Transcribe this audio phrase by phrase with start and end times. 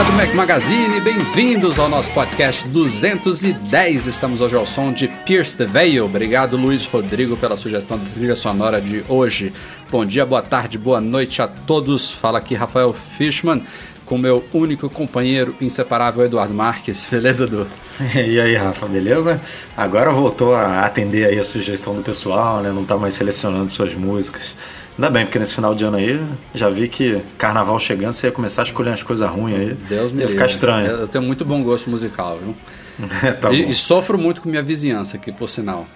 [0.00, 4.06] Galera do Mac Magazine, bem-vindos ao nosso podcast 210.
[4.06, 6.06] Estamos hoje ao som de Pierce the Veil.
[6.06, 9.52] Obrigado, Luiz Rodrigo, pela sugestão da trilha sonora de hoje.
[9.90, 12.10] Bom dia, boa tarde, boa noite a todos.
[12.10, 13.62] Fala aqui Rafael Fishman
[14.06, 17.06] com meu único companheiro inseparável Eduardo Marques.
[17.10, 17.66] Beleza, Edu?
[18.14, 19.40] E aí, Rafa, beleza?
[19.76, 22.72] Agora voltou a atender aí a sugestão do pessoal, né?
[22.72, 24.54] Não tá mais selecionando suas músicas.
[24.98, 26.20] Ainda bem, porque nesse final de ano aí
[26.54, 29.74] já vi que carnaval chegando, você ia começar a escolher umas coisas ruins aí.
[29.88, 30.52] Deus me Ia ficar livre.
[30.52, 30.86] estranho.
[30.88, 32.54] Eu tenho muito bom gosto musical, viu?
[33.40, 35.86] tá e, e sofro muito com minha vizinhança aqui, por sinal.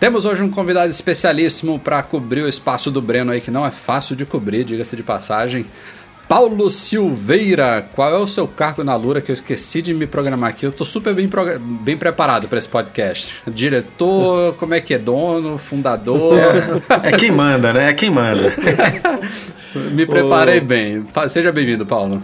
[0.00, 3.70] Temos hoje um convidado especialíssimo para cobrir o espaço do Breno aí, que não é
[3.70, 5.66] fácil de cobrir, diga-se de passagem.
[6.28, 10.50] Paulo Silveira, qual é o seu cargo na Lura que eu esqueci de me programar
[10.50, 10.66] aqui?
[10.66, 11.30] Eu tô super bem,
[11.82, 13.32] bem preparado para esse podcast.
[13.46, 14.98] Diretor, como é que é?
[14.98, 16.34] Dono, fundador.
[17.04, 17.90] É quem manda, né?
[17.90, 18.52] É quem manda.
[19.92, 21.04] Me preparei bem.
[21.12, 22.22] Fa- Seja bem-vindo, Paulo.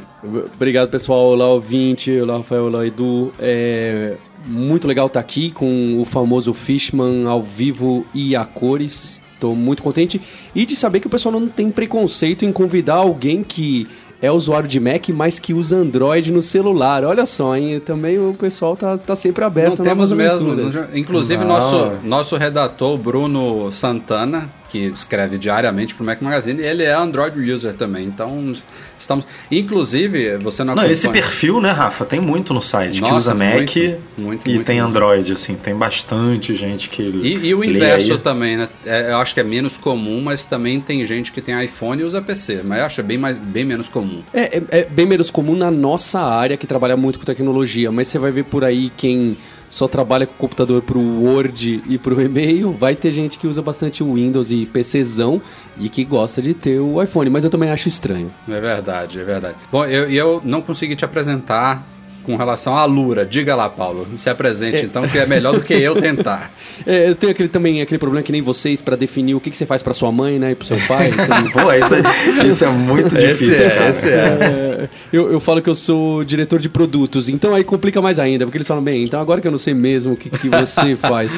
[0.54, 1.26] Obrigado, pessoal.
[1.26, 2.10] Olá, ouvinte.
[2.18, 2.64] Olá, Rafael.
[2.64, 3.30] Olá, Edu.
[3.38, 4.14] É
[4.46, 9.21] muito legal estar aqui com o famoso Fishman ao vivo e a cores.
[9.42, 10.20] Estou muito contente.
[10.54, 13.88] E de saber que o pessoal não tem preconceito em convidar alguém que
[14.20, 17.02] é usuário de Mac, mas que usa Android no celular.
[17.02, 17.80] Olha só, hein?
[17.84, 20.54] Também o pessoal tá, tá sempre aberto Não temos mesmo.
[20.94, 21.48] Inclusive, Não.
[21.48, 27.38] nosso, nosso redator, Bruno Santana, que escreve diariamente para o Mac Magazine, ele é Android
[27.52, 28.06] user também.
[28.06, 28.50] Então,
[28.98, 29.26] estamos.
[29.50, 32.06] Inclusive, você não Não, esse perfil, né, Rafa?
[32.06, 33.70] Tem muito no site que Nossa, usa Mac muito,
[34.16, 34.88] muito, e muito, tem muito.
[34.88, 35.54] Android, assim.
[35.56, 38.18] Tem bastante gente que E, e o inverso aí.
[38.18, 38.68] também, né?
[38.86, 42.04] É, eu acho que é menos comum, mas também tem gente que tem iPhone e
[42.04, 42.62] usa PC.
[42.64, 44.22] Mas eu acho bem, mais, bem menos comum.
[44.32, 48.08] É, é- é bem menos comum na nossa área que trabalha muito com tecnologia, mas
[48.08, 49.36] você vai ver por aí quem
[49.72, 54.02] só trabalha com computador pro Word e pro e-mail, vai ter gente que usa bastante
[54.02, 55.40] o Windows e PCzão
[55.78, 58.30] e que gosta de ter o iPhone, mas eu também acho estranho.
[58.46, 59.56] É verdade, é verdade.
[59.72, 61.86] Bom, eu, eu não consegui te apresentar
[62.22, 63.26] com relação à Lura.
[63.26, 64.06] Diga lá, Paulo.
[64.16, 66.52] Se apresente, então, que é melhor do que eu tentar.
[66.84, 69.56] É, eu tenho aquele, também aquele problema que nem vocês pra definir o que, que
[69.56, 71.12] você faz pra sua mãe, né, e pro seu pai.
[71.12, 73.90] Você Pô, isso é, isso é muito Esse difícil, é, cara.
[73.90, 74.12] esse é.
[74.12, 78.44] É, eu, eu falo que eu sou diretor de produtos, então aí complica mais ainda,
[78.44, 80.96] porque eles falam, bem, então agora que eu não sei mesmo o que, que você
[81.00, 81.30] faz.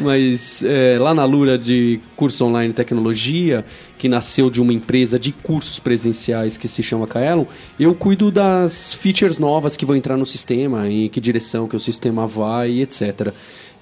[0.00, 3.64] Mas é, lá na Lura de curso online de tecnologia,
[3.98, 7.44] que nasceu de uma empresa de cursos presenciais que se chama Kaelon,
[7.78, 11.80] eu cuido das features novas que vão entrar no sistema, em que direção que o
[11.80, 13.32] sistema vai, etc.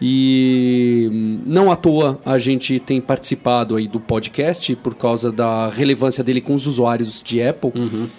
[0.01, 5.69] E hum, não à toa a gente tem participado aí do podcast por causa da
[5.69, 7.73] relevância dele com os usuários de Apple.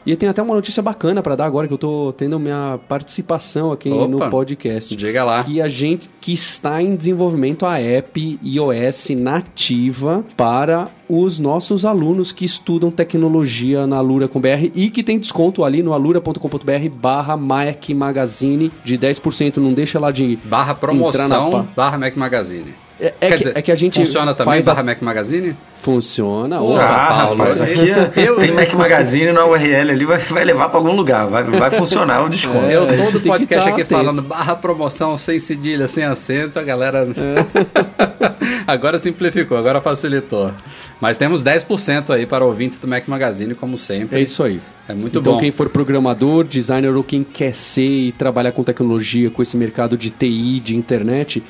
[0.06, 3.72] E tem até uma notícia bacana para dar agora que eu tô tendo minha participação
[3.72, 4.96] aqui Opa, no podcast.
[4.96, 5.44] diga lá.
[5.44, 12.32] Que a gente que está em desenvolvimento a app iOS nativa para os nossos alunos
[12.32, 17.38] que estudam tecnologia na Alura com BR e que tem desconto ali no alura.com.br barra
[17.38, 19.58] Mac Magazine de 10%.
[19.58, 22.74] Não deixa lá de Barra promoção, barra Mac Magazine.
[23.00, 25.02] É, é Quer que, dizer, é que a gente funciona também faz a- barra Mac
[25.02, 25.54] Magazine?
[25.78, 26.60] Funciona.
[26.60, 30.18] Pô, Opa, Ah, Paulo, rapaz, aqui é- eu- tem Mac Magazine na URL ali, vai,
[30.18, 32.66] vai levar pra algum lugar, vai, vai funcionar o desconto.
[32.68, 34.00] Eu a gente todo que podcast tá aqui atento.
[34.02, 37.06] falando barra promoção sem cedilha, sem acento, a galera.
[38.66, 40.52] agora simplificou, agora facilitou.
[41.00, 44.18] Mas temos 10% aí para ouvintes do Mac Magazine, como sempre.
[44.20, 44.60] É isso aí.
[44.88, 45.40] É muito então, bom.
[45.40, 49.98] quem for programador, designer ou quem quer ser e trabalhar com tecnologia, com esse mercado
[49.98, 51.44] de TI, de internet,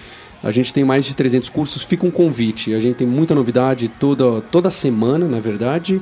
[0.45, 1.81] a gente tem mais de 300 cursos.
[1.81, 2.75] Fica um convite.
[2.75, 5.99] A gente tem muita novidade toda, toda semana, na verdade.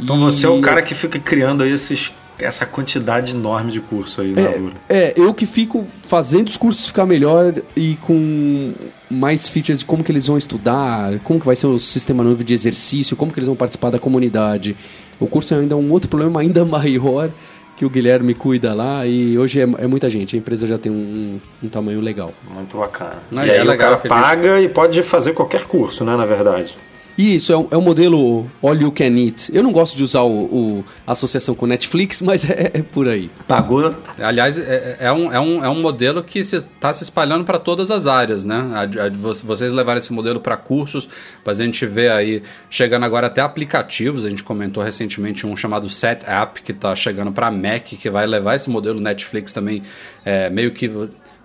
[0.00, 3.80] Então E- você é o cara que fica criando aí esses, essa quantidade enorme de
[3.80, 4.74] curso aí na Lura.
[4.88, 8.72] É, eu que fico fazendo os cursos ficar melhor e com
[9.08, 12.42] mais features de como que eles vão estudar, como que vai ser o sistema novo
[12.42, 14.74] de exercício, como que eles vão participar da comunidade.
[15.20, 17.30] O curso é ainda um outro problema ainda maior
[17.76, 20.92] que o Guilherme cuida lá e hoje é, é muita gente, a empresa já tem
[20.92, 22.32] um, um tamanho legal.
[22.48, 23.18] Muito bacana.
[23.32, 25.64] Não, e e aí é o cara que a gente- paga e pode fazer qualquer
[25.64, 26.74] curso, né, na verdade.
[27.16, 29.50] Isso, é um, é um modelo all you can eat.
[29.54, 33.30] Eu não gosto de usar o, o associação com Netflix, mas é, é por aí.
[33.46, 33.94] Pagou.
[34.18, 37.90] Aliás, é, é um, é, um, é um modelo que está se, espalhando para todas
[37.90, 38.68] as áreas, né?
[38.74, 39.10] A, a,
[39.44, 41.08] vocês levaram esse modelo para cursos,
[41.44, 44.24] mas a gente vê aí chegando agora até aplicativos.
[44.24, 48.26] A gente comentou recentemente um chamado Set App que está chegando para Mac, que vai
[48.26, 49.82] levar esse modelo Netflix também,
[50.24, 50.90] é, meio que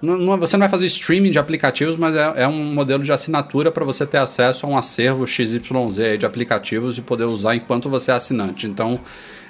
[0.02, 3.72] não, você não vai fazer streaming de aplicativos, mas é, é um modelo de assinatura
[3.72, 5.60] para você ter acesso a um acervo XYZ
[6.18, 8.68] de aplicativos e poder usar enquanto você é assinante.
[8.68, 9.00] Então,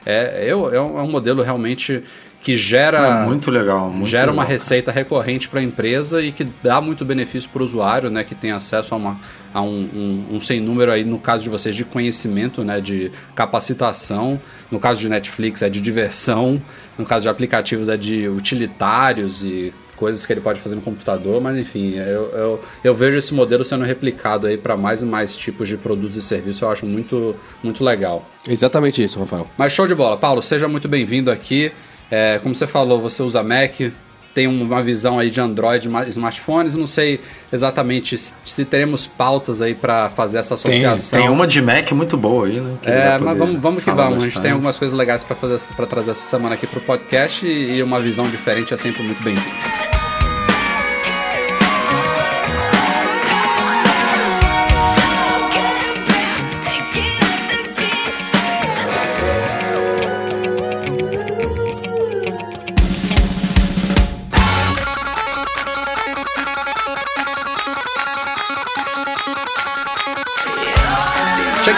[0.06, 2.04] é, é, é um modelo realmente
[2.42, 6.32] que gera é muito legal muito gera legal, uma receita recorrente para a empresa e
[6.32, 9.20] que dá muito benefício para o usuário né que tem acesso a, uma,
[9.54, 13.12] a um, um, um, sem número aí no caso de vocês de conhecimento né de
[13.36, 14.40] capacitação.
[14.72, 16.62] No caso de Netflix é de diversão.
[16.98, 21.42] No caso de aplicativos é de utilitários e coisas que ele pode fazer no computador,
[21.42, 25.36] mas enfim, eu, eu, eu vejo esse modelo sendo replicado aí para mais e mais
[25.36, 28.26] tipos de produtos e serviços, eu acho muito, muito legal.
[28.48, 29.46] Exatamente isso, Rafael.
[29.58, 30.16] Mas show de bola.
[30.16, 31.74] Paulo, seja muito bem-vindo aqui.
[32.10, 33.82] É, como você falou, você usa Mac,
[34.34, 36.74] tem uma visão aí de Android smartphones.
[36.74, 37.20] Não sei
[37.52, 41.20] exatamente se, se teremos pautas aí para fazer essa associação.
[41.20, 42.78] Tem, tem, uma de Mac muito boa aí, né?
[42.84, 44.04] É, mas vamos, vamos que vamos.
[44.04, 44.22] Bastante.
[44.22, 46.82] A gente tem algumas coisas legais para fazer para trazer essa semana aqui para o
[46.82, 49.89] podcast e, e uma visão diferente é sempre muito bem-vinda.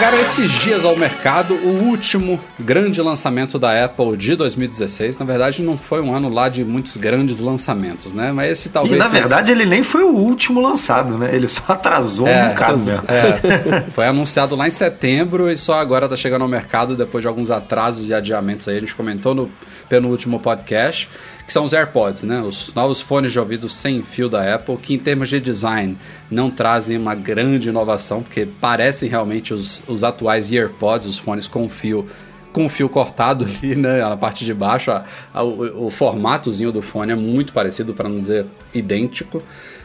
[0.02, 5.16] Chegaram esses dias ao mercado o último grande lançamento da Apple de 2016.
[5.16, 8.32] Na verdade, não foi um ano lá de muitos grandes lançamentos, né?
[8.32, 8.96] Mas esse talvez.
[8.96, 11.30] E, na verdade, ele nem foi o último lançado, né?
[11.32, 13.04] Ele só atrasou é, um bocado mesmo.
[13.06, 17.28] É, foi anunciado lá em setembro e só agora tá chegando ao mercado depois de
[17.28, 18.78] alguns atrasos e adiamentos aí.
[18.78, 19.48] A gente comentou no
[19.88, 21.08] penúltimo podcast
[21.52, 22.40] que são os AirPods, né?
[22.40, 25.98] Os novos fones de ouvido sem fio da Apple, que em termos de design
[26.30, 31.68] não trazem uma grande inovação, porque parecem realmente os, os atuais AirPods, os fones com
[31.68, 32.08] fio
[32.54, 36.80] com fio cortado ali, né, na parte de baixo, a, a, o, o, formatozinho do
[36.80, 39.42] fone é muito parecido, para não dizer idêntico.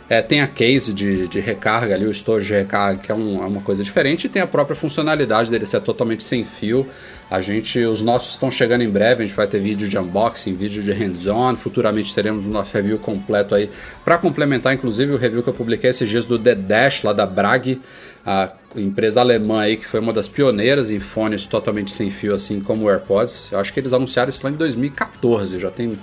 [0.10, 3.44] É, tem a case de, de recarga ali, o estojo de recarga, que é, um,
[3.44, 6.88] é, uma coisa diferente, e tem a própria funcionalidade dele ser totalmente sem fio.
[7.30, 10.54] A gente, os nossos estão chegando em breve, a gente vai ter vídeo de unboxing,
[10.54, 13.70] vídeo de hands-on, futuramente teremos o nosso review completo aí,
[14.06, 17.26] para complementar inclusive o review que eu publiquei esses dias do The Dash, lá da
[17.26, 17.82] Brag,
[18.26, 22.62] a empresa alemã aí que foi uma das pioneiras em fones totalmente sem fio, assim
[22.62, 23.50] como o AirPods.
[23.52, 25.98] Eu acho que eles anunciaram isso lá em 2014, já tem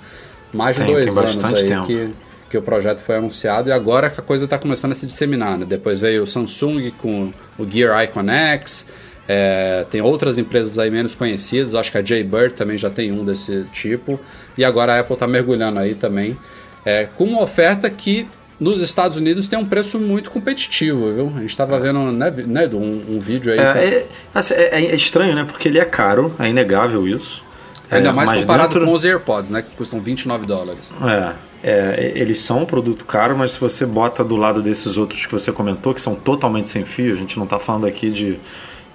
[0.53, 1.87] mais de tem, dois tem anos aí tempo.
[1.87, 2.09] que
[2.55, 5.57] que o projeto foi anunciado e agora que a coisa está começando a se disseminar.
[5.57, 5.65] Né?
[5.65, 8.85] Depois veio o Samsung com o Gear Icon X,
[9.27, 13.25] é, tem outras empresas aí menos conhecidas, acho que a Jaybird também já tem um
[13.25, 14.19] desse tipo,
[14.57, 16.37] e agora a Apple está mergulhando aí também,
[16.85, 21.33] é, com uma oferta que nos Estados Unidos tem um preço muito competitivo, viu?
[21.35, 23.59] A gente estava vendo né, né, um, um vídeo aí.
[23.59, 25.43] É, é, assim, é, é, estranho, né?
[25.43, 27.43] Porque ele é caro, é inegável isso.
[27.89, 28.87] Ainda mais comparado dentro...
[28.87, 29.61] com os AirPods, né?
[29.61, 30.93] Que custam 29 dólares.
[31.03, 31.33] É,
[31.63, 35.31] é, eles são um produto caro, mas se você bota do lado desses outros que
[35.31, 38.39] você comentou, que são totalmente sem fio, a gente não está falando aqui de,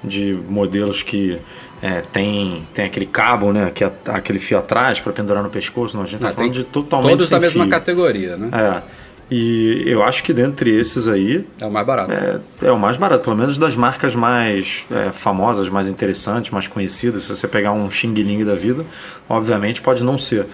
[0.02, 1.40] de modelos que
[1.82, 5.96] é, tem, tem aquele cabo, né, que é aquele fio atrás para pendurar no pescoço,
[5.96, 7.70] não, a gente está falando de totalmente todos sem da mesma fio.
[7.70, 8.50] categoria, né?
[8.52, 8.82] É.
[9.30, 11.46] E eu acho que dentre esses aí.
[11.60, 12.12] É o mais barato.
[12.12, 16.66] É, é o mais barato, pelo menos das marcas mais é, famosas, mais interessantes, mais
[16.66, 17.24] conhecidas.
[17.24, 18.84] Se você pegar um Xing Ling da vida,
[19.28, 20.46] obviamente pode não ser.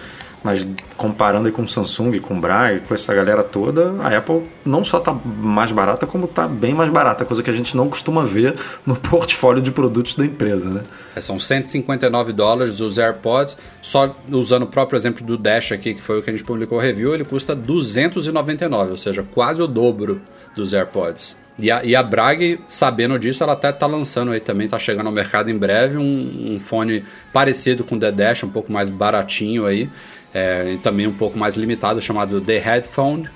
[0.43, 5.13] Mas comparando com Samsung, com Braille, com essa galera toda, a Apple não só está
[5.13, 8.95] mais barata, como está bem mais barata, coisa que a gente não costuma ver no
[8.97, 10.83] portfólio de produtos da empresa, né?
[11.15, 16.01] É, são 159 dólares os AirPods, só usando o próprio exemplo do Dash aqui, que
[16.01, 20.21] foi o que a gente publicou review, ele custa 299, ou seja, quase o dobro
[20.55, 21.35] dos AirPods.
[21.59, 25.07] E a, e a Bragg, sabendo disso, ela até está lançando aí também, está chegando
[25.07, 27.03] ao mercado em breve, um, um fone
[27.33, 29.89] parecido com o The Dash, um pouco mais baratinho aí,
[30.37, 33.27] é, e também um pouco mais limitado, chamado The Headphone,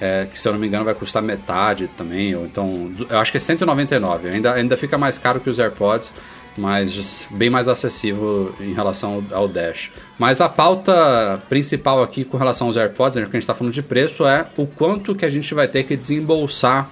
[0.00, 3.30] é, que se eu não me engano vai custar metade também, ou então, eu acho
[3.30, 6.10] que é 199, ainda, ainda fica mais caro que os AirPods,
[6.56, 9.90] mas bem mais acessível em relação ao Dash.
[10.18, 13.74] Mas a pauta principal aqui com relação aos AirPods, né, que a gente está falando
[13.74, 16.88] de preço, é o quanto que a gente vai ter que desembolsar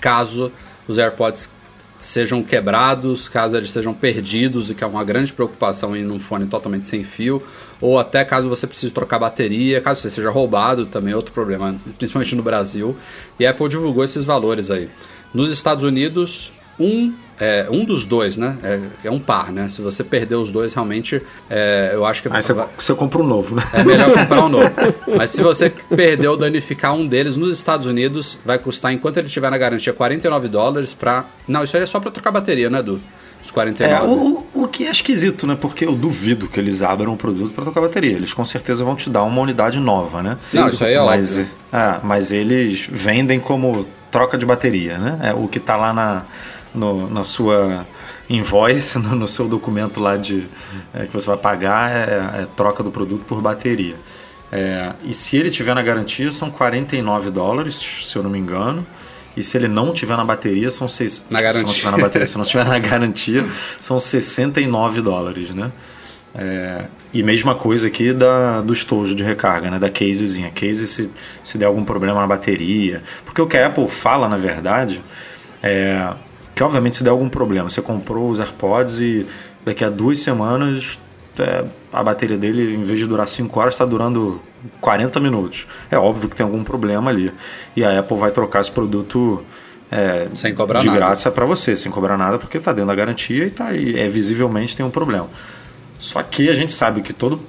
[0.00, 0.52] caso
[0.86, 1.50] os AirPods
[2.02, 6.46] sejam quebrados, caso eles sejam perdidos, e que é uma grande preocupação em um fone
[6.46, 7.40] totalmente sem fio,
[7.80, 11.80] ou até caso você precise trocar bateria, caso você seja roubado, também é outro problema,
[11.98, 12.96] principalmente no Brasil.
[13.38, 14.90] E a Apple divulgou esses valores aí.
[15.32, 18.56] Nos Estados Unidos, um é, um dos dois, né?
[18.62, 19.68] É, é, um par, né?
[19.68, 21.20] Se você perder os dois, realmente,
[21.50, 22.28] é, eu acho que...
[22.30, 23.64] Aí você, você compra um novo, né?
[23.72, 24.70] É melhor comprar um novo.
[25.16, 29.26] Mas se você perder ou danificar um deles, nos Estados Unidos, vai custar, enquanto ele
[29.26, 31.24] estiver na garantia, 49 dólares pra...
[31.48, 33.00] Não, isso aí é só pra trocar bateria, né, Edu?
[33.42, 33.92] Os 49.
[33.92, 35.58] É, o, o que é esquisito, né?
[35.60, 38.12] Porque eu duvido que eles abram um produto para trocar bateria.
[38.12, 40.36] Eles com certeza vão te dar uma unidade nova, né?
[40.38, 41.52] Sim, Não, isso aí é mas, óbvio.
[41.72, 45.18] É, mas eles vendem como troca de bateria, né?
[45.24, 46.22] É o que está lá na,
[46.74, 47.86] no, na sua
[48.28, 50.46] invoice, no, no, seu documento lá de
[50.94, 53.96] é, que você vai pagar, é, é, troca do produto por bateria.
[54.50, 58.86] É, e se ele tiver na garantia, são 49 dólares, se eu não me engano.
[59.34, 61.24] E se ele não tiver na bateria, são seis.
[61.30, 61.66] Na garantia.
[61.66, 63.46] Se não tiver na bateria, se não tiver na garantia,
[63.80, 65.72] são 69 dólares, né?
[66.34, 69.78] É, e mesma coisa aqui da, do estojo de recarga, né?
[69.78, 70.50] Da casezinha.
[70.50, 71.10] Case se,
[71.42, 73.02] se der algum problema na bateria.
[73.24, 75.02] Porque o que a Apple fala, na verdade,
[75.62, 76.12] é
[76.62, 79.26] obviamente se der algum problema, você comprou os AirPods e
[79.64, 80.98] daqui a duas semanas
[81.38, 84.40] é, a bateria dele, em vez de durar 5 horas, está durando
[84.80, 85.66] 40 minutos.
[85.90, 87.32] É óbvio que tem algum problema ali.
[87.74, 89.42] E a Apple vai trocar esse produto
[89.90, 90.98] é, sem cobrar de nada.
[90.98, 94.08] graça para você, sem cobrar nada, porque está dentro da garantia e, tá, e é,
[94.08, 95.28] visivelmente tem um problema.
[95.98, 97.40] Só que a gente sabe que todo,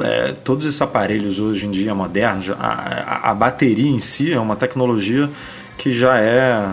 [0.00, 4.40] é, todos esses aparelhos hoje em dia modernos, a, a, a bateria em si é
[4.40, 5.30] uma tecnologia
[5.78, 6.68] que já é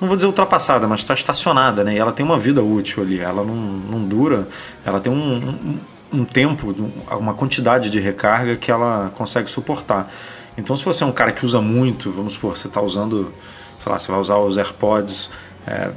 [0.00, 1.94] não vou dizer ultrapassada, mas está estacionada, né?
[1.94, 4.48] E ela tem uma vida útil ali, ela não, não dura,
[4.84, 5.78] ela tem um, um,
[6.20, 6.74] um tempo,
[7.10, 10.10] uma quantidade de recarga que ela consegue suportar.
[10.56, 13.32] Então, se você é um cara que usa muito, vamos supor, você está usando,
[13.78, 15.30] sei lá, você vai usar os AirPods
[15.66, 15.90] é,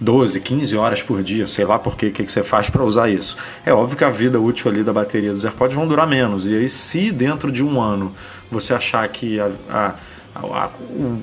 [0.00, 2.84] 12, 15 horas por dia, sei lá por quê, o que, que você faz para
[2.84, 3.36] usar isso.
[3.64, 6.44] É óbvio que a vida útil ali da bateria dos AirPods vão durar menos.
[6.46, 8.14] E aí, se dentro de um ano
[8.50, 9.94] você achar que a, a,
[10.36, 11.22] a, o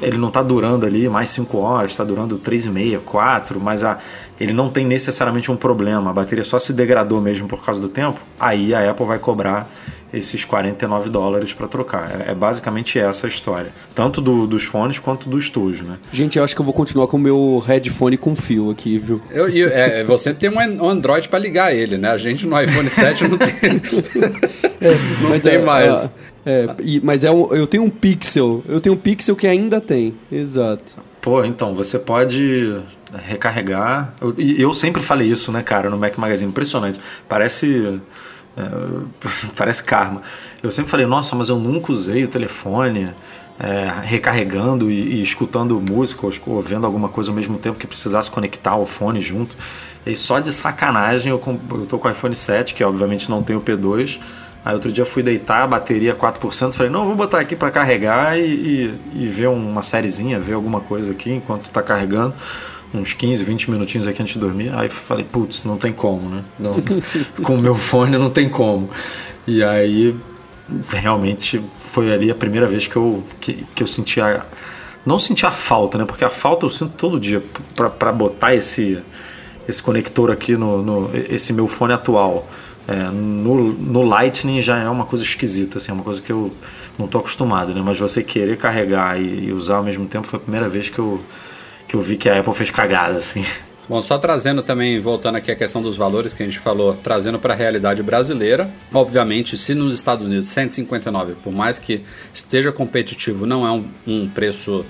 [0.00, 3.98] ele não está durando ali mais 5 horas, está durando 3,5, 4, mas a,
[4.40, 7.88] ele não tem necessariamente um problema, a bateria só se degradou mesmo por causa do
[7.88, 9.70] tempo, aí a Apple vai cobrar
[10.12, 12.10] esses 49 dólares para trocar.
[12.10, 13.70] É, é, basicamente essa a história.
[13.94, 15.96] Tanto do, dos fones quanto do estojo, né?
[16.10, 19.22] Gente, eu acho que eu vou continuar com o meu headphone com fio aqui, viu?
[19.30, 22.10] Eu, eu é, você tem um Android para ligar ele, né?
[22.10, 23.48] A gente no iPhone 7 não tem,
[24.80, 26.10] é, não tem é, mais.
[26.44, 28.62] É, e, mas é um, eu tenho um Pixel.
[28.68, 30.14] Eu tenho um Pixel que ainda tem.
[30.30, 30.96] Exato.
[31.20, 32.80] Pô, então, você pode
[33.26, 34.14] recarregar.
[34.20, 36.50] Eu, eu sempre falei isso, né, cara, no Mac Magazine.
[36.50, 36.98] Impressionante.
[37.28, 38.00] Parece.
[38.56, 38.62] É,
[39.56, 40.20] parece karma.
[40.62, 43.10] Eu sempre falei, nossa, mas eu nunca usei o telefone
[43.58, 48.30] é, recarregando e, e, escutando música ou, vendo alguma coisa ao mesmo tempo que precisasse
[48.30, 49.56] conectar o fone junto.
[50.04, 53.54] E só de sacanagem eu, eu tô com o iPhone 7, que obviamente não tem
[53.54, 54.18] o P2
[54.64, 58.44] Aí outro dia fui deitar, bateria 4%, falei, não, vou botar aqui para carregar e,
[58.44, 62.32] e, e, ver uma sériezinha, ver alguma coisa aqui enquanto tá carregando,
[62.94, 64.70] uns 15, 20 minutinhos aqui antes de dormir.
[64.74, 66.44] Aí falei, putz, não tem como, né?
[66.60, 66.76] Não,
[67.42, 68.88] com o meu fone não tem como.
[69.46, 70.14] E aí
[70.90, 74.44] realmente foi ali a primeira vez que eu, que, que eu senti a.
[75.04, 76.04] Não senti a falta, né?
[76.04, 77.42] Porque a falta eu sinto todo dia
[77.74, 79.02] para botar esse,
[79.68, 82.46] esse conector aqui no, no esse meu fone atual.
[82.88, 86.52] É, no, no Lightning já é uma coisa esquisita, assim, é uma coisa que eu
[86.98, 87.80] não estou acostumado, né?
[87.84, 90.98] Mas você querer carregar e, e, usar ao mesmo tempo foi a primeira vez que
[90.98, 91.20] eu,
[91.86, 93.44] que eu vi que a Apple fez cagada, assim.
[93.88, 97.38] Bom, só trazendo também, voltando aqui a questão dos valores que a gente falou, trazendo
[97.38, 98.70] para a realidade brasileira.
[98.92, 102.00] Obviamente, se nos Estados Unidos 159, por mais que
[102.32, 104.84] esteja competitivo, não é um, um preço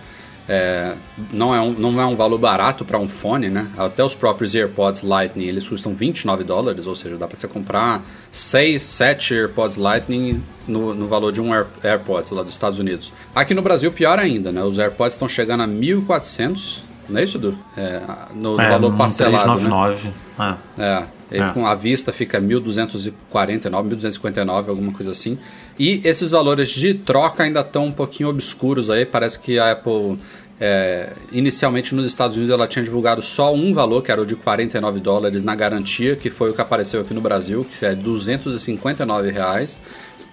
[0.49, 0.95] é,
[1.33, 3.71] não, é um, não é um valor barato para um fone, né?
[3.77, 8.03] Até os próprios AirPods Lightning eles custam 29 dólares, ou seja, dá para você comprar
[8.31, 13.13] 6, 7 AirPods Lightning no, no valor de um Air, AirPods lá dos Estados Unidos.
[13.35, 14.63] Aqui no Brasil, pior ainda, né?
[14.63, 17.57] Os AirPods estão chegando a 1.400, não é isso, Du?
[17.77, 18.01] É,
[18.35, 19.59] no, no é, valor parcelado.
[19.59, 20.09] 399.
[20.39, 20.57] Né?
[20.79, 20.83] É.
[20.83, 21.23] é.
[21.35, 21.49] É.
[21.53, 25.39] Com a vista fica 1.249, 1.259, alguma coisa assim.
[25.83, 29.05] E esses valores de troca ainda estão um pouquinho obscuros aí.
[29.05, 30.17] Parece que a Apple,
[30.61, 34.37] é, inicialmente nos Estados Unidos, ela tinha divulgado só um valor, que era o de
[34.37, 39.33] 49 dólares na garantia, que foi o que apareceu aqui no Brasil, que é 259
[39.33, 39.81] reais.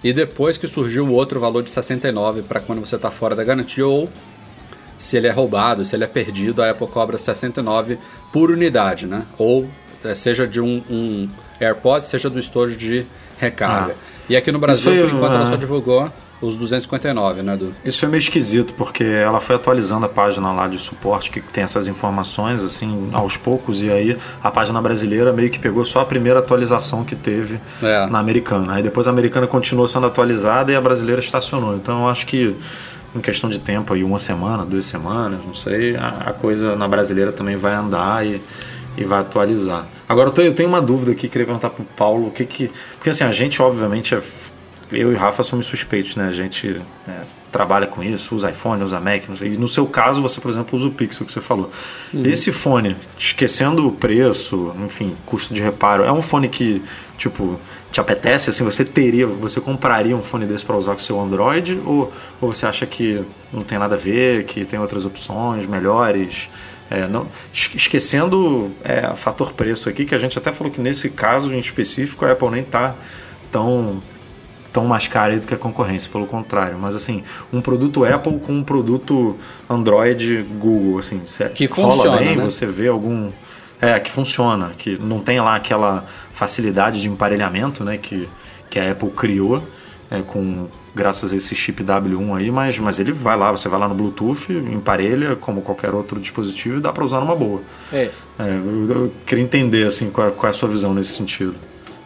[0.04, 3.42] E depois que surgiu o outro valor de 69 para quando você está fora da
[3.42, 4.08] garantia ou
[4.96, 7.98] se ele é roubado, se ele é perdido, a Apple cobra 69
[8.32, 9.26] por unidade, né?
[9.36, 9.68] Ou
[10.04, 11.28] é, seja de um, um
[11.60, 13.04] AirPods, seja do estojo de
[13.36, 13.96] recarga.
[13.98, 14.09] Ah.
[14.30, 16.08] E aqui no Brasil, foi, por enquanto, ela só divulgou
[16.40, 17.74] os 259, né, Edu?
[17.84, 21.64] Isso é meio esquisito, porque ela foi atualizando a página lá de suporte que tem
[21.64, 26.04] essas informações, assim, aos poucos, e aí a página brasileira meio que pegou só a
[26.04, 28.06] primeira atualização que teve é.
[28.06, 28.74] na americana.
[28.74, 31.74] Aí depois a americana continuou sendo atualizada e a brasileira estacionou.
[31.74, 32.54] Então eu acho que
[33.12, 36.86] em questão de tempo, aí uma semana, duas semanas, não sei, a, a coisa na
[36.86, 38.40] brasileira também vai andar e,
[38.96, 39.88] e vai atualizar.
[40.10, 42.68] Agora eu, tenho uma dúvida aqui, queria perguntar pro Paulo o que que.
[42.96, 44.20] Porque assim, a gente, obviamente, é,
[44.90, 46.26] eu e Rafa somos suspeitos, né?
[46.26, 47.20] A gente é,
[47.52, 50.88] trabalha com isso, usa iPhone, usa Mac, e no seu caso você, por exemplo, usa
[50.88, 51.70] o Pixel que você falou.
[52.12, 52.26] Uhum.
[52.26, 56.82] Esse fone, esquecendo o preço, enfim, custo de reparo, é um fone que,
[57.16, 57.60] tipo,
[57.92, 61.20] te apetece, assim, você teria, você compraria um fone desse para usar com o seu
[61.20, 65.66] Android ou, ou você acha que não tem nada a ver, que tem outras opções
[65.66, 66.48] melhores?
[66.90, 71.08] É, não, esquecendo é, o fator preço aqui, que a gente até falou que nesse
[71.08, 72.96] caso em específico a Apple nem está
[73.52, 74.02] tão
[74.72, 76.78] tão mais cara do que a concorrência, pelo contrário.
[76.78, 79.36] Mas assim, um produto Apple com um produto
[79.68, 81.22] Android Google, assim,
[81.54, 82.44] que rola funciona, bem, né?
[82.44, 83.30] você vê algum
[83.80, 88.28] é que funciona, que não tem lá aquela facilidade de emparelhamento, né, que,
[88.68, 89.64] que a Apple criou
[90.10, 93.78] é, com graças a esse chip W1 aí, mas, mas ele vai lá, você vai
[93.78, 97.62] lá no Bluetooth, emparelha como qualquer outro dispositivo e dá para usar numa boa.
[97.92, 98.10] É.
[98.38, 101.54] é eu, eu, queria entender assim qual, qual é a sua visão nesse sentido.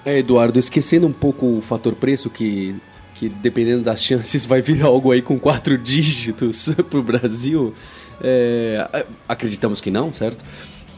[0.04, 2.74] É, Eduardo, esquecendo um pouco o fator preço que
[3.14, 7.72] que dependendo das chances vai vir algo aí com quatro dígitos para o Brasil.
[8.20, 10.44] É, acreditamos que não, certo?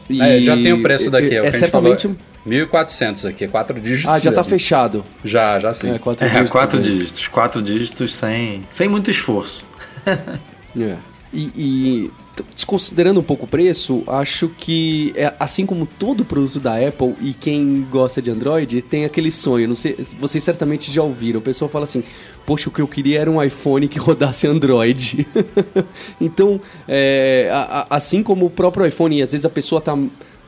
[0.09, 1.35] E é, já tem o preço daqui.
[1.35, 2.09] É, é certamente...
[2.47, 4.15] 1.400 aqui, quatro dígitos.
[4.15, 5.03] Ah, já está fechado.
[5.23, 5.91] Já, já sim.
[5.91, 6.51] É, quatro é, dígitos.
[6.51, 7.27] quatro dígitos.
[7.27, 9.65] Quatro dígitos sem, sem muito esforço.
[10.07, 10.95] é.
[11.33, 12.11] E, e,
[12.55, 17.33] desconsiderando um pouco o preço, acho que é, assim como todo produto da Apple e
[17.33, 19.67] quem gosta de Android tem aquele sonho.
[19.67, 21.39] Não sei, vocês certamente já ouviram.
[21.39, 22.03] O pessoal fala assim:
[22.45, 25.27] Poxa, o que eu queria era um iPhone que rodasse Android.
[26.21, 29.97] então, é, a, a, assim como o próprio iPhone, e às vezes a pessoa tá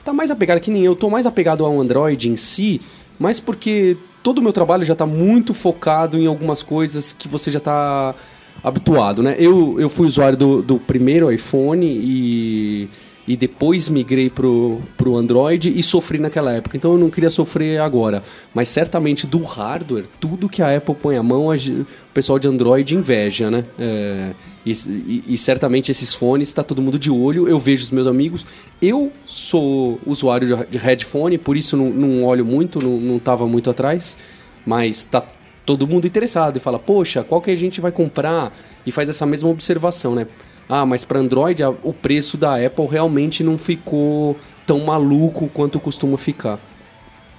[0.10, 2.82] tá mais apegado, que nem eu, tô mais apegado ao Android em si,
[3.20, 7.52] mas porque todo o meu trabalho já tá muito focado em algumas coisas que você
[7.52, 8.16] já tá
[8.64, 9.36] habituado, né?
[9.40, 12.90] Eu, eu fui usuário do, do primeiro iPhone e
[13.30, 16.76] e depois migrei pro, pro Android e sofri naquela época.
[16.76, 18.24] Então eu não queria sofrer agora.
[18.56, 22.48] Mas certamente do hardware, tudo que a Apple põe a mão, a, o pessoal de
[22.48, 23.66] Android inveja, né?
[23.78, 24.32] É,
[24.66, 27.48] e, e, e, certamente esses fones está todo mundo de olho.
[27.48, 28.48] Eu vejo os meus amigos.
[28.82, 33.70] Eu sou usuário de, headphone, por isso não, não olho muito, não, não tava muito
[33.70, 34.18] atrás.
[34.66, 35.24] Mas tá
[35.68, 38.52] todo mundo interessado e fala, poxa, qual que a gente vai comprar?
[38.88, 40.26] E faz essa mesma observação, né?
[40.70, 46.16] Ah, mas para Android o preço da Apple realmente não ficou tão maluco quanto costuma
[46.16, 46.60] ficar.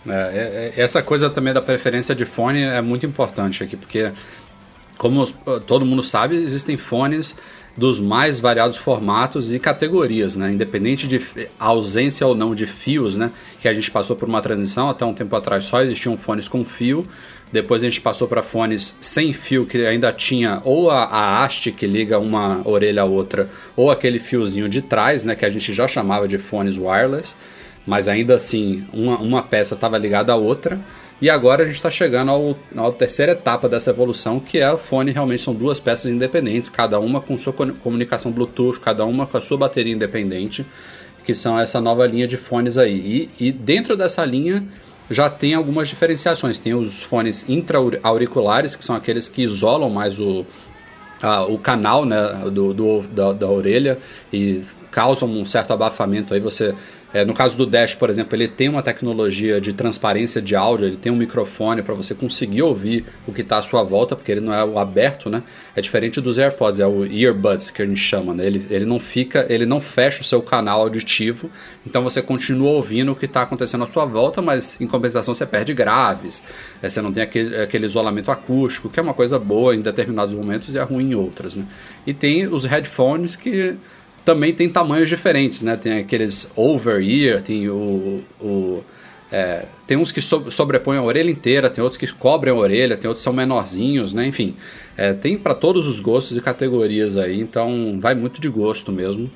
[0.08, 4.10] É, é, é, essa coisa também da preferência de fone é muito importante aqui, porque
[4.98, 5.24] como
[5.66, 7.36] todo mundo sabe, existem fones
[7.76, 10.52] dos mais variados formatos e categorias, né?
[10.52, 11.20] Independente de
[11.58, 13.32] ausência ou não de fios, né?
[13.58, 16.64] Que a gente passou por uma transição, até um tempo atrás só existiam fones com
[16.64, 17.06] fio,
[17.52, 21.72] depois a gente passou para fones sem fio, que ainda tinha ou a, a, haste
[21.72, 25.72] que liga uma orelha à outra, ou aquele fiozinho de trás, né, que a gente
[25.72, 27.36] já chamava de fones wireless,
[27.86, 30.78] mas ainda assim uma, uma peça estava ligada à outra.
[31.20, 34.78] E agora a gente está chegando ao, à terceira etapa dessa evolução, que é o
[34.78, 39.36] fone realmente são duas peças independentes, cada uma com sua comunicação Bluetooth, cada uma com
[39.36, 40.64] a sua bateria independente,
[41.22, 43.28] que são essa nova linha de fones aí.
[43.38, 44.66] E, e dentro dessa linha
[45.10, 46.58] já tem algumas diferenciações.
[46.58, 50.46] Tem os fones intra-auriculares, que são aqueles que isolam mais o,
[51.20, 53.98] a, o canal né, do, do da, da orelha
[54.32, 56.32] e causam um certo abafamento.
[56.32, 56.74] Aí você
[57.12, 60.86] é, no caso do Dash, por exemplo, ele tem uma tecnologia de transparência de áudio,
[60.86, 64.30] ele tem um microfone para você conseguir ouvir o que está à sua volta, porque
[64.30, 65.42] ele não é o aberto, né?
[65.74, 68.46] É diferente dos AirPods, é o earbuds que a gente chama, né?
[68.46, 71.50] Ele, ele não fica, ele não fecha o seu canal auditivo,
[71.84, 75.44] então você continua ouvindo o que está acontecendo à sua volta, mas em compensação você
[75.44, 76.42] perde graves,
[76.80, 80.32] é, você não tem aquele, aquele isolamento acústico, que é uma coisa boa em determinados
[80.32, 81.64] momentos e é ruim em outras, né?
[82.06, 83.76] E tem os headphones que
[84.30, 85.76] também tem tamanhos diferentes, né?
[85.76, 88.22] Tem aqueles over-ear, tem o...
[88.40, 88.84] o
[89.32, 92.96] é, tem uns que so sobrepõem a orelha inteira, tem outros que cobrem a orelha,
[92.96, 94.26] tem outros que são menorzinhos, né?
[94.26, 94.56] Enfim,
[94.96, 99.30] é, tem para todos os gostos e categorias aí, então vai muito de gosto mesmo.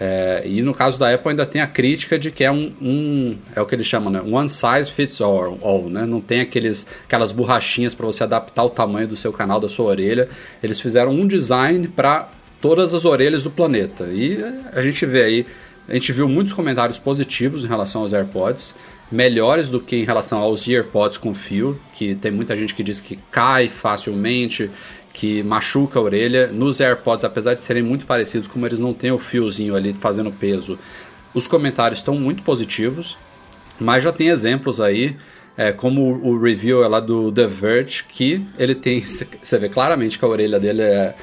[0.00, 3.38] É, e no caso da Apple ainda tem a crítica de que é um, um
[3.54, 4.20] é o que eles chamam, né?
[4.20, 6.04] One size fits all, all né?
[6.06, 9.86] Não tem aqueles, aquelas borrachinhas para você adaptar o tamanho do seu canal da sua
[9.86, 10.28] orelha.
[10.62, 12.28] Eles fizeram um design para
[12.64, 14.06] todas as orelhas do planeta.
[14.06, 15.46] E a gente vê aí,
[15.86, 18.74] a gente viu muitos comentários positivos em relação aos AirPods,
[19.12, 23.02] melhores do que em relação aos AirPods com fio, que tem muita gente que diz
[23.02, 24.70] que cai facilmente,
[25.12, 26.46] que machuca a orelha.
[26.46, 30.30] Nos AirPods, apesar de serem muito parecidos, como eles não têm o fiozinho ali fazendo
[30.30, 30.78] peso,
[31.34, 33.18] os comentários estão muito positivos,
[33.78, 35.14] mas já tem exemplos aí.
[35.54, 39.02] É, como o review é lá do The Verge, que ele tem.
[39.04, 41.14] Você vê claramente que a orelha dele é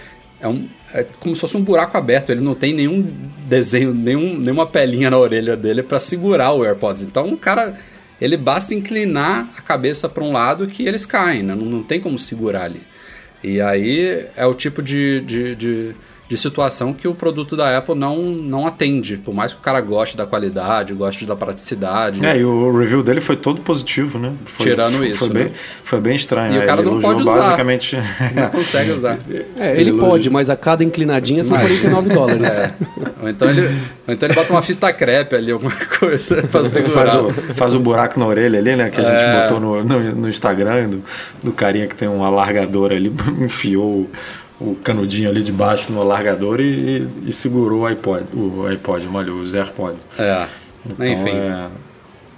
[0.41, 2.31] é, um, é como se fosse um buraco aberto.
[2.31, 3.01] Ele não tem nenhum
[3.47, 7.03] desenho, nenhum, nenhuma pelinha na orelha dele para segurar o AirPods.
[7.03, 7.77] Então o cara,
[8.19, 11.55] ele basta inclinar a cabeça para um lado que eles caem, né?
[11.55, 12.81] não, não tem como segurar ali.
[13.43, 15.95] E aí é o tipo de, de, de
[16.31, 19.17] de situação que o produto da Apple não, não atende.
[19.17, 22.25] Por mais que o cara goste da qualidade, goste da praticidade.
[22.25, 24.31] É, e o review dele foi todo positivo, né?
[24.45, 25.17] Foi, Tirando foi, isso.
[25.17, 25.43] Foi, né?
[25.43, 25.51] bem,
[25.83, 26.55] foi bem estranho.
[26.55, 27.35] E o cara ele não pode usar.
[27.35, 27.97] basicamente.
[28.33, 29.19] Não consegue usar.
[29.57, 32.59] É, ele, Ele pode, mas a cada inclinadinha são 49 dólares.
[32.59, 32.73] É.
[33.21, 33.61] Ou, então ele,
[34.07, 36.93] ou então ele bota uma fita crepe ali, alguma coisa pra segurar.
[37.09, 38.89] Faz o, faz o buraco na orelha ali, né?
[38.89, 39.41] Que a gente É.
[39.41, 41.03] botou no, no, no Instagram do,
[41.43, 44.09] do carinha que tem um alargador ali, enfiou
[44.61, 49.07] o, o canudinho ali de baixo no alargador e, e segurou o iPod, o iPod,
[49.13, 50.01] olha, os AirPods.
[50.17, 50.47] É.
[50.85, 51.29] Então, Enfim.
[51.29, 51.67] é-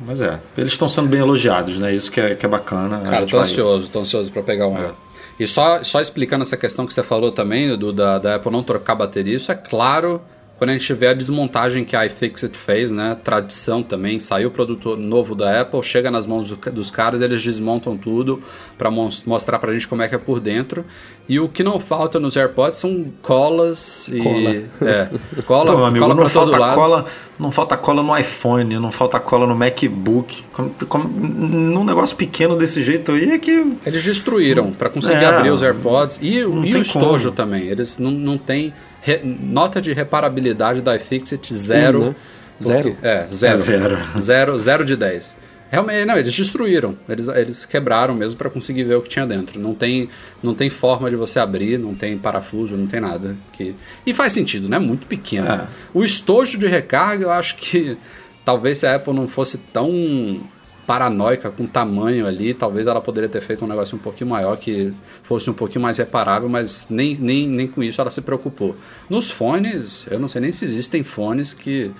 [0.05, 1.93] Mas é, eles estão sendo bem elogiados, né?
[1.93, 2.99] Isso que é, que é bacana.
[2.99, 4.77] Cara, tô ansioso, tô ansioso pra pegar um.
[4.77, 4.91] É.
[5.39, 8.61] E só, só explicando essa questão que você falou também, do, da, da Apple não
[8.63, 10.21] trocar bateria, isso é claro
[10.63, 13.17] quando a gente vê a desmontagem que a iFixit fez, né?
[13.21, 17.43] Tradição também, saiu o produto novo da Apple, chega nas mãos do- dos caras, eles
[17.43, 18.41] desmontam tudo
[18.77, 20.85] pra mos- mostrar pra gente como é que é por dentro.
[21.27, 24.19] E o que não falta nos AirPods são colas e.
[24.19, 24.53] Cola.
[24.81, 26.75] É, cola, Pô, amigo, cola não pra todo falta lado.
[26.75, 27.05] cola,
[27.39, 30.43] não falta cola no iPhone, não falta cola no MacBook.
[30.53, 33.51] Como, como- num negócio pequeno desse jeito aí é que
[33.85, 37.35] Eles destruíram para conseguir É, abrir os AirPods e, e o estojo como.
[37.35, 37.67] também.
[37.67, 38.73] Eles não, não têm
[39.03, 42.01] re- nota de reparabilidade da iFixit zero.
[42.01, 42.15] Um, né?
[42.59, 42.97] porque- Zero?
[43.01, 43.53] É, zero.
[43.53, 43.99] É zero.
[44.21, 45.37] Zero, zero de 10.
[45.69, 46.95] Realmente, não, eles destruíram.
[47.09, 49.59] Eles, eles quebraram mesmo para conseguir ver o que tinha dentro.
[49.59, 50.07] Não tem,
[50.41, 53.35] não tem forma de você abrir, não tem parafuso, não tem nada.
[53.53, 53.75] Que...
[54.05, 54.77] E faz sentido, né?
[54.77, 55.47] Muito pequeno.
[55.51, 55.67] É.
[55.91, 57.97] O estojo de recarga, eu acho que
[58.45, 60.41] talvez se a Apple não fosse tão
[60.85, 64.93] paranoica com tamanho ali, talvez ela poderia ter feito um negócio um pouquinho maior que
[65.23, 68.75] fosse um pouquinho mais reparável, mas nem, nem, nem com isso ela se preocupou.
[69.09, 71.91] Nos fones, eu não sei nem se existem fones que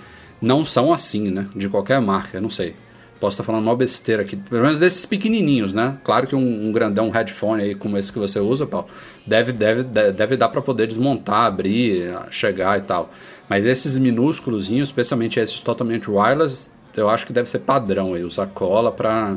[0.42, 1.48] não são assim, né?
[1.56, 2.76] De qualquer marca, eu não sei.
[3.20, 5.98] Posso estar falando uma besteira aqui, pelo menos desses pequenininhos, né?
[6.04, 8.88] Claro que um, um grandão headphone aí como esse que você usa, Paulo,
[9.26, 13.10] deve, deve, de- deve dar para poder desmontar, abrir, chegar e tal.
[13.48, 18.48] Mas esses minúsculos, especialmente esses totalmente wireless, eu acho que deve ser padrão aí, usar
[18.48, 19.36] cola para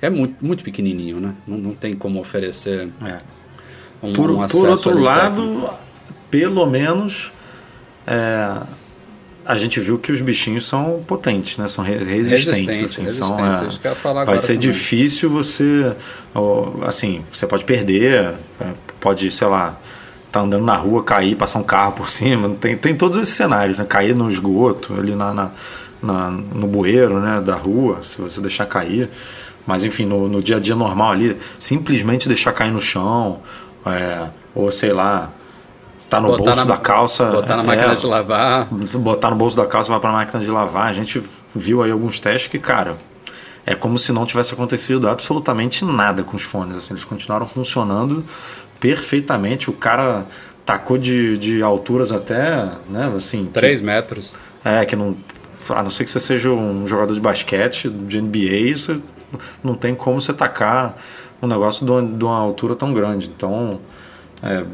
[0.00, 1.34] é muito, muito pequenininho, né?
[1.46, 3.18] Não, não tem como oferecer é.
[4.02, 5.74] um, Por, um por acesso outro ali lado, técnico.
[6.30, 7.30] pelo menos
[8.06, 8.60] é,
[9.44, 11.68] a gente viu que os bichinhos são potentes, né?
[11.68, 12.80] São re- resistentes.
[12.80, 14.60] Resistência, assim, resistência, são, é, isso que eu falar vai ser também.
[14.70, 15.94] difícil você,
[16.86, 19.78] assim, você pode perder, é, pode, sei lá,
[20.32, 23.78] tá andando na rua, cair, passar um carro por cima, tem, tem todos esses cenários,
[23.78, 23.84] né?
[23.84, 25.50] Cair no esgoto, ali na, na,
[26.02, 29.08] na- no bueiro, né, da rua, se você deixar cair.
[29.66, 33.40] Mas enfim, no, no dia a dia normal ali, simplesmente deixar cair no chão,
[33.86, 35.30] é, ou sei lá,
[36.10, 37.24] tá no Botar bolso na- da calça.
[37.26, 38.66] Botar na é, máquina de lavar.
[38.98, 40.88] botar no bolso da calça vai para a máquina de lavar.
[40.88, 41.22] A gente
[41.54, 42.96] viu aí alguns testes que, cara,
[43.64, 46.76] é como se não tivesse acontecido absolutamente nada com os fones.
[46.76, 48.24] Assim, eles continuaram funcionando
[48.80, 49.70] perfeitamente.
[49.70, 50.24] O cara
[50.66, 53.44] tacou de, de alturas até, né, assim...
[53.46, 54.34] que- 3 metros.
[54.64, 55.16] é, que não.
[55.68, 59.00] A não ser que você seja um jogador de basquete, de NBA, você
[59.62, 60.96] não tem como você tacar
[61.40, 63.30] um negócio de uma, altura tão grande.
[63.34, 63.80] Então,
[64.42, 64.64] é,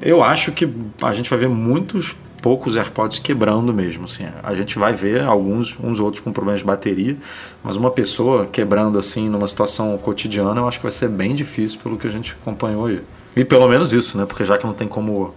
[0.00, 0.68] eu acho que
[1.02, 4.04] a gente vai ver muitos poucos AirPods quebrando mesmo.
[4.04, 4.24] Assim.
[4.42, 7.16] A gente vai ver alguns, uns outros com problemas de bateria,
[7.62, 11.80] mas uma pessoa quebrando assim numa situação cotidiana, eu acho que vai ser bem difícil
[11.82, 13.02] pelo que a gente acompanhou aí.
[13.36, 14.24] E pelo menos isso, né?
[14.24, 15.30] Porque já que não tem como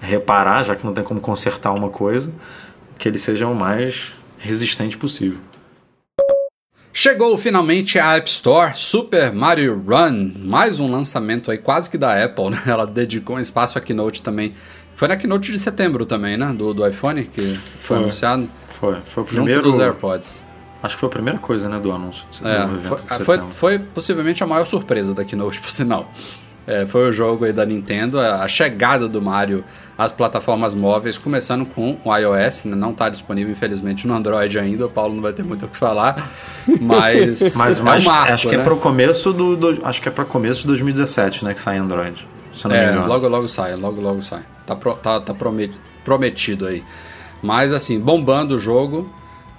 [0.00, 2.32] reparar, já que não tem como consertar uma coisa,
[2.98, 4.12] que ele seja o mais
[4.44, 5.38] resistente possível.
[6.92, 12.22] Chegou finalmente a App Store Super Mario Run, mais um lançamento aí quase que da
[12.24, 12.62] Apple, né?
[12.66, 14.54] Ela dedicou um espaço à Keynote também.
[14.94, 16.52] Foi na Keynote de setembro também, né?
[16.56, 17.96] Do, do iPhone, que foi, Foi.
[17.96, 18.48] anunciado.
[18.68, 19.62] Foi, foi o Junto primeiro.
[19.62, 20.40] dos AirPods.
[20.82, 23.36] Acho que foi a primeira coisa, né, do anúncio do É, evento foi, de foi,
[23.36, 23.54] setembro.
[23.54, 26.12] foi possivelmente a maior surpresa da Keynote, por sinal.
[26.66, 29.64] É, foi o jogo aí da Nintendo, a chegada do Mario
[29.96, 32.74] às plataformas móveis, começando com o iOS, né?
[32.76, 35.76] não está disponível infelizmente no Android ainda, o Paulo não vai ter muito o que
[35.76, 36.30] falar,
[36.80, 38.62] mas, Mas, é um mas marco, acho que né?
[38.62, 41.60] é para o começo do, do- acho que é para começo de 2017, né, que
[41.60, 42.26] sai Android.
[42.52, 43.06] Se não me É, engano.
[43.08, 44.42] logo logo sai, logo logo sai.
[44.66, 46.82] Tá, pro- tá, tá prometido, prometido aí.
[47.42, 49.08] Mas assim, bombando o jogo.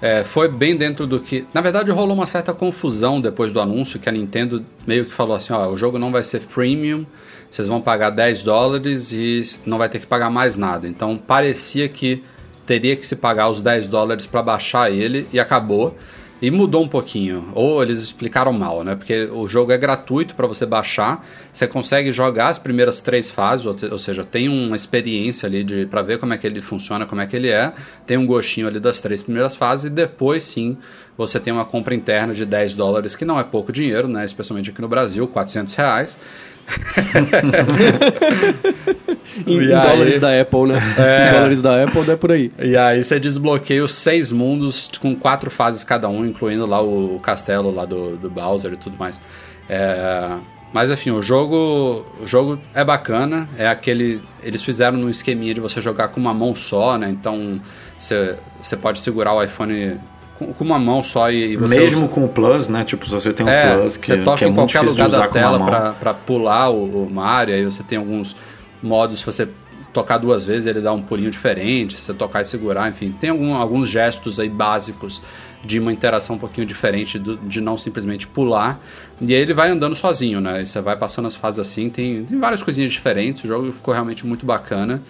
[0.00, 1.46] é, foi bem dentro do que.
[1.54, 5.34] Na verdade, rolou uma certa confusão depois do anúncio, que a Nintendo meio que falou
[5.36, 7.06] assim: ó, o jogo não vai ser premium,
[7.50, 10.86] vocês vão pagar 10 dólares e não vai ter que pagar mais nada.
[10.86, 12.22] Então parecia que
[12.66, 15.96] teria que se pagar os 10 dólares para baixar ele e acabou.
[16.40, 18.94] E mudou um pouquinho, ou eles explicaram mal, né?
[18.94, 23.64] Porque o jogo é gratuito para você baixar, você consegue jogar as primeiras três fases,
[23.64, 27.22] ou, seja, tem uma experiência ali de para ver como é que ele funciona, como
[27.22, 27.72] é que ele é,
[28.06, 30.76] tem um gostinho ali das três primeiras fases e depois sim
[31.16, 34.22] você tem uma compra interna de 10 dólares, que não é pouco dinheiro, né?
[34.22, 36.18] Especialmente aqui no Brasil, 400 reais.
[39.46, 40.82] em, em dólares da Apple, né?
[40.98, 41.28] É.
[41.28, 42.50] Em dólares da Apple, é por aí.
[42.58, 47.20] E aí você desbloqueia os seis mundos com quatro fases cada um, incluindo lá o,
[47.20, 49.20] castelo lá do, do Bowser e tudo mais.
[49.68, 50.36] É,
[50.72, 54.20] mas enfim, o jogo, o jogo é bacana, é aquele.
[54.42, 57.08] Eles fizeram num esqueminha de você jogar com uma mão só, né?
[57.08, 57.60] Então
[57.98, 59.98] você pode segurar o iPhone
[60.38, 61.80] com, com uma mão só e, você.
[61.80, 62.14] Mesmo usa...
[62.14, 62.84] com o Plus, né?
[62.84, 65.08] Tipo, se você tem um é, Plus que, você toca que é em qualquer lugar
[65.08, 68.36] da tela para pra pular o, o Mario, aí você tem alguns
[68.82, 69.48] modos, se você
[69.92, 73.30] tocar duas vezes ele dá um pulinho diferente, se você tocar e segurar, enfim, tem
[73.30, 75.22] algum, alguns gestos aí básicos
[75.64, 78.78] de uma interação um pouquinho diferente do, de não simplesmente pular.
[79.20, 80.62] E aí ele vai andando sozinho, né?
[80.62, 83.94] E você vai passando as fases assim, tem, tem várias coisinhas diferentes, o jogo ficou
[83.94, 85.02] realmente muito bacana.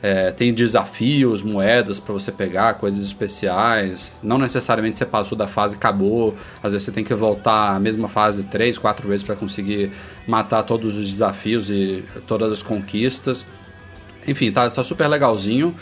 [0.00, 4.16] É, tem desafios, moedas para você pegar, coisas especiais.
[4.22, 6.36] Não necessariamente você passou da fase e acabou.
[6.62, 9.90] Às vezes você tem que voltar a mesma fase três, quatro vezes para conseguir
[10.26, 13.46] matar todos os desafios e todas as conquistas.
[14.26, 15.74] Enfim, tá, tá super legalzinho.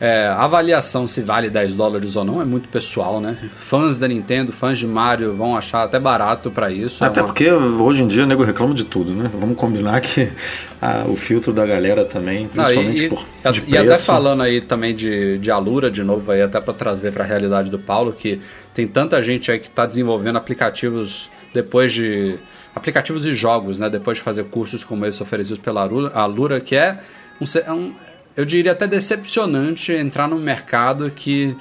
[0.00, 3.36] É, a avaliação se vale 10 dólares ou não é muito pessoal, né?
[3.54, 7.04] Fãs da Nintendo, fãs de Mario vão achar até barato para isso.
[7.04, 7.26] Até é uma...
[7.28, 9.30] porque hoje em dia o nego reclama de tudo, né?
[9.38, 10.32] Vamos combinar que
[10.80, 14.62] a, o filtro da galera também, principalmente e, por e, de e até falando aí
[14.62, 18.14] também de, de Alura, de novo, aí até para trazer para a realidade do Paulo,
[18.16, 18.40] que
[18.72, 22.38] tem tanta gente aí que está desenvolvendo aplicativos depois de
[22.74, 23.90] aplicativos e jogos, né?
[23.90, 26.96] Depois de fazer cursos como esse oferecidos pela Alura, que é
[27.38, 27.92] um, é um
[28.40, 31.54] eu diria até decepcionante entrar num mercado que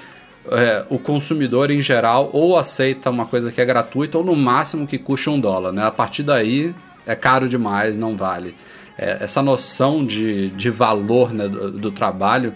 [0.49, 4.87] é, o consumidor em geral ou aceita uma coisa que é gratuita ou no máximo
[4.87, 5.73] que custa um dólar.
[5.73, 5.85] Né?
[5.85, 6.73] A partir daí
[7.05, 8.55] é caro demais, não vale.
[8.97, 12.53] É, essa noção de, de valor né, do, do trabalho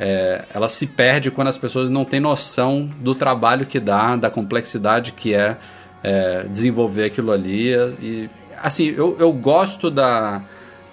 [0.00, 4.30] é, ela se perde quando as pessoas não têm noção do trabalho que dá, da
[4.30, 5.58] complexidade que é,
[6.02, 7.74] é desenvolver aquilo ali.
[8.00, 10.42] E assim, eu, eu gosto da,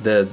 [0.01, 0.25] da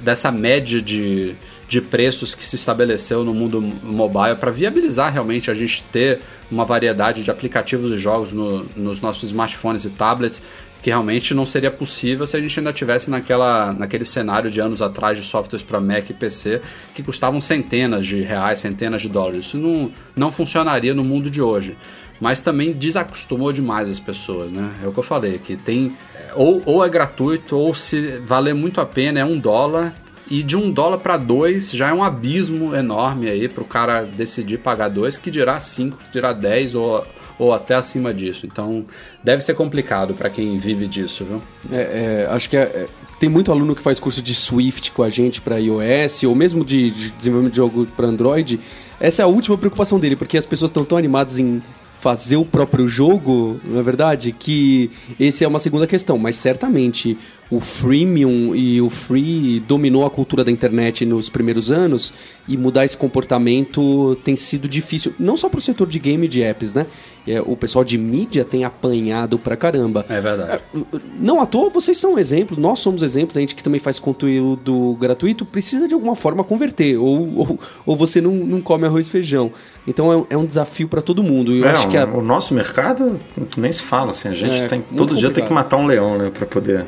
[0.00, 1.36] dessa média de
[1.68, 6.64] de preços que se estabeleceu no mundo mobile para viabilizar realmente a gente ter uma
[6.64, 10.42] variedade de aplicativos e jogos no, nos nossos smartphones e tablets
[10.82, 14.82] que realmente não seria possível se a gente ainda tivesse naquela, naquele cenário de anos
[14.82, 16.60] atrás de softwares para Mac e PC
[16.94, 19.46] que custavam centenas de reais, centenas de dólares.
[19.46, 21.74] Isso não, não funcionaria no mundo de hoje.
[22.20, 24.72] Mas também desacostumou demais as pessoas, né?
[24.84, 25.96] É o que eu falei, que tem
[26.34, 29.94] ou, ou é gratuito ou se valer muito a pena é um dólar
[30.30, 34.02] e de um dólar para dois já é um abismo enorme aí para o cara
[34.02, 37.06] decidir pagar dois, que dirá cinco, que dirá dez ou,
[37.38, 38.46] ou até acima disso.
[38.46, 38.84] Então
[39.22, 41.42] deve ser complicado para quem vive disso, viu?
[41.70, 45.02] É, é, acho que é, é, tem muito aluno que faz curso de Swift com
[45.02, 48.58] a gente para iOS ou mesmo de, de desenvolvimento de jogo para Android.
[48.98, 51.62] Essa é a última preocupação dele, porque as pessoas estão tão animadas em
[52.04, 54.30] fazer o próprio jogo, não é verdade?
[54.30, 57.16] Que esse é uma segunda questão, mas certamente
[57.54, 62.12] o freemium e o free dominou a cultura da internet nos primeiros anos
[62.48, 66.28] e mudar esse comportamento tem sido difícil, não só para o setor de game e
[66.28, 66.86] de apps, né?
[67.26, 70.04] É, o pessoal de mídia tem apanhado pra caramba.
[70.08, 70.60] É verdade.
[70.74, 70.78] É,
[71.18, 73.98] não à toa, vocês são um exemplo, nós somos exemplo, a gente que também faz
[73.98, 79.06] conteúdo gratuito precisa de alguma forma converter, ou, ou, ou você não, não come arroz
[79.06, 79.52] e feijão.
[79.86, 81.54] Então é, é um desafio para todo mundo.
[81.54, 82.04] Eu é, acho que a...
[82.04, 83.18] o nosso mercado
[83.56, 85.18] nem se fala assim, a gente é, tem todo complicado.
[85.20, 86.86] dia tem que matar um leão, né, para poder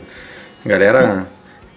[0.67, 1.27] a galera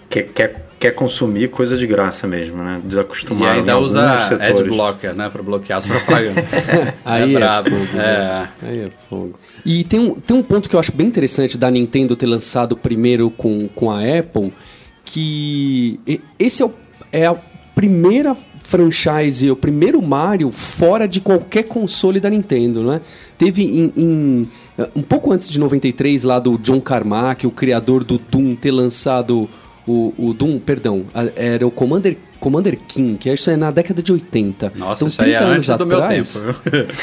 [0.09, 2.81] quer, quer, quer consumir coisa de graça mesmo, né?
[2.83, 3.55] Desacostumar.
[3.55, 5.29] E ainda usa adblocker, né?
[5.29, 6.43] Para bloquear as propagandas.
[7.05, 7.75] Aí é, é brabo.
[7.95, 8.47] É.
[8.63, 9.39] Aí é fogo.
[9.65, 12.75] E tem um, tem um ponto que eu acho bem interessante da Nintendo ter lançado
[12.75, 14.53] primeiro com, com a Apple,
[15.05, 15.99] que
[16.39, 16.73] esse é, o,
[17.11, 17.35] é a
[17.75, 18.35] primeira
[18.69, 23.01] franchise, o primeiro Mario fora de qualquer console da Nintendo, né?
[23.37, 24.49] Teve em, em,
[24.95, 29.49] um pouco antes de 93 lá do John Carmack, o criador do Doom, ter lançado
[29.87, 31.05] o, o Doom, perdão,
[31.35, 34.73] era o Commander Commander King, que isso é na década de 80.
[34.75, 36.29] Nossa, então, isso aí é antes do meu tempo.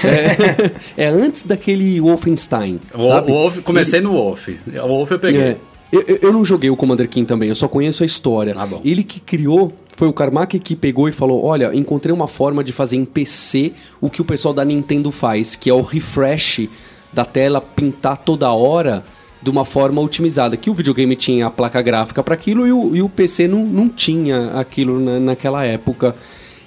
[0.97, 2.81] é, é, antes daquele Wolfenstein.
[2.95, 3.31] O, sabe?
[3.31, 4.49] Wolf, comecei no Wolf.
[4.49, 5.41] O Wolf eu peguei.
[5.43, 5.57] É,
[5.93, 8.55] eu, eu, não joguei o Commander King também, eu só conheço a história.
[8.57, 12.63] Ah, Ele que criou foi o Carmack que pegou e falou: Olha, encontrei uma forma
[12.63, 16.69] de fazer em PC o que o pessoal da Nintendo faz, que é o refresh
[17.13, 19.03] da tela pintar toda hora
[19.43, 20.57] de uma forma otimizada.
[20.57, 23.65] Que o videogame tinha a placa gráfica para aquilo e o, e o PC não,
[23.65, 26.15] não tinha aquilo na, naquela época.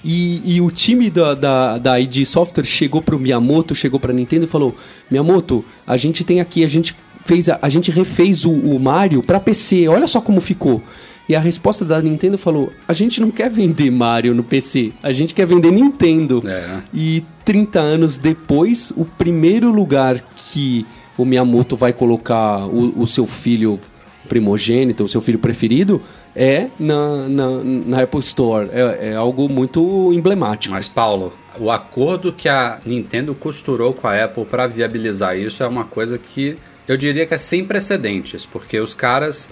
[0.03, 4.45] E, e o time da, da, da ID Software chegou pro Miyamoto, chegou pra Nintendo
[4.45, 4.75] e falou:
[5.11, 9.21] Miyamoto, a gente tem aqui, a gente fez a, a gente refez o, o Mario
[9.21, 10.81] pra PC, olha só como ficou.
[11.29, 15.11] E a resposta da Nintendo falou: a gente não quer vender Mario no PC, a
[15.11, 16.41] gente quer vender Nintendo.
[16.45, 16.81] É.
[16.91, 20.19] E 30 anos depois, o primeiro lugar
[20.51, 23.79] que o Miyamoto vai colocar o, o seu filho
[24.27, 26.01] primogênito, o seu filho preferido,
[26.35, 28.67] é na, na, na Apple Store.
[28.71, 30.73] É, é algo muito emblemático.
[30.73, 35.67] Mas, Paulo, o acordo que a Nintendo costurou com a Apple para viabilizar isso é
[35.67, 39.49] uma coisa que eu diria que é sem precedentes, porque os caras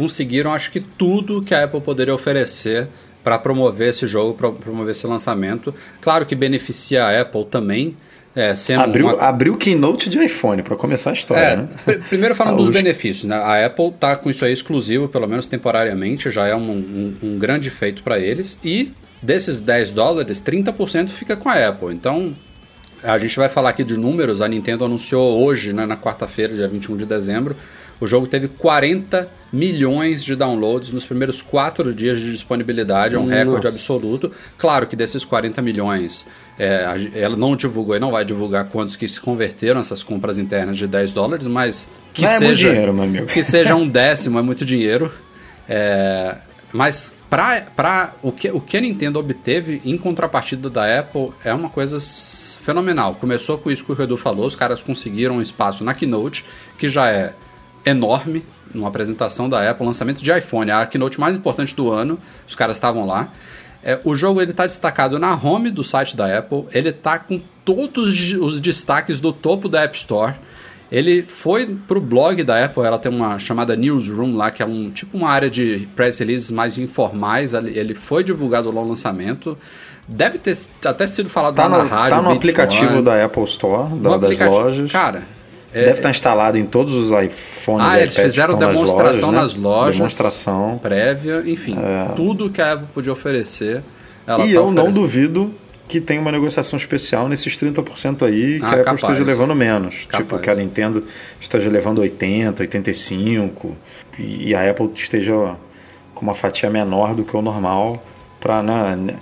[0.00, 2.88] conseguiram, acho que, tudo que a Apple poderia oferecer
[3.22, 5.74] para promover esse jogo, para promover esse lançamento.
[6.00, 7.94] Claro que beneficia a Apple também.
[8.34, 11.68] É, sendo Abriu, uma- abriu o keynote de iPhone para começar a história, É, né?
[11.84, 13.34] pr- primeiro falando dos os- benefícios, né?
[13.36, 17.38] A Apple tá com isso aí exclusivo, pelo menos temporariamente, já é um, um- um
[17.38, 18.58] grande feito para eles.
[18.64, 21.92] E desses 10 dólares, 30% fica com a Apple.
[21.92, 22.32] Então,
[23.02, 24.40] a gente vai falar aqui de números.
[24.40, 27.56] A Nintendo anunciou hoje, né, na quarta-feira, dia 21 de dezembro,
[28.00, 33.26] o jogo teve 40 milhões de downloads nos primeiros quatro dias de disponibilidade, é um
[33.26, 33.76] recorde Nossa.
[33.76, 34.30] absoluto.
[34.56, 36.24] Claro que desses 40 milhões,
[36.58, 40.76] é, ela não divulgou e não vai divulgar quantos que se converteram essas compras internas
[40.76, 43.26] de 10 dólares, mas que Não é seja dinheiro, meu amigo.
[43.26, 45.10] que seja um décimo é muito dinheiro.
[45.68, 46.36] É,
[46.72, 51.68] mas para o que, o que a Nintendo obteve em contrapartida da Apple é uma
[51.68, 51.98] coisa
[52.60, 53.14] fenomenal.
[53.14, 56.44] Começou com isso que o Edu falou, os caras conseguiram um espaço na Keynote,
[56.78, 57.34] que já é
[57.84, 62.54] enorme, numa apresentação da Apple, lançamento de iPhone, a Keynote mais importante do ano, os
[62.54, 63.28] caras estavam lá.
[63.82, 67.40] É, o jogo ele está destacado na home do site da Apple, ele está com
[67.64, 70.34] todos os destaques do topo da App Store.
[70.92, 74.90] Ele foi pro blog da Apple, ela tem uma chamada Newsroom lá, que é um
[74.90, 77.54] tipo uma área de press releases mais informais.
[77.54, 79.56] Ele foi divulgado lá no lançamento.
[80.08, 82.16] Deve ter até sido falado Tá lá no, na rádio.
[82.16, 84.90] tá no aplicativo da Apple Store, da- das lojas.
[84.90, 85.22] Cara,
[85.72, 88.72] é- Deve estar instalado em todos os iPhones ah, e eles iPads fizeram que estão
[88.72, 89.72] demonstração nas nas lojas.
[89.72, 89.86] lojas.
[89.94, 89.98] Né?
[89.98, 90.78] Demonstração.
[90.82, 91.76] Prévia, enfim.
[92.16, 93.82] Tudo que a Apple podia oferecer.
[94.26, 95.52] Ela e tá eu não duvido
[95.88, 99.02] que tem uma negociação especial nesses 30% aí que Ah, a Apple capaz.
[99.02, 100.06] esteja levando menos.
[100.06, 100.22] Capaz.
[100.24, 101.04] Tipo, que a Nintendo
[101.40, 103.76] esteja levando 80, 85
[104.18, 105.56] e a Apple esteja
[106.14, 108.00] com uma fatia menor do que o normal
[108.38, 109.16] para né,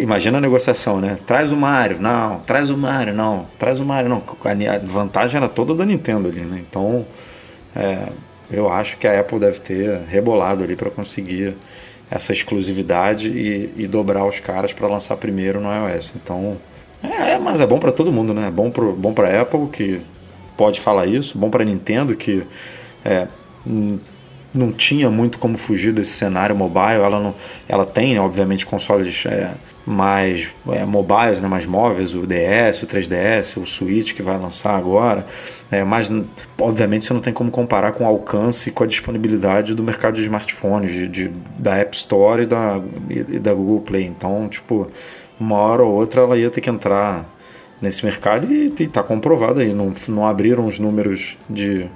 [0.00, 1.16] Imagina a negociação, né?
[1.26, 4.22] Traz o Mario, não, traz o Mario, não, traz o Mario, não.
[4.72, 6.62] A vantagem era toda da Nintendo ali, né?
[6.68, 7.04] Então,
[7.74, 8.06] é,
[8.50, 11.56] eu acho que a Apple deve ter rebolado ali para conseguir
[12.08, 16.14] essa exclusividade e, e dobrar os caras para lançar primeiro no iOS.
[16.22, 16.56] Então,
[17.02, 18.46] é, é, mas é bom para todo mundo, né?
[18.46, 20.00] É bom para bom a Apple, que
[20.56, 22.44] pode falar isso, bom para Nintendo, que
[23.04, 23.26] é,
[23.66, 23.98] n-
[24.54, 27.00] não tinha muito como fugir desse cenário mobile.
[27.02, 27.34] Ela, não,
[27.68, 29.50] ela tem, obviamente, consoles é,
[29.86, 34.76] mais é, mobiles, né, mais móveis, o DS, o 3DS, o Switch que vai lançar
[34.76, 35.26] agora.
[35.70, 36.10] É, mas,
[36.60, 40.14] obviamente, você não tem como comparar com o alcance e com a disponibilidade do mercado
[40.14, 44.04] de smartphones, de, de- da App Store e da, e, e da Google Play.
[44.04, 44.86] Então, tipo,
[45.38, 47.26] uma hora ou outra ela ia ter que entrar
[47.82, 49.72] nesse mercado e está comprovado aí.
[49.72, 51.86] Não, não abriram os números de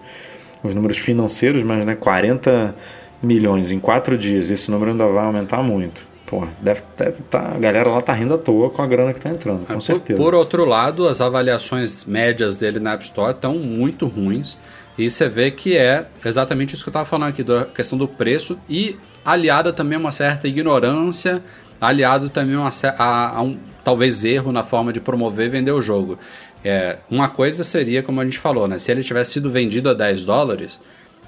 [0.62, 2.74] os números financeiros, mas né, 40
[3.22, 6.06] milhões em quatro dias, esse número ainda vai aumentar muito.
[6.26, 9.20] Pô, deve, deve tá, a galera lá tá rindo à toa com a grana que
[9.20, 10.22] tá entrando, com Por, certeza.
[10.22, 14.58] por outro lado, as avaliações médias dele na App Store estão muito ruins.
[14.98, 18.06] E você vê que é exatamente isso que eu estava falando aqui, da questão do
[18.06, 21.42] preço e aliada também a uma certa ignorância,
[21.80, 22.68] aliado também a,
[22.98, 26.18] a- a um talvez erro na forma de promover e vender o jogo.
[26.64, 28.78] É, uma coisa seria, como a gente falou, né?
[28.78, 30.80] Se ele tivesse sido vendido a 10 dólares,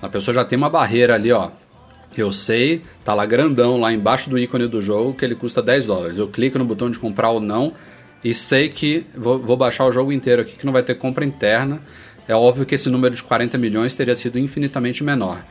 [0.03, 1.51] a pessoa já tem uma barreira ali, ó.
[2.17, 5.87] Eu sei, tá lá grandão, lá embaixo do ícone do jogo, que ele custa 10
[5.87, 6.19] dólares.
[6.19, 7.73] Eu clico no botão de comprar ou não
[8.23, 11.25] e sei que vou, vou baixar o jogo inteiro aqui, que não vai ter compra
[11.25, 11.81] interna.
[12.29, 15.43] É óbvio que esse número de 40 milhões teria sido infinitamente menor.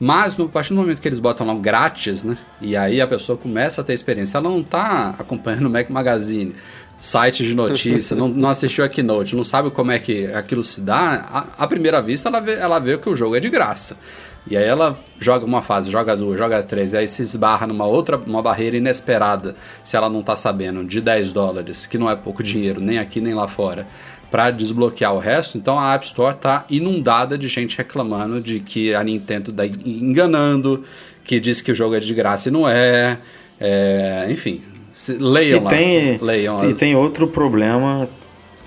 [0.00, 2.36] Mas no, a partir do momento que eles botam lá grátis, né?
[2.60, 4.38] E aí a pessoa começa a ter experiência.
[4.38, 6.54] Ela não tá acompanhando o Mac Magazine,
[7.04, 10.80] site de notícia, não, não assistiu a Keynote, não sabe como é que aquilo se
[10.80, 11.52] dá.
[11.58, 13.98] À, primeira vista, ela vê, ela vê que o jogo é de graça.
[14.46, 17.84] E aí ela joga uma fase, joga duas, joga três, e aí se esbarra numa
[17.84, 22.16] outra uma barreira inesperada, se ela não tá sabendo, de 10 dólares, que não é
[22.16, 23.86] pouco dinheiro, nem aqui nem lá fora,
[24.30, 25.58] para desbloquear o resto.
[25.58, 30.84] Então a App Store tá inundada de gente reclamando de que a Nintendo tá enganando,
[31.22, 33.18] que diz que o jogo é de graça e não é.
[33.60, 34.62] É, enfim,
[34.94, 35.68] se- leiam E lá.
[35.70, 38.08] tem, leiam e tem outro problema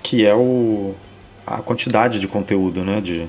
[0.02, 0.94] que é o,
[1.46, 3.00] a quantidade de conteúdo, né?
[3.00, 3.26] De,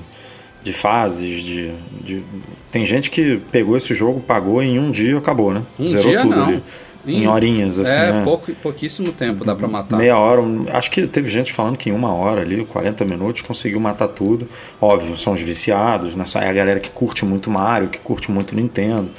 [0.62, 1.72] de fases, de,
[2.02, 2.22] de-
[2.70, 5.62] Tem gente que pegou esse jogo, pagou em um dia acabou, né?
[5.78, 6.52] Um dia não.
[6.52, 6.62] em,
[7.06, 7.90] em horinhas, assim.
[7.98, 8.22] É, né?
[8.22, 9.96] pouco, pouquíssimo tempo dá para matar.
[9.96, 10.42] Meia hora,
[10.74, 14.46] acho que teve gente falando que em uma hora ali, 40 minutos, conseguiu matar tudo.
[14.80, 16.24] Óbvio, são os viciados, né?
[16.36, 19.10] É a galera que curte muito Mario, que curte muito Nintendo.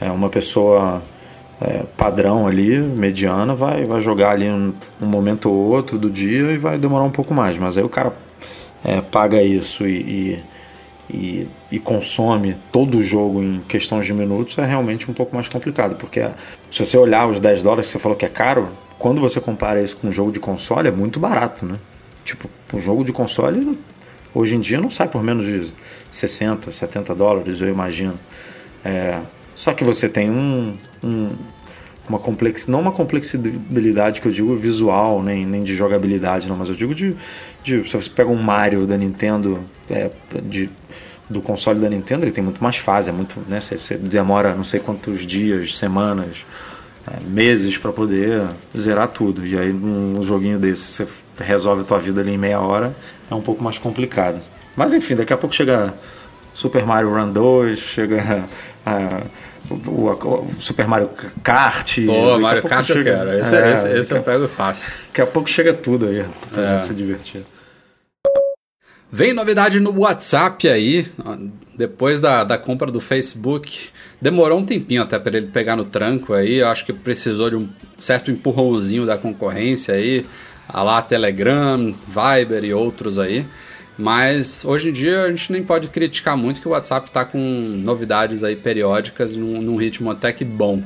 [0.00, 1.00] É uma pessoa
[1.60, 6.52] é, padrão ali, mediana, vai, vai jogar ali um, um, momento ou outro do dia
[6.52, 7.58] e vai demorar um pouco mais.
[7.58, 8.12] Mas aí o cara
[8.84, 10.44] é, paga isso e, e
[11.12, 15.48] e, e, consome todo o jogo em questões de minutos é realmente um pouco mais
[15.48, 16.24] complicado, porque
[16.70, 19.82] se você olhar os 10 dólares que você falou que é caro, quando você compara
[19.82, 21.78] isso com um jogo de console é muito barato, né?
[22.24, 23.76] Tipo, um jogo de console
[24.32, 25.72] hoje em dia não sai por menos de
[26.10, 28.14] 60, 70 dólares, eu imagino.
[28.84, 29.18] É,
[29.60, 31.28] só que você tem um, um
[32.08, 36.70] uma complex, não uma complexibilidade que eu digo visual, nem, nem de jogabilidade, não, mas
[36.70, 37.14] eu digo de,
[37.62, 40.10] de se você pega um Mario da Nintendo, é,
[40.44, 40.70] de,
[41.28, 44.54] do console da Nintendo, ele tem muito mais fase, é muito, né, você, você demora
[44.54, 46.42] não sei quantos dias, semanas,
[47.06, 49.46] é, meses para poder zerar tudo.
[49.46, 51.08] E aí num joguinho desse você
[51.38, 52.96] resolve a tua vida ali em meia hora,
[53.30, 54.40] é um pouco mais complicado.
[54.74, 55.92] Mas enfim, daqui a pouco chega
[56.54, 58.46] Super Mario Run 2, chega
[58.86, 59.22] a,
[59.68, 61.10] o, o, Super Mario
[61.42, 61.98] Kart.
[62.06, 63.38] Pô, Mario Kart chega, eu quero.
[63.40, 64.98] Esse, é, esse, esse eu pego fácil.
[65.08, 66.74] Daqui a pouco chega tudo aí pra é.
[66.74, 67.42] gente se divertir.
[69.12, 71.06] Vem novidade no WhatsApp aí.
[71.76, 73.88] Depois da, da compra do Facebook,
[74.20, 76.56] demorou um tempinho até para ele pegar no tranco aí.
[76.56, 80.24] Eu acho que precisou de um certo empurrãozinho da concorrência aí.
[80.68, 83.44] A lá Telegram, Viber e outros aí.
[84.00, 87.38] Mas hoje em dia a gente nem pode criticar muito que o WhatsApp está com
[87.38, 90.82] novidades aí periódicas num, num, ritmo até que bom.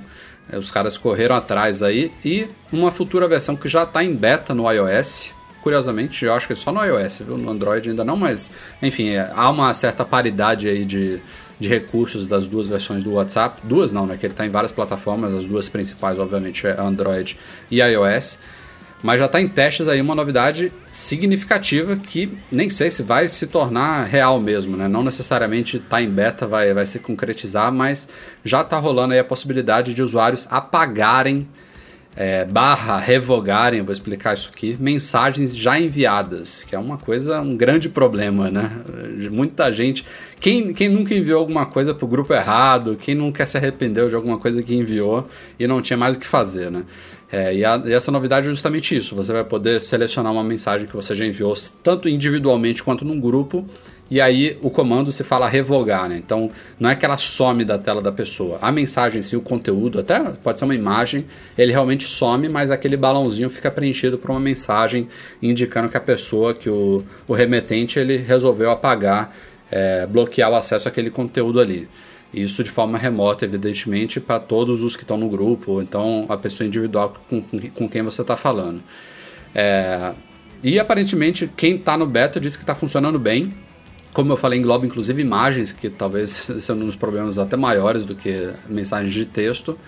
[0.50, 4.52] É, os caras correram atrás aí e uma futura versão que já está em beta
[4.52, 5.32] no iOS.
[5.62, 7.38] Curiosamente, eu acho que é só no iOS, viu?
[7.38, 8.50] No Android ainda não, mas
[8.82, 11.20] enfim, é, há uma certa paridade aí de,
[11.58, 13.60] de recursos das duas versões do WhatsApp.
[13.62, 14.16] Duas não, né?
[14.16, 17.38] Que ele está em várias plataformas, as duas principais, obviamente, é Android
[17.70, 18.38] e iOS.
[19.05, 23.46] Mas já está em testes aí uma novidade significativa que nem sei se vai se
[23.46, 24.88] tornar real mesmo, né?
[24.88, 28.09] Não necessariamente está em beta, vai, vai se concretizar, mas
[28.42, 31.46] já está rolando aí a possibilidade de usuários apagarem
[32.16, 37.57] é, barra revogarem, vou explicar isso aqui, mensagens já enviadas, que é uma coisa, um
[37.57, 38.70] grande problema, né?
[39.30, 40.05] Muita gente.
[40.38, 44.14] Quem, quem nunca enviou alguma coisa para o grupo errado, quem nunca se arrependeu de
[44.14, 45.28] alguma coisa que enviou
[45.59, 46.84] e não tinha mais o que fazer, né?
[47.35, 49.16] É, e, a, e, essa novidade é justamente isso.
[49.16, 53.66] Você vai poder selecionar uma mensagem que você já enviou, tanto individualmente quanto num grupo,
[54.09, 56.16] e aí o comando se fala revogar, né?
[56.16, 58.59] Então não é que ela some da tela da pessoa.
[58.62, 61.26] A mensagem, sim, o conteúdo, até pode ser uma imagem,
[61.59, 65.09] ele realmente some, mas aquele balãozinho fica preenchido por uma mensagem
[65.43, 69.35] indicando que a pessoa, que o, o remetente, ele resolveu apagar,
[69.72, 71.89] é, bloquear o acesso àquele conteúdo ali.
[72.35, 76.37] Isso de forma remota, evidentemente, para todos os que estão no grupo, ou então a
[76.37, 77.43] pessoa individual com,
[77.74, 78.82] com quem você está falando.
[79.55, 80.12] É,
[80.62, 83.55] e aparentemente, quem está no beta diz que está funcionando bem.
[84.12, 88.16] Como eu falei, engloba inclusive imagens, que talvez sejam um dos problemas até maiores do
[88.16, 89.78] que mensagens de texto.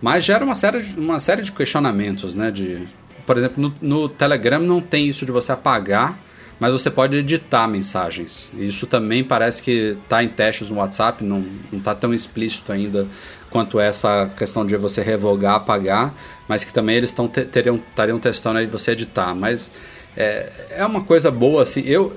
[0.00, 2.50] Mas gera uma série, de, uma série de questionamentos, né?
[2.50, 2.86] De,
[3.26, 6.18] por exemplo, no, no Telegram não tem isso de você apagar
[6.62, 8.48] mas você pode editar mensagens.
[8.56, 13.04] Isso também parece que está em testes no WhatsApp, não está tão explícito ainda
[13.50, 16.14] quanto essa questão de você revogar, apagar,
[16.46, 19.34] mas que também eles estariam testando aí você editar.
[19.34, 19.72] Mas
[20.16, 21.82] é, é uma coisa boa assim.
[21.84, 22.16] Eu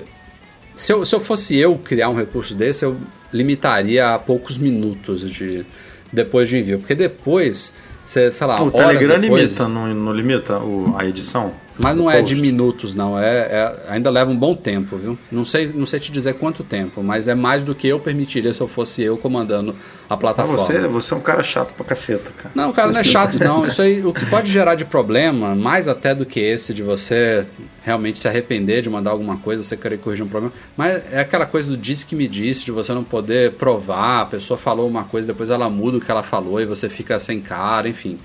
[0.76, 2.98] se, eu se eu fosse eu criar um recurso desse, eu
[3.34, 5.66] limitaria a poucos minutos de
[6.14, 7.74] depois de envio, porque depois
[8.04, 9.42] você, sei lá, o Telegram depois...
[9.42, 11.65] limita, não, não limita o, a edição?
[11.78, 13.20] Mas não é de minutos, não.
[13.20, 15.18] É, é, ainda leva um bom tempo, viu?
[15.32, 18.54] Não sei, não sei te dizer quanto tempo, mas é mais do que eu permitiria
[18.54, 19.76] se eu fosse eu comandando
[20.10, 20.58] a plataforma.
[20.58, 22.52] você, você é um cara chato pra caceta, cara.
[22.56, 23.66] Não, cara, não é chato, não.
[23.68, 27.46] Isso aí, o que pode gerar de problema, mais até do que esse de você
[27.82, 31.46] realmente se arrepender de mandar alguma coisa, você querer corrigir um problema, mas é aquela
[31.46, 35.04] coisa do disse que me disse, de você não poder provar, a pessoa falou uma
[35.04, 38.20] coisa, depois ela muda o que ela falou e você fica sem cara, enfim.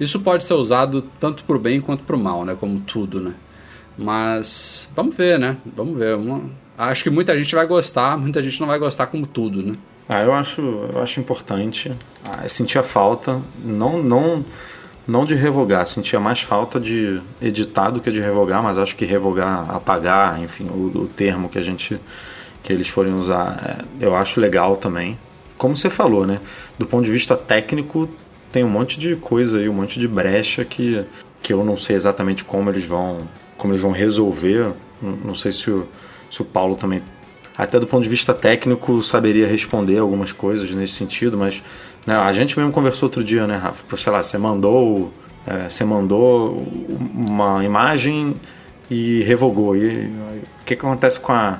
[0.00, 2.56] Isso pode ser usado tanto para o bem quanto para o mal, né?
[2.58, 3.34] Como tudo, né?
[3.98, 5.58] Mas vamos ver, né?
[5.76, 6.18] Vamos ver.
[6.78, 9.74] Acho que muita gente vai gostar, muita gente não vai gostar como tudo, né?
[10.08, 11.92] Ah, eu acho, eu acho importante.
[12.24, 14.44] Ah, eu sentia falta, não, não,
[15.06, 19.04] não de revogar, sentia mais falta de editar do que de revogar, mas acho que
[19.04, 22.00] revogar, apagar, enfim, o, o termo que a gente
[22.62, 25.18] que eles forem usar, é, eu acho legal também.
[25.56, 26.40] Como você falou, né?
[26.78, 28.08] Do ponto de vista técnico,
[28.52, 31.04] tem um monte de coisa aí, um monte de brecha que,
[31.42, 34.72] que eu não sei exatamente como eles vão como eles vão resolver.
[35.02, 35.86] Não sei se o,
[36.30, 37.02] se o Paulo também,
[37.56, 41.62] até do ponto de vista técnico, saberia responder algumas coisas nesse sentido, mas
[42.06, 42.14] Né?
[42.14, 43.96] A gente mesmo conversou outro dia, né, Rafa?
[43.96, 45.12] Sei lá, você mandou,
[45.46, 46.66] é, você mandou
[47.14, 48.34] uma imagem
[48.90, 49.76] e revogou.
[49.76, 51.58] E o que, que acontece com a,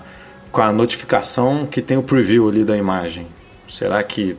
[0.50, 3.26] com a notificação que tem o preview ali da imagem?
[3.68, 4.36] Será que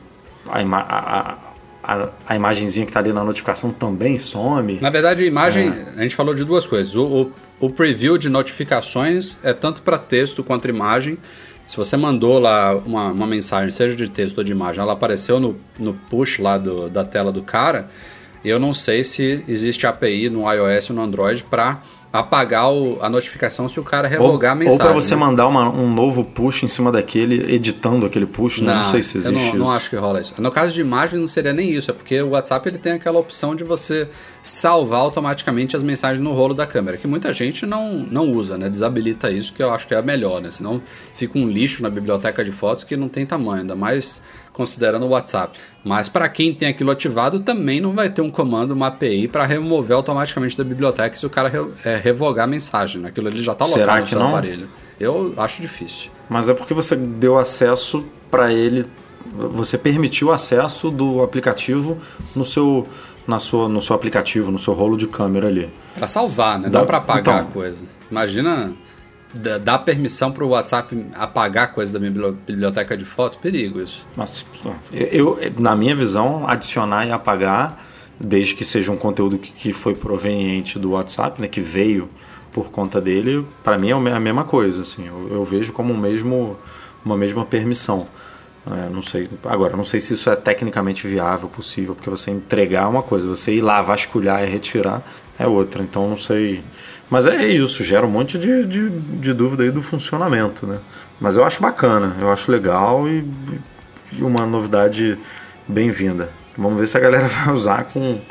[0.47, 1.37] a, a,
[1.83, 4.79] a, a imagenzinha que está ali na notificação também some?
[4.81, 5.99] Na verdade, a imagem, é.
[5.99, 6.95] a gente falou de duas coisas.
[6.95, 11.17] O, o, o preview de notificações é tanto para texto quanto imagem.
[11.65, 15.39] Se você mandou lá uma, uma mensagem, seja de texto ou de imagem, ela apareceu
[15.39, 17.89] no, no push lá do, da tela do cara,
[18.43, 21.81] eu não sei se existe API no iOS ou no Android para
[22.13, 24.81] apagar o, a notificação se o cara revogar ou, a mensagem.
[24.81, 25.21] Ou para você né?
[25.21, 29.17] mandar uma, um novo push em cima daquele, editando aquele push, não, não sei se
[29.17, 29.57] existe eu não, isso.
[29.57, 30.33] não acho que rola isso.
[30.37, 33.17] No caso de imagem não seria nem isso, é porque o WhatsApp ele tem aquela
[33.17, 34.09] opção de você
[34.43, 38.69] salvar automaticamente as mensagens no rolo da câmera, que muita gente não, não usa, né?
[38.69, 40.51] Desabilita isso, que eu acho que é a melhor, né?
[40.51, 40.81] Senão
[41.13, 44.21] fica um lixo na biblioteca de fotos que não tem tamanho, ainda mais
[44.53, 45.57] considerando o WhatsApp.
[45.83, 49.45] Mas para quem tem aquilo ativado, também não vai ter um comando, uma API para
[49.45, 53.01] remover automaticamente da biblioteca se o cara re, é, revogar a mensagem.
[53.01, 53.09] Né?
[53.09, 54.29] Aquilo ali já está locado no seu não?
[54.29, 54.69] aparelho.
[54.99, 56.11] Eu acho difícil.
[56.29, 58.85] Mas é porque você deu acesso para ele,
[59.33, 61.97] você permitiu acesso do aplicativo
[62.35, 62.87] no seu
[63.27, 65.69] na sua, no seu aplicativo, no seu rolo de câmera ali.
[65.93, 66.69] Para salvar, né?
[66.69, 67.85] Não para apagar então, a coisa.
[68.09, 68.73] Imagina
[69.33, 74.05] dar permissão para o WhatsApp apagar coisa da minha biblioteca de foto, perigo isso.
[74.15, 74.45] Mas,
[74.91, 77.83] eu, na minha visão, adicionar e apagar,
[78.19, 82.09] desde que seja um conteúdo que, que foi proveniente do WhatsApp, né, que veio
[82.51, 84.81] por conta dele, para mim é a mesma coisa.
[84.81, 86.57] Assim, eu, eu vejo como um mesmo,
[87.03, 88.07] uma mesma permissão.
[88.69, 89.29] É, não sei.
[89.45, 93.55] Agora, não sei se isso é tecnicamente viável, possível, porque você entregar uma coisa, você
[93.55, 95.01] ir lá vasculhar e retirar
[95.39, 95.81] é outra.
[95.81, 96.63] Então, não sei.
[97.11, 100.79] Mas é isso, gera um monte de, de, de, dúvida aí do funcionamento, né?
[101.19, 103.29] Mas eu acho bacana, eu acho legal e,
[104.13, 105.19] e uma novidade
[105.67, 106.29] bem-vinda.
[106.57, 108.21] Vamos ver se a galera vai usar com,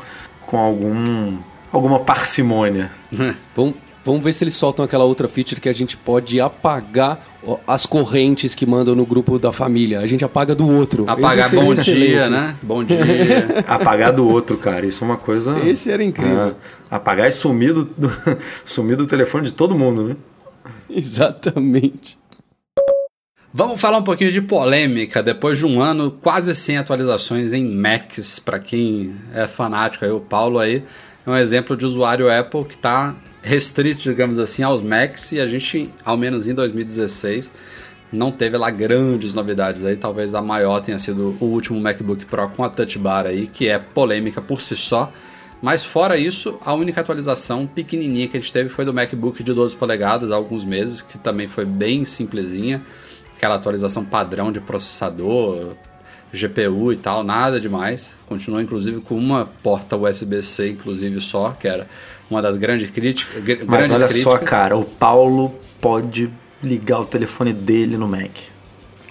[0.47, 1.37] com algum,
[1.71, 2.91] alguma parcimônia.
[3.55, 7.25] vamos, vamos ver se eles soltam aquela outra feature que a gente pode apagar
[7.67, 9.99] as correntes que mandam no grupo da família.
[9.99, 11.05] A gente apaga do outro.
[11.07, 12.55] Apagar bom dia, né?
[12.61, 12.99] Bom dia.
[13.67, 14.85] apagar do outro, cara.
[14.85, 15.59] Isso é uma coisa.
[15.67, 16.49] Esse era incrível.
[16.49, 16.53] É,
[16.89, 18.11] apagar e sumir do, do,
[18.63, 20.15] sumir do telefone de todo mundo, né?
[20.89, 22.19] Exatamente.
[23.53, 25.21] Vamos falar um pouquinho de polêmica.
[25.21, 30.21] Depois de um ano quase sem atualizações em Macs, para quem é fanático, aí o
[30.21, 30.83] Paulo aí
[31.25, 35.47] é um exemplo de usuário Apple que está restrito, digamos assim, aos Macs e a
[35.47, 37.51] gente, ao menos em 2016,
[38.11, 39.95] não teve lá grandes novidades aí.
[39.95, 43.67] Talvez a maior tenha sido o último MacBook Pro com a Touch Bar aí, que
[43.67, 45.11] é polêmica por si só.
[45.61, 49.53] Mas fora isso, a única atualização pequenininha que a gente teve foi do MacBook de
[49.53, 52.81] 12 polegadas há alguns meses, que também foi bem simplesinha.
[53.37, 55.75] Aquela atualização padrão de processador,
[56.33, 58.15] GPU e tal, nada demais.
[58.25, 61.87] Continua inclusive com uma porta USB-C, inclusive só, que era
[62.31, 63.43] uma das grandes críticas.
[63.43, 64.21] Mas grandes olha críticas.
[64.23, 66.31] só, cara, o Paulo pode
[66.63, 68.31] ligar o telefone dele no Mac.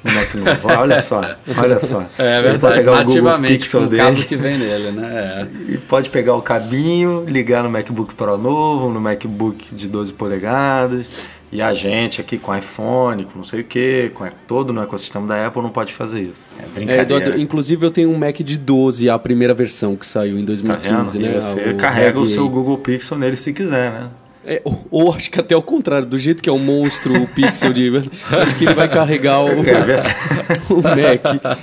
[0.03, 0.69] No Mac novo.
[0.81, 1.21] olha só,
[1.59, 2.07] olha só.
[2.17, 5.49] É verdade, nativamente com o cabo que vem nele, né?
[5.69, 5.73] É.
[5.75, 11.07] E pode pegar o cabinho, ligar no MacBook Pro novo, no MacBook de 12 polegadas
[11.53, 15.27] e a gente aqui com iPhone, com não sei o que, com todo no ecossistema
[15.27, 16.47] da Apple não pode fazer isso.
[16.59, 17.37] É brincadeira.
[17.37, 21.19] É, inclusive eu tenho um Mac de 12, a primeira versão que saiu em 2015,
[21.19, 21.31] tá né?
[21.31, 24.11] E você o carrega Heavy o seu Google Pixel nele se quiser, né?
[24.47, 27.27] É, ou, ou, acho que até o contrário, do jeito que é um monstro o
[27.27, 27.91] Pixel de.
[28.41, 29.53] acho que ele vai carregar o, é
[30.71, 31.59] o Mac.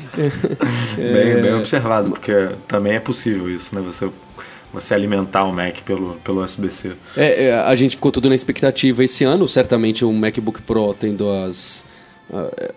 [0.96, 3.82] Bem, bem observado, porque também é possível isso, né?
[3.82, 4.08] Você
[4.74, 6.94] você alimentar o Mac pelo, pelo USB-C.
[7.16, 11.30] É, é, a gente ficou tudo na expectativa esse ano, certamente o MacBook Pro tendo
[11.32, 11.86] as.
[12.30, 12.74] Uh,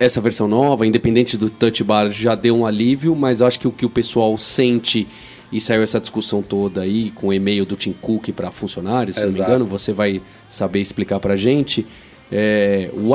[0.00, 3.70] essa versão nova, independente do Touch Bar, já deu um alívio, mas acho que o
[3.70, 5.06] que o pessoal sente
[5.52, 9.22] e saiu essa discussão toda aí com o e-mail do Tim Cook para funcionários, se
[9.22, 9.38] Exato.
[9.38, 11.86] não me engano, você vai saber explicar para gente.
[12.30, 13.14] É, o,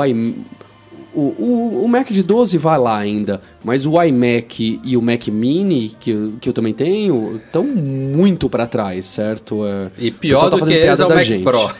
[1.14, 5.28] o, o, o, Mac de 12 vai lá ainda, mas o iMac e o Mac
[5.28, 9.64] Mini, que, que eu também tenho, estão muito para trás, certo?
[9.64, 11.44] É, e pior tá do que eles é o Mac gente.
[11.44, 11.70] Pro.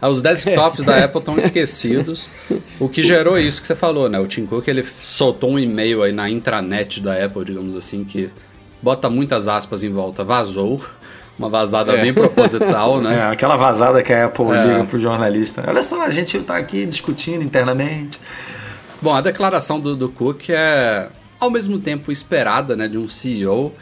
[0.08, 2.28] Os desktops da Apple estão esquecidos,
[2.78, 4.18] o que gerou isso que você falou, né?
[4.18, 8.30] O Tim Cook ele soltou um e-mail aí na intranet da Apple, digamos assim, que
[8.82, 10.80] bota muitas aspas em volta, vazou
[11.38, 12.02] uma vazada é.
[12.02, 13.08] bem proposital, né?
[13.18, 14.66] É, aquela vazada que a Apple é.
[14.66, 15.64] liga pro jornalista.
[15.66, 18.20] Olha só, a gente está aqui discutindo internamente.
[19.00, 23.72] Bom, a declaração do, do Cook é ao mesmo tempo esperada, né, de um CEO,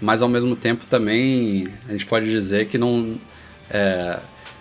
[0.00, 3.16] mas ao mesmo tempo também a gente pode dizer que não
[3.70, 4.18] é,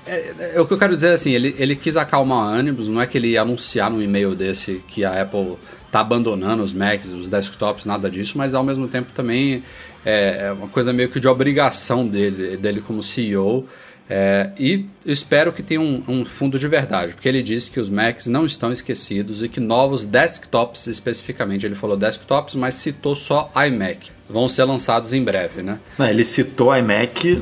[0.07, 3.01] É, é, o que eu quero dizer é assim, ele, ele quis acalmar ânimos, não
[3.01, 5.57] é que ele ia anunciar num e-mail desse que a Apple
[5.91, 9.63] tá abandonando os Macs, os desktops, nada disso, mas ao mesmo tempo também
[10.05, 13.66] é, é uma coisa meio que de obrigação dele, dele como CEO.
[14.08, 17.89] É, e espero que tenha um, um, fundo de verdade, porque ele disse que os
[17.89, 23.51] Macs não estão esquecidos e que novos desktops, especificamente, ele falou desktops, mas citou só
[23.68, 25.80] iMac, vão ser lançados em breve, né?
[25.97, 27.41] Não, ele citou iMac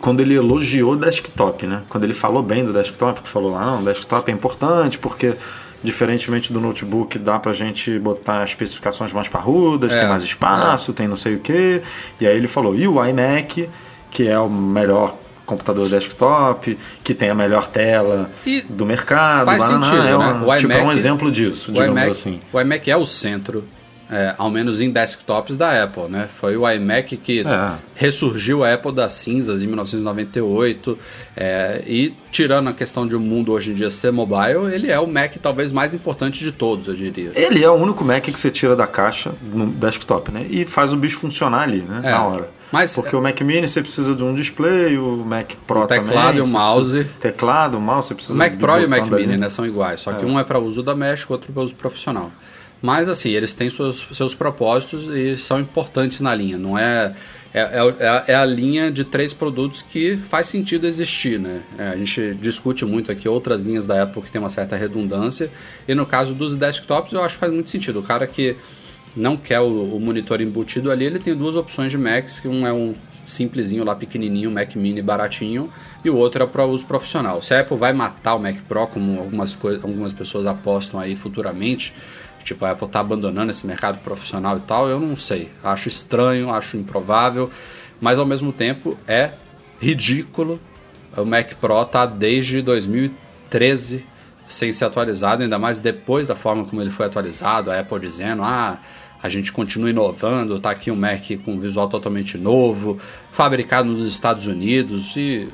[0.00, 1.82] quando ele elogiou o desktop, né?
[1.90, 5.34] Quando ele falou bem do desktop, que falou lá, não, o desktop é importante porque
[5.82, 10.94] diferentemente do notebook dá pra gente botar especificações mais parrudas, é, tem mais espaço, é.
[10.94, 11.82] tem não sei o que.
[12.18, 13.68] E aí ele falou, e o iMac,
[14.10, 15.14] que é o melhor
[15.44, 19.46] computador desktop, que tem a melhor tela e do mercado.
[19.46, 20.32] Faz sentido, é, né?
[20.46, 22.40] o tipo, iMac, é um exemplo disso, digamos iMac, assim.
[22.52, 23.64] O iMac é o centro
[24.10, 26.28] é, ao menos em desktops da Apple, né?
[26.28, 27.72] Foi o iMac que é.
[27.94, 30.98] ressurgiu a Apple das cinzas em 1998
[31.36, 34.90] é, e tirando a questão de o um mundo hoje em dia ser mobile, ele
[34.90, 37.32] é o Mac talvez mais importante de todos, eu diria.
[37.34, 40.46] Ele é o único Mac que você tira da caixa no desktop, né?
[40.50, 42.00] E faz o bicho funcionar ali, né?
[42.04, 42.10] É.
[42.10, 42.50] Na hora.
[42.74, 46.26] Mas, Porque o Mac Mini você precisa de um display, o Mac Pro o teclado
[46.26, 46.38] também.
[46.38, 47.04] e o mouse.
[47.20, 49.48] Teclado, mouse, você precisa O Mac Pro e o Mac Mini, né?
[49.48, 50.28] São iguais, só que é.
[50.28, 52.32] um é para uso doméstico, outro para uso profissional.
[52.82, 56.58] Mas assim, eles têm seus, seus propósitos e são importantes na linha.
[56.58, 57.14] Não é
[57.54, 61.62] é, é, é, a linha de três produtos que faz sentido existir, né?
[61.78, 65.48] É, a gente discute muito aqui outras linhas da Apple que tem uma certa redundância,
[65.86, 68.00] e no caso dos desktops eu acho que faz muito sentido.
[68.00, 68.56] O cara que
[69.16, 72.66] não quer o, o monitor embutido ali, ele tem duas opções de Macs, que um
[72.66, 72.94] é um
[73.26, 75.70] simplesinho lá, pequenininho, Mac Mini baratinho,
[76.04, 77.42] e o outro é para uso profissional.
[77.42, 81.94] Se a Apple vai matar o Mac Pro, como algumas, algumas pessoas apostam aí futuramente,
[82.44, 85.50] Tipo, a Apple tá abandonando esse mercado profissional e tal, eu não sei.
[85.62, 87.50] Acho estranho, acho improvável,
[88.00, 89.30] mas ao mesmo tempo é
[89.80, 90.60] ridículo.
[91.16, 94.04] O Mac Pro tá desde 2013
[94.46, 98.42] sem ser atualizado, ainda mais depois da forma como ele foi atualizado, a Apple dizendo,
[98.42, 98.78] ah,
[99.24, 103.00] a gente continua inovando, tá aqui um Mac com visual totalmente novo,
[103.32, 105.48] fabricado nos Estados Unidos e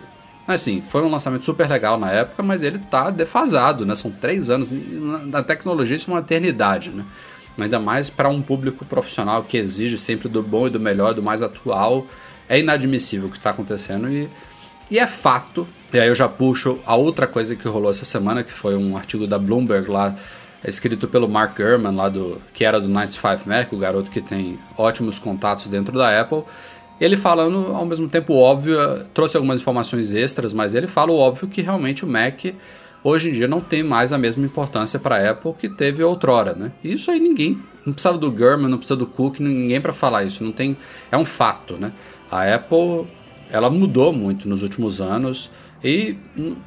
[0.49, 3.95] Assim, foi um lançamento super legal na época, mas ele tá defasado, né?
[3.95, 4.73] São três anos.
[4.73, 7.05] Na tecnologia isso é uma eternidade, né?
[7.57, 11.23] Ainda mais para um público profissional que exige sempre do bom e do melhor, do
[11.23, 12.05] mais atual.
[12.49, 14.29] É inadmissível o que está acontecendo e,
[14.91, 15.69] e é fato.
[15.93, 18.97] E aí eu já puxo a outra coisa que rolou essa semana, que foi um
[18.97, 20.17] artigo da Bloomberg lá,
[20.65, 24.59] escrito pelo Mark Gurman, lá do, que era do 95 Mac, o garoto que tem
[24.77, 26.43] ótimos contatos dentro da Apple.
[27.01, 28.77] Ele falando ao mesmo tempo óbvio,
[29.15, 32.45] trouxe algumas informações extras, mas ele fala o óbvio que realmente o Mac
[33.03, 36.53] hoje em dia não tem mais a mesma importância para a Apple que teve outrora,
[36.53, 36.73] né?
[36.85, 40.45] Isso aí ninguém, não precisava do Gurman, não precisa do Cook, ninguém para falar isso,
[40.45, 40.77] não tem,
[41.11, 41.93] é um fato, né?
[42.31, 43.07] A Apple,
[43.51, 45.51] ela mudou muito nos últimos anos
[45.83, 46.17] e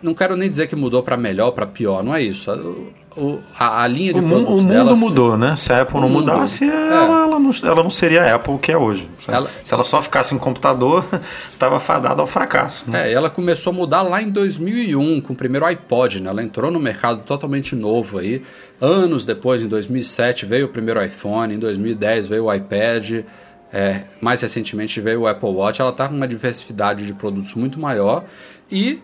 [0.01, 2.49] não quero nem dizer que mudou para melhor, para pior, não é isso
[3.15, 5.55] o, a, a, linha de o produtos mundo, O mundo mudou, né?
[5.55, 6.67] Se a Apple não mudasse, é.
[6.67, 9.07] ela, ela, não, ela não seria a Apple que é hoje.
[9.27, 11.05] Ela, Se ela só ficasse em computador,
[11.53, 12.89] estava fadada ao fracasso.
[12.89, 13.09] Né?
[13.09, 16.29] É, ela começou a mudar lá em 2001, com o primeiro iPod, né?
[16.29, 18.41] Ela entrou no mercado totalmente novo aí.
[18.81, 23.23] Anos depois, em 2007, veio o primeiro iPhone, em 2010 veio o iPad,
[23.71, 25.81] é, mais recentemente veio o Apple Watch.
[25.81, 28.23] Ela está com uma diversidade de produtos muito maior
[28.71, 29.01] e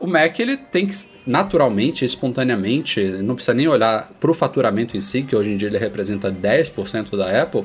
[0.00, 0.96] o Mac ele tem que
[1.26, 5.68] naturalmente, espontaneamente, não precisa nem olhar para o faturamento em si, que hoje em dia
[5.68, 7.64] ele representa 10% da Apple,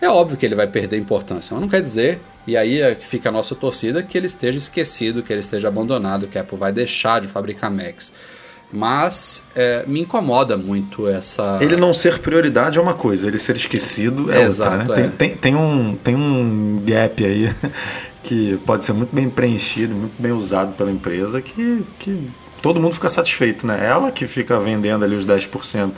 [0.00, 1.52] é óbvio que ele vai perder importância.
[1.52, 4.58] Mas não quer dizer, e aí é que fica a nossa torcida, que ele esteja
[4.58, 8.12] esquecido, que ele esteja abandonado, que a Apple vai deixar de fabricar Macs.
[8.72, 11.58] Mas é, me incomoda muito essa.
[11.60, 14.46] Ele não ser prioridade é uma coisa, ele ser esquecido é, é outra.
[14.46, 15.00] Exato, né?
[15.00, 15.02] é.
[15.02, 17.54] Tem, tem, tem, um, tem um gap aí
[18.22, 22.94] que pode ser muito bem preenchido, muito bem usado pela empresa, que, que todo mundo
[22.94, 23.84] fica satisfeito, né?
[23.84, 25.92] Ela que fica vendendo ali os 10%.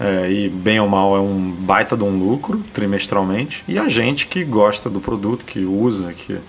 [0.00, 4.26] É, e bem ou mal é um baita de um lucro trimestralmente, e a gente
[4.26, 6.40] que gosta do produto, que usa, que,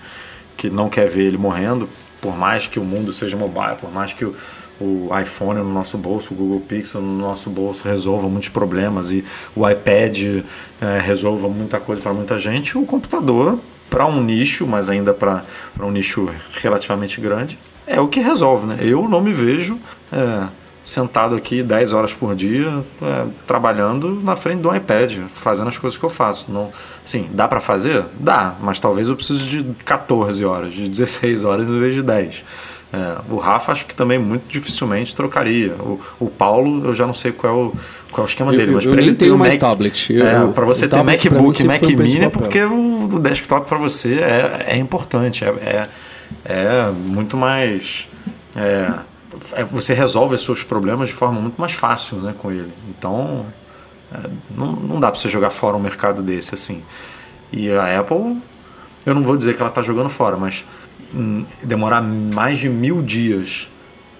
[0.56, 1.88] que não quer ver ele morrendo,
[2.20, 4.34] por mais que o mundo seja mobile, por mais que o,
[4.80, 9.24] o iPhone no nosso bolso, o Google Pixel no nosso bolso resolva muitos problemas e
[9.54, 10.42] o iPad
[10.80, 13.60] é, resolva muita coisa para muita gente, o computador
[13.90, 15.44] para um nicho, mas ainda para
[15.80, 16.28] um nicho
[16.60, 18.66] relativamente grande, é o que resolve.
[18.66, 18.78] Né?
[18.80, 19.78] Eu não me vejo
[20.12, 20.46] é,
[20.84, 25.98] sentado aqui 10 horas por dia é, trabalhando na frente do iPad, fazendo as coisas
[25.98, 26.50] que eu faço.
[26.50, 26.70] Não,
[27.04, 28.04] assim, dá para fazer?
[28.18, 32.44] Dá, mas talvez eu precise de 14 horas, de 16 horas em vez de 10.
[32.94, 35.74] É, o Rafa acho que também muito dificilmente trocaria.
[35.80, 37.72] O, o Paulo, eu já não sei qual é o,
[38.12, 40.16] qual é o esquema dele, mas para ele ter mais Mac, tablet.
[40.16, 44.76] é, para você ter MacBook Mac Mini, porque o, o desktop para você é, é
[44.76, 45.88] importante, é, é,
[46.44, 48.06] é, muito mais
[48.54, 48.92] é,
[49.52, 52.72] é, você resolve os seus problemas de forma muito mais fácil né, com ele.
[52.88, 53.44] Então,
[54.12, 54.18] é,
[54.56, 56.82] não, não dá para você jogar fora um mercado desse assim.
[57.52, 58.40] E a Apple,
[59.04, 60.64] eu não vou dizer que ela está jogando fora, mas
[61.62, 63.68] demorar mais de mil dias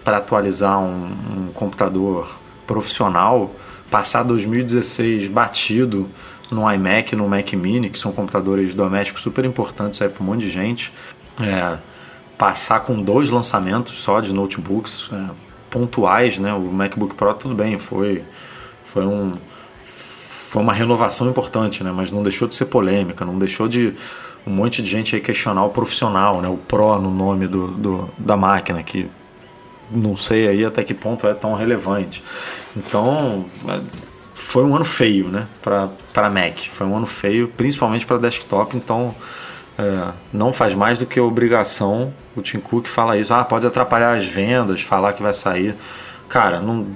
[0.04, 3.54] para atualizar um, um computador profissional,
[3.90, 6.08] passar 2016 batido
[6.50, 10.50] no iMac, no Mac Mini, que são computadores domésticos super importantes para um monte de
[10.50, 10.92] gente.
[11.40, 11.78] É,
[12.38, 15.30] passar com dois lançamentos só de notebooks é,
[15.70, 16.52] pontuais, né?
[16.52, 18.24] O MacBook Pro tudo bem, foi
[18.84, 19.34] foi um
[19.82, 21.90] foi uma renovação importante, né?
[21.92, 23.94] Mas não deixou de ser polêmica, não deixou de
[24.46, 26.48] um monte de gente aí questionar o profissional, né?
[26.48, 29.08] O Pro no nome do, do da máquina que
[29.90, 32.22] não sei aí até que ponto é tão relevante.
[32.76, 33.80] Então, é,
[34.34, 36.58] foi um ano feio, né, para Mac.
[36.70, 38.76] Foi um ano feio, principalmente para desktop.
[38.76, 39.14] Então,
[39.78, 42.12] é, não faz mais do que obrigação.
[42.36, 43.32] O Tim Cook fala isso.
[43.32, 45.74] Ah, pode atrapalhar as vendas, falar que vai sair.
[46.28, 46.86] Cara, não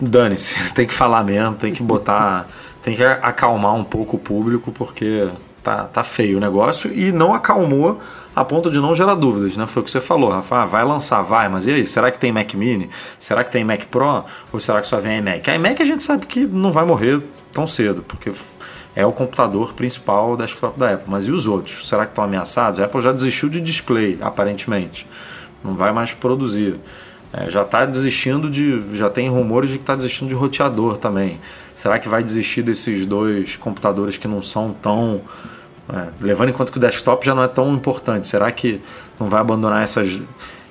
[0.00, 0.56] dane-se.
[0.72, 2.46] Tem que falar mesmo, tem que botar,
[2.82, 5.28] tem que acalmar um pouco o público porque
[5.68, 8.00] tá, tá feio o negócio e não acalmou
[8.34, 9.66] a ponto de não gerar dúvidas, né?
[9.66, 10.62] Foi o que você falou, Rafa.
[10.62, 11.86] Ah, vai lançar, vai, mas e aí?
[11.86, 12.88] Será que tem Mac Mini?
[13.18, 14.24] Será que tem Mac Pro?
[14.50, 15.50] Ou será que só vem iMac?
[15.50, 17.20] A iMac a gente sabe que não vai morrer
[17.52, 18.32] tão cedo, porque
[18.96, 21.10] é o computador principal desktop da Apple.
[21.10, 21.86] Mas e os outros?
[21.86, 22.80] Será que estão ameaçados?
[22.80, 25.06] A Apple já desistiu de display, aparentemente.
[25.62, 26.76] Não vai mais produzir.
[27.30, 28.96] É, já está desistindo de.
[28.96, 31.38] Já tem rumores de que está desistindo de roteador também.
[31.74, 35.20] Será que vai desistir desses dois computadores que não são tão
[35.92, 38.80] é, levando em conta que o desktop já não é tão importante, será que
[39.18, 40.20] não vai abandonar essas,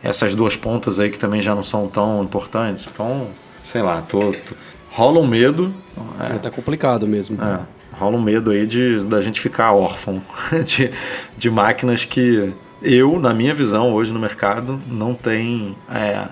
[0.04, 2.90] essas duas pontas aí que também já não são tão importantes?
[2.92, 3.28] Então,
[3.64, 4.56] sei lá, tô, tô
[4.92, 5.74] rola um medo.
[6.20, 7.38] É, é tá complicado mesmo.
[7.42, 7.60] É,
[7.94, 10.22] rola um medo aí de da gente ficar órfão
[10.66, 10.92] de,
[11.38, 16.26] de máquinas que eu, na minha visão, hoje no mercado, não tem é,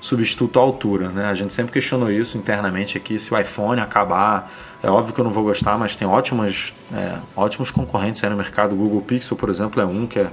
[0.00, 1.10] substituto à altura.
[1.10, 1.24] Né?
[1.26, 4.52] A gente sempre questionou isso internamente aqui, se o iPhone acabar
[4.82, 8.36] é óbvio que eu não vou gostar, mas tem ótimas, é, ótimos concorrentes aí no
[8.36, 8.74] mercado.
[8.74, 10.30] O Google Pixel, por exemplo, é um que é,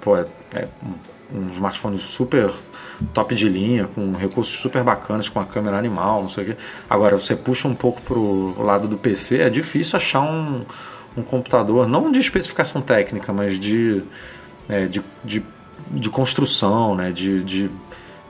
[0.00, 0.68] pô, é, é
[1.32, 2.52] um, um smartphone super
[3.14, 6.56] top de linha, com recursos super bacanas, com a câmera animal, não sei o quê.
[6.88, 10.64] Agora, você puxa um pouco pro lado do PC, é difícil achar um,
[11.16, 14.02] um computador, não de especificação técnica, mas de,
[14.68, 15.42] é, de, de,
[15.90, 17.12] de, construção, né?
[17.12, 17.70] de, de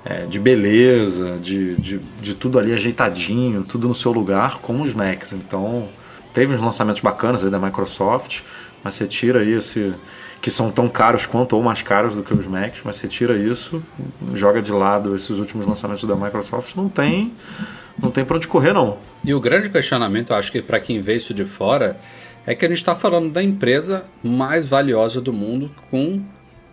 [0.09, 4.95] é, de beleza, de, de, de, tudo ali ajeitadinho, tudo no seu lugar, como os
[4.95, 5.35] Macs.
[5.35, 5.87] Então,
[6.33, 8.41] teve uns lançamentos bacanas aí da Microsoft,
[8.83, 9.93] mas você tira aí esse.
[10.41, 13.37] que são tão caros quanto ou mais caros do que os Macs, mas você tira
[13.37, 13.83] isso,
[14.33, 17.35] joga de lado esses últimos lançamentos da Microsoft, não tem.
[18.01, 18.97] Não tem para onde correr, não.
[19.25, 21.99] E o grande questionamento, eu acho que para quem vê isso de fora,
[22.47, 26.23] é que a gente está falando da empresa mais valiosa do mundo com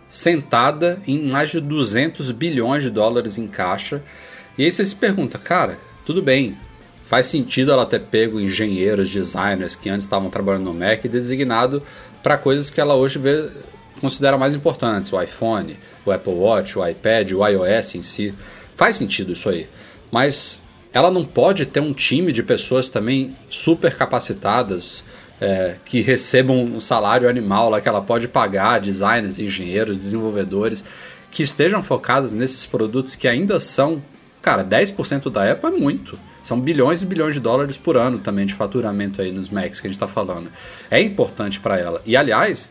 [0.08, 4.02] sentada em mais de 200 bilhões de dólares em caixa.
[4.56, 6.56] E aí você se pergunta, cara, tudo bem,
[7.04, 11.82] faz sentido ela ter pego engenheiros, designers que antes estavam trabalhando no Mac e designado
[12.22, 13.48] para coisas que ela hoje vê,
[14.00, 18.34] considera mais importantes, o iPhone, o Apple Watch, o iPad, o iOS em si.
[18.74, 19.68] Faz sentido isso aí.
[20.10, 25.04] Mas ela não pode ter um time de pessoas também super capacitadas,
[25.40, 30.82] é, que recebam um salário animal lá que ela pode pagar, designers, engenheiros, desenvolvedores,
[31.30, 34.02] que estejam focados nesses produtos que ainda são,
[34.40, 36.18] cara, 10% da Apple é muito.
[36.42, 39.86] São bilhões e bilhões de dólares por ano também de faturamento aí nos Macs que
[39.86, 40.48] a gente está falando.
[40.90, 42.00] É importante para ela.
[42.06, 42.70] E aliás,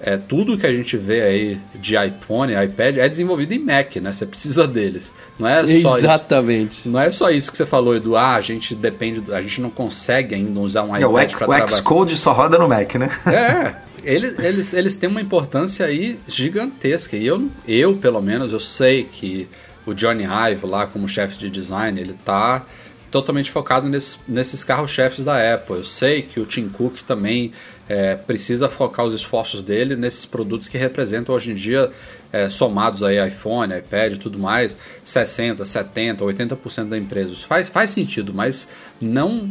[0.00, 4.12] é, tudo que a gente vê aí de iPhone, iPad é desenvolvido em Mac, né?
[4.12, 5.12] Você precisa deles.
[5.38, 6.80] Não é só Exatamente.
[6.80, 8.16] Isso, não é só isso que você falou, Edu.
[8.16, 11.64] Ah, a gente depende, a gente não consegue ainda usar um é, iPad para trabalhar.
[11.64, 13.10] O Xcode só roda no Mac, né?
[13.26, 13.74] É,
[14.04, 17.16] eles, eles, eles têm uma importância aí gigantesca.
[17.16, 19.48] E eu, eu, pelo menos, eu sei que
[19.84, 22.64] o Johnny Ive lá como chefe de design, ele tá
[23.10, 25.76] totalmente focado nesses, carros-chefes da Apple.
[25.76, 27.52] Eu sei que o Tim Cook também
[27.88, 31.90] é, precisa focar os esforços dele nesses produtos que representam hoje em dia,
[32.32, 37.32] é, somados aí iPhone, iPad e tudo mais, 60%, 70%, 80% da empresa.
[37.32, 38.68] Isso faz, faz sentido, mas
[39.00, 39.50] não,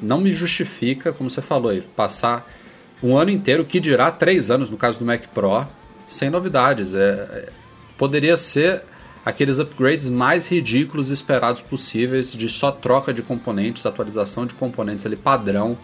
[0.00, 2.50] não me justifica, como você falou aí, passar
[3.02, 5.66] um ano inteiro, que dirá três anos no caso do Mac Pro,
[6.08, 6.94] sem novidades.
[6.94, 7.48] É, é
[7.98, 8.82] poderia ser
[9.24, 15.16] aqueles upgrades mais ridículos esperados possíveis de só troca de componentes, atualização de componentes ali
[15.16, 15.76] padrão.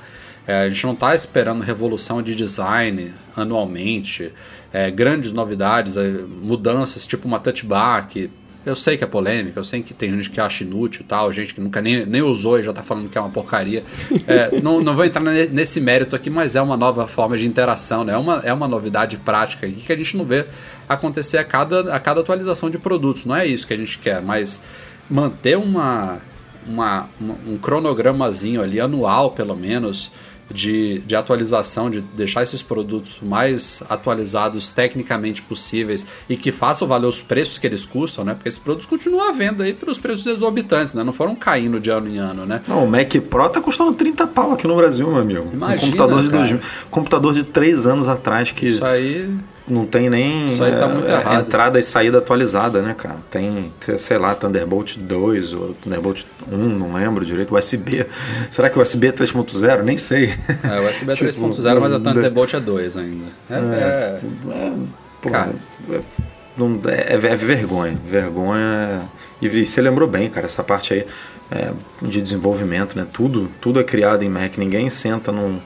[0.46, 4.32] É, a gente não está esperando revolução de design anualmente,
[4.72, 8.30] é, grandes novidades, é, mudanças tipo uma touch bar que
[8.64, 11.54] Eu sei que é polêmica, eu sei que tem gente que acha inútil tal, gente
[11.54, 13.82] que nunca nem, nem usou e já tá falando que é uma porcaria.
[14.26, 18.04] É, não, não vou entrar nesse mérito aqui, mas é uma nova forma de interação,
[18.04, 18.14] né?
[18.14, 20.46] É uma, é uma novidade prática que a gente não vê
[20.88, 23.26] acontecer a cada, a cada atualização de produtos.
[23.26, 24.62] Não é isso que a gente quer, mas
[25.10, 26.20] manter uma,
[26.66, 30.10] uma, um cronogramazinho ali, anual pelo menos,
[30.50, 37.06] de, de atualização, de deixar esses produtos mais atualizados tecnicamente possíveis e que façam valer
[37.06, 38.34] os preços que eles custam, né?
[38.34, 41.02] Porque esses produtos continuam à venda aí pelos preços exorbitantes, né?
[41.02, 42.60] Não foram caindo de ano em ano, né?
[42.68, 45.48] Não, o Mac Pro tá custando 30 pau aqui no Brasil, meu amigo.
[45.52, 46.56] Imagina, um computador de, dois,
[46.90, 49.34] computador de 3 anos atrás que Isso aí
[49.66, 51.40] não tem nem Isso aí tá muito é, errado.
[51.46, 53.16] entrada e saída atualizada, né, cara?
[53.30, 58.04] Tem, sei lá, Thunderbolt 2 ou Thunderbolt 1, não lembro direito, USB.
[58.50, 59.82] Será que o USB é 3.0?
[59.82, 60.34] Nem sei.
[60.62, 63.24] É, o USB é Tipo, 3.0, mas a Thunderbolt é 2 ainda.
[63.50, 64.20] É, é-
[65.22, 65.54] Pô, Cara.
[65.90, 66.00] é,
[66.56, 67.96] não- é- é vergonha.
[68.06, 69.02] Vergonha.
[69.40, 71.06] E você lembrou bem, cara, essa parte aí
[71.50, 71.70] é,
[72.02, 73.06] de desenvolvimento, né?
[73.12, 74.56] Tudo, tudo é criado em Mac.
[74.58, 75.60] Ninguém senta num.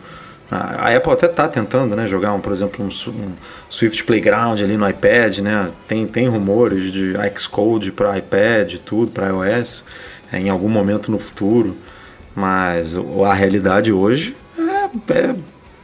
[0.50, 3.32] A Apple até tá tentando, né, jogar, um, por exemplo, um, um
[3.68, 5.70] Swift Playground ali no iPad, né?
[5.86, 9.84] Tem, tem rumores de Xcode para iPad, tudo para iOS,
[10.32, 11.76] é, em algum momento no futuro.
[12.34, 15.34] Mas a realidade hoje é, é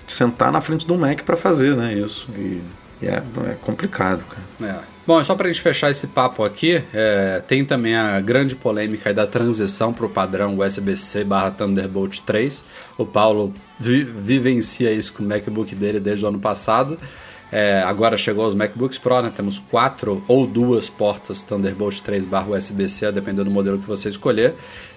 [0.06, 1.92] sentar na frente do Mac para fazer, né?
[1.92, 2.28] Isso.
[2.36, 2.62] E,
[3.02, 4.72] e é, é complicado, cara.
[4.72, 4.93] É.
[5.07, 9.12] Bom, só para a gente fechar esse papo aqui, é, tem também a grande polêmica
[9.12, 12.64] da transição para o padrão USB-C barra Thunderbolt 3.
[12.96, 16.98] O Paulo vi- vivencia isso com o MacBook dele desde o ano passado.
[17.52, 19.30] É, agora chegou os MacBooks Pro, né?
[19.36, 24.55] Temos quatro ou duas portas Thunderbolt 3 barra USB-C, dependendo do modelo que você escolher.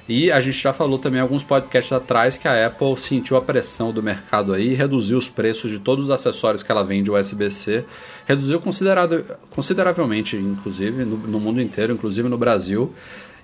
[0.07, 3.91] E a gente já falou também alguns podcasts atrás que a Apple sentiu a pressão
[3.91, 7.83] do mercado aí reduziu os preços de todos os acessórios que ela vende USB-C.
[8.25, 8.61] Reduziu
[9.49, 12.93] consideravelmente, inclusive, no, no mundo inteiro, inclusive no Brasil.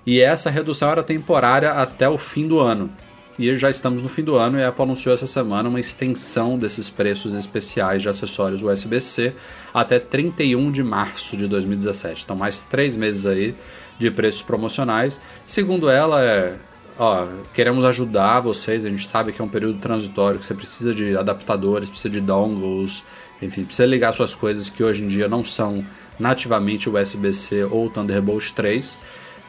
[0.06, 2.90] E essa redução era temporária até o fim do ano.
[3.38, 6.56] E já estamos no fim do ano e a Apple anunciou essa semana uma extensão
[6.56, 9.34] desses preços especiais de acessórios USB-C
[9.72, 12.22] até 31 de março de 2017.
[12.24, 13.54] Então, mais três meses aí
[13.98, 15.20] de preços promocionais.
[15.46, 16.56] Segundo ela, é,
[16.98, 18.84] ó, queremos ajudar vocês.
[18.84, 22.20] A gente sabe que é um período transitório, que você precisa de adaptadores, precisa de
[22.20, 23.02] dongles,
[23.40, 25.84] enfim, precisa ligar suas coisas que hoje em dia não são
[26.18, 28.98] nativamente USB-C ou Thunderbolt 3.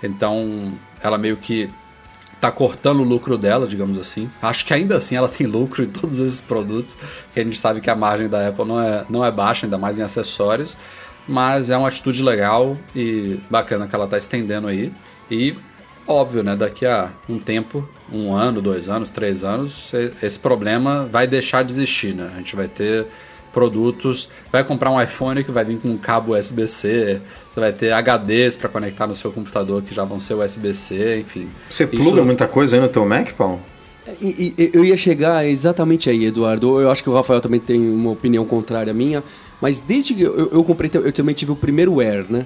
[0.04, 1.70] Então, ela meio que
[2.39, 4.30] tá cortando o lucro dela, digamos assim.
[4.41, 6.98] Acho que ainda assim ela tem lucro em todos esses produtos,
[7.34, 9.78] que a gente sabe que a margem da Apple não é, não é baixa, ainda
[9.78, 10.78] mais em acessórios,
[11.28, 14.91] mas é uma atitude legal e bacana que ela tá estendendo aí.
[15.30, 15.55] E
[16.07, 21.26] óbvio, né, daqui a um tempo, um ano, dois anos, três anos, esse problema vai
[21.28, 22.30] deixar de existir, né?
[22.34, 23.07] A gente vai ter
[23.51, 27.91] produtos, vai comprar um iPhone que vai vir com um cabo USB-C, você vai ter
[27.93, 31.49] HDs para conectar no seu computador que já vão ser USB-C, enfim.
[31.69, 33.61] Você Isso- pluga muita coisa aí no teu Mac, Paulo?
[34.21, 36.80] E- e- eu ia chegar exatamente aí, Eduardo.
[36.80, 39.23] Eu acho que o Rafael também tem uma opinião contrária à minha,
[39.62, 42.45] mas desde que eu, eu comprei, eu também tive o primeiro Air, né?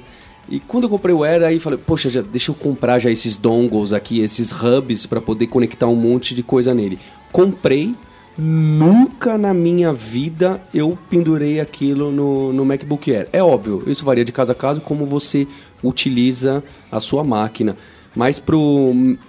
[0.50, 3.38] E quando eu comprei o Air, aí falei, poxa, já, deixa eu comprar já esses
[3.38, 6.98] dongles aqui, esses hubs para poder conectar um monte de coisa nele.
[7.32, 7.94] Comprei,
[8.38, 13.28] nunca na minha vida eu pendurei aquilo no, no MacBook Air.
[13.32, 15.48] É óbvio, isso varia de caso a caso como você
[15.84, 17.76] utiliza a sua máquina.
[18.16, 18.42] Mas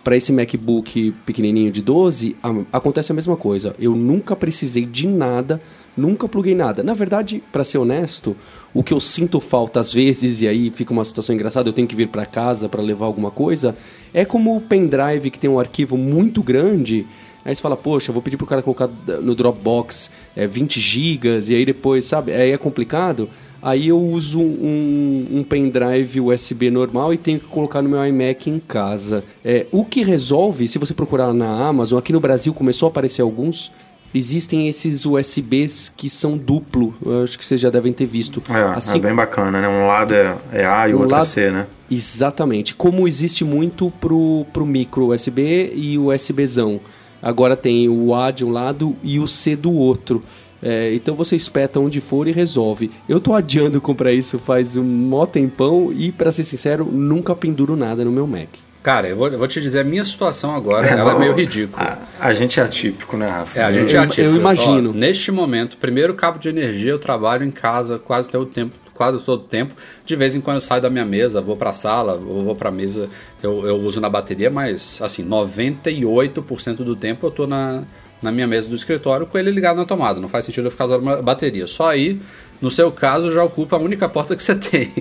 [0.03, 3.75] para esse MacBook pequenininho de 12, a- acontece a mesma coisa.
[3.79, 5.61] Eu nunca precisei de nada,
[5.97, 6.83] nunca pluguei nada.
[6.83, 8.37] Na verdade, para ser honesto,
[8.73, 11.89] o que eu sinto falta às vezes, e aí fica uma situação engraçada, eu tenho
[11.89, 13.77] que vir para casa para levar alguma coisa,
[14.13, 17.07] é como o pendrive que tem um arquivo muito grande.
[17.45, 18.89] Aí você fala, poxa, vou pedir pro cara colocar
[19.23, 23.29] no Dropbox é, 20 gigas, e aí depois, sabe, aí é complicado.
[23.63, 28.49] Aí eu uso um, um pendrive USB normal e tenho que colocar no meu iMac
[28.49, 29.23] em casa.
[29.45, 33.21] É, o que resolve, se você procurar na Amazon, aqui no Brasil começou a aparecer
[33.21, 33.71] alguns,
[34.15, 36.95] existem esses USBs que são duplo.
[37.05, 38.43] Eu acho que vocês já devem ter visto.
[38.49, 39.69] É, Assim é bem bacana, né?
[39.69, 41.67] Um lado é, é A e o Um outro é lado- C, né?
[41.91, 42.75] Exatamente.
[42.75, 46.81] Como existe muito pro, pro micro USB e o USBzão.
[47.23, 50.23] Agora tem o A de um lado e o C do outro.
[50.63, 52.91] É, então você espeta onde for e resolve.
[53.09, 57.77] Eu tô adiando comprar isso faz um mó tempão e, pra ser sincero, nunca penduro
[57.77, 58.49] nada no meu Mac.
[58.83, 61.99] Cara, eu vou, eu vou te dizer, a minha situação agora ela é meio ridícula.
[62.19, 63.59] A, a gente é atípico, né, Rafa?
[63.59, 64.27] É, a gente Eu- é atípico.
[64.35, 64.91] eu imagino.
[64.91, 68.75] Ó, neste momento, primeiro cabo de energia, eu trabalho em casa quase todo o tempo,
[68.95, 69.75] quase todo o tempo.
[70.07, 72.71] De vez em quando eu saio da minha mesa, vou pra sala, ou vou pra
[72.71, 73.09] mesa,
[73.43, 77.83] eu, eu uso na bateria, mas assim, 98% do tempo eu tô na,
[78.23, 80.21] na minha mesa do escritório com ele ligado na tomada.
[80.21, 81.67] Não faz sentido eu ficar usando uma bateria.
[81.67, 82.21] Só aí,
[82.61, 84.93] No seu caso, já ocupa a única porta que você tem.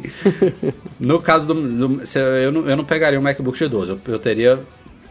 [0.99, 1.53] no caso do.
[1.53, 2.01] do
[2.43, 4.59] eu, não, eu não pegaria um MacBook de 12, eu, eu teria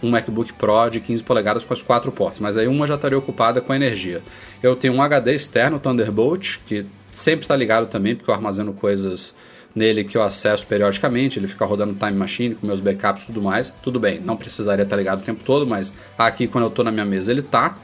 [0.03, 3.19] um MacBook Pro de 15 polegadas com as quatro portas, mas aí uma já estaria
[3.19, 4.23] ocupada com energia.
[4.63, 9.35] Eu tenho um HD externo Thunderbolt, que sempre está ligado também, porque eu armazeno coisas
[9.75, 13.43] nele que eu acesso periodicamente, ele fica rodando Time Machine com meus backups e tudo
[13.43, 13.73] mais.
[13.83, 16.91] Tudo bem, não precisaria estar ligado o tempo todo, mas aqui quando eu estou na
[16.91, 17.77] minha mesa ele tá.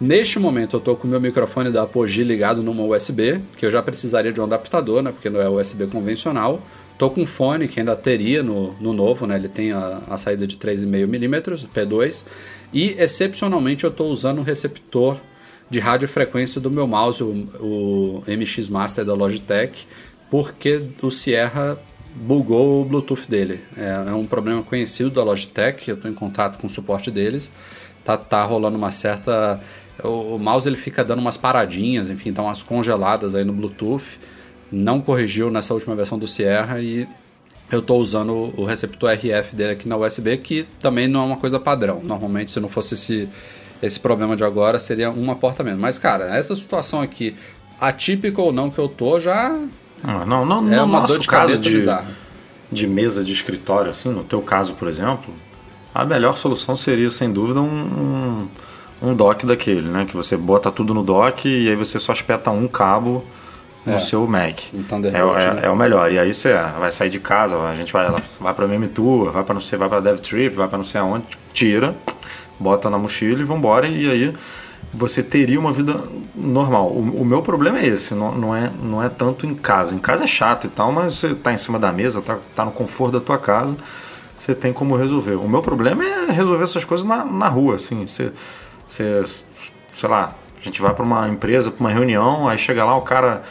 [0.00, 3.70] Neste momento eu estou com o meu microfone da Apogee ligado numa USB, que eu
[3.70, 6.62] já precisaria de um adaptador, né, porque não é USB convencional.
[6.92, 10.16] Estou com um fone que ainda teria no, no novo, né, ele tem a, a
[10.16, 12.24] saída de 3,5mm, P2,
[12.72, 15.20] e excepcionalmente eu estou usando um receptor
[15.68, 19.86] de radiofrequência do meu mouse, o, o MX Master da Logitech,
[20.30, 21.78] porque o Sierra
[22.14, 23.60] bugou o Bluetooth dele.
[23.76, 27.52] É, é um problema conhecido da Logitech, eu estou em contato com o suporte deles.
[28.04, 29.60] Tá, tá rolando uma certa.
[30.04, 34.18] O, o, mouse ele fica dando umas paradinhas, enfim, tá umas congeladas aí no Bluetooth.
[34.70, 37.08] Não corrigiu nessa última versão do Sierra e
[37.70, 41.36] eu estou usando o receptor RF dele aqui na USB, que também não é uma
[41.36, 42.00] coisa padrão.
[42.02, 43.28] Normalmente, se não fosse esse,
[43.82, 45.80] esse problema de agora, seria uma porta menos.
[45.80, 47.34] Mas, cara, essa situação aqui,
[47.80, 49.56] atípica ou não que eu tô, já
[50.02, 51.86] ah, não, não, é no uma nosso caso de,
[52.72, 55.32] de mesa de escritório, assim, no teu caso, por exemplo,
[55.94, 58.48] a melhor solução seria, sem dúvida, um, um,
[59.02, 60.04] um dock daquele, né?
[60.04, 63.24] Que você bota tudo no dock e aí você só espeta um cabo
[63.84, 64.58] no é, seu Mac.
[64.74, 65.60] Um é, é, né?
[65.64, 66.12] é, o melhor.
[66.12, 69.42] E aí você vai sair de casa, a gente vai, vai para Meme Tour, vai
[69.42, 71.94] para não sei, vai para Dev Trip, vai para não sei aonde, tira,
[72.58, 73.86] bota na mochila e vambora.
[73.88, 74.32] E aí
[74.92, 76.02] você teria uma vida
[76.34, 76.88] normal.
[76.88, 79.94] O, o, meu problema é esse, não, não, é, não é tanto em casa.
[79.94, 82.64] Em casa é chato e tal, mas você está em cima da mesa, está tá
[82.64, 83.76] no conforto da tua casa,
[84.36, 85.34] você tem como resolver.
[85.34, 88.06] O meu problema é resolver essas coisas na, na rua, assim.
[88.06, 88.32] Você,
[88.90, 89.22] você,
[89.92, 93.02] sei lá, a gente vai para uma empresa, para uma reunião, aí chega lá o
[93.02, 93.42] cara,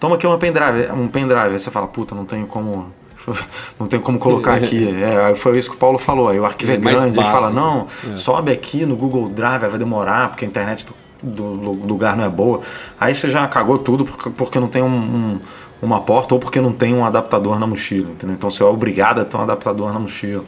[0.00, 2.92] toma aqui uma pendrive, um pendrive, aí você fala, puta, não tenho como
[3.78, 4.88] não tem como colocar aqui.
[5.02, 6.28] É, foi isso que o Paulo falou.
[6.28, 8.16] Aí o arquivo é, é grande, ele fala, não, é.
[8.16, 10.86] sobe aqui no Google Drive, vai demorar, porque a internet
[11.22, 12.60] do, do, lugar não é boa.
[12.98, 15.40] Aí você já cagou tudo porque, porque não tem um, um,
[15.82, 18.34] uma porta ou porque não tem um adaptador na mochila, entendeu?
[18.36, 20.44] Então você é obrigado a ter um adaptador na mochila.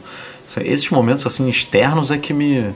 [0.63, 2.73] Esses momentos assim externos é que me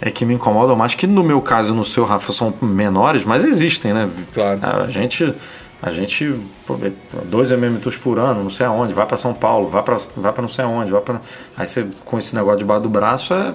[0.00, 3.24] é que me incomodam mais que no meu caso e no seu Rafa são menores,
[3.24, 4.08] mas existem, né?
[4.32, 4.60] Claro.
[4.62, 5.34] A gente
[5.82, 6.78] a gente, pô,
[7.24, 10.48] 2 mm por ano, não sei aonde, vai para São Paulo, vai para vai não
[10.48, 11.20] sei aonde, vai para
[11.56, 13.54] Aí você, com esse negócio debaixo do braço, é,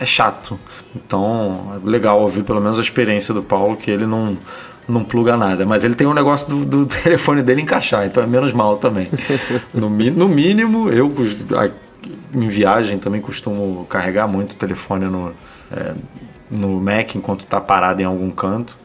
[0.00, 0.58] é chato.
[0.94, 4.36] Então, é legal ouvir pelo menos a experiência do Paulo, que ele não,
[4.88, 5.64] não pluga nada.
[5.64, 9.08] Mas ele tem um negócio do, do telefone dele encaixar, então é menos mal também.
[9.72, 11.14] No, no mínimo, eu
[12.34, 15.32] em viagem também costumo carregar muito o telefone no,
[15.72, 15.94] é,
[16.50, 18.78] no Mac enquanto está parado em algum canto.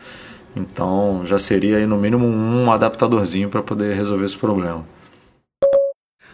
[0.56, 4.86] Então já seria aí no mínimo um adaptadorzinho para poder resolver esse problema.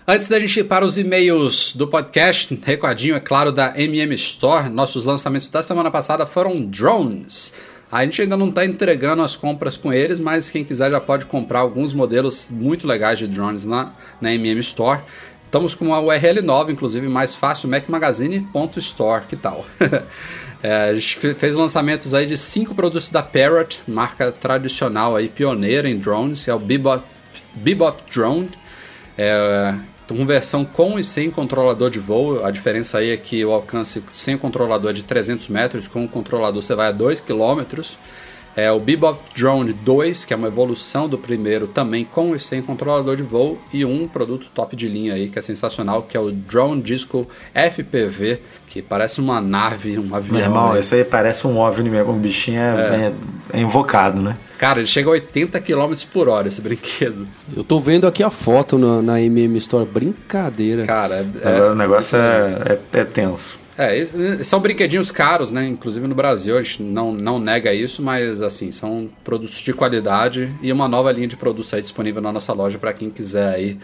[0.06, 4.68] Antes da gente ir para os e-mails do podcast, recadinho, é claro, da MM Store.
[4.68, 7.54] Nossos lançamentos da semana passada foram drones.
[7.90, 11.26] A gente ainda não está entregando as compras com eles, mas quem quiser já pode
[11.26, 15.00] comprar alguns modelos muito legais de drones na, na MM Store.
[15.46, 19.66] Estamos com uma URL nova, inclusive mais fácil, macmagazine.store, que tal?
[20.64, 25.90] É, a gente fez lançamentos aí de cinco produtos da Parrot, marca tradicional aí, pioneira
[25.90, 27.04] em drones, que é o Bebop,
[27.54, 28.50] Bebop Drone.
[29.18, 29.76] É,
[30.10, 32.46] uma versão com e sem controlador de voo.
[32.46, 36.08] A diferença aí é que o alcance sem controlador é de 300 metros, com o
[36.08, 37.62] controlador você vai a 2 km.
[38.56, 42.62] É o Bebop Drone 2, que é uma evolução do primeiro, também com e sem
[42.62, 46.20] controlador de voo, e um produto top de linha aí que é sensacional, que é
[46.20, 50.36] o Drone Disco FPV, que parece uma nave, um avião.
[50.36, 53.14] Meu irmão, isso aí parece um OVNI mesmo, um bichinho é,
[53.54, 54.38] é, é invocado, né?
[54.58, 57.28] Cara, ele chega a 80 km por hora esse brinquedo.
[57.56, 60.86] Eu tô vendo aqui a foto na, na MM Store, brincadeira.
[60.86, 63.63] Cara, é, é o negócio é, é, é tenso.
[63.78, 65.68] É, são brinquedinhos caros, né?
[65.68, 70.54] Inclusive no Brasil, a gente não, não nega isso, mas assim, são produtos de qualidade
[70.62, 73.80] e uma nova linha de produtos aí disponível na nossa loja para quem quiser aí,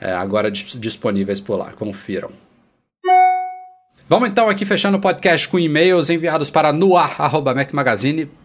[0.00, 1.72] é, agora disponíveis por lá.
[1.72, 2.30] Confiram.
[4.08, 6.72] Vamos então aqui fechando o podcast com e-mails enviados para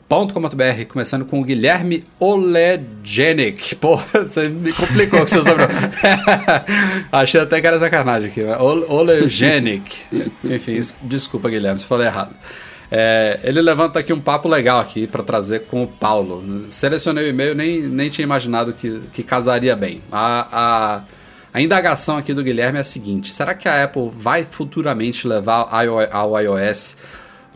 [0.09, 3.75] noar.mecmagazine.com.br, começando com o Guilherme Olegenic.
[3.77, 5.73] Pô, você me complicou com seu sobrenome.
[7.11, 8.41] Achei até que era sacanagem aqui.
[8.43, 10.05] Olegenic.
[10.43, 12.35] Enfim, desculpa, Guilherme, se falei errado.
[12.89, 16.65] É, ele levanta aqui um papo legal aqui para trazer com o Paulo.
[16.69, 20.01] Selecionei o e-mail, nem, nem tinha imaginado que, que casaria bem.
[20.09, 21.01] A, a
[21.53, 25.67] a indagação aqui do Guilherme é a seguinte: será que a Apple vai futuramente levar
[26.11, 26.97] ao iOS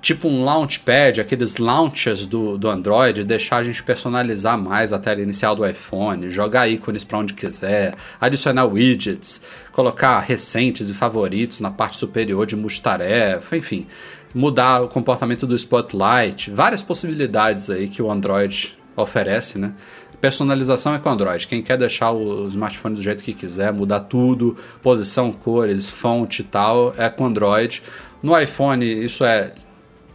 [0.01, 5.21] tipo um launchpad, aqueles launchers do, do Android, deixar a gente personalizar mais a tela
[5.21, 9.41] inicial do iPhone, jogar ícones para onde quiser, adicionar widgets,
[9.71, 13.85] colocar recentes e favoritos na parte superior de multitarefa, enfim,
[14.33, 19.73] mudar o comportamento do Spotlight, várias possibilidades aí que o Android oferece, né?
[20.19, 21.47] Personalização é com Android.
[21.47, 26.45] Quem quer deixar o smartphone do jeito que quiser, mudar tudo, posição, cores, fonte e
[26.45, 27.81] tal, é com Android.
[28.21, 29.51] No iPhone, isso é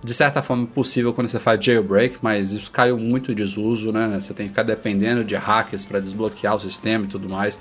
[0.07, 4.17] de certa forma possível quando você faz jailbreak, mas isso caiu muito em desuso, né?
[4.19, 7.59] Você tem que ficar dependendo de hackers para desbloquear o sistema e tudo mais.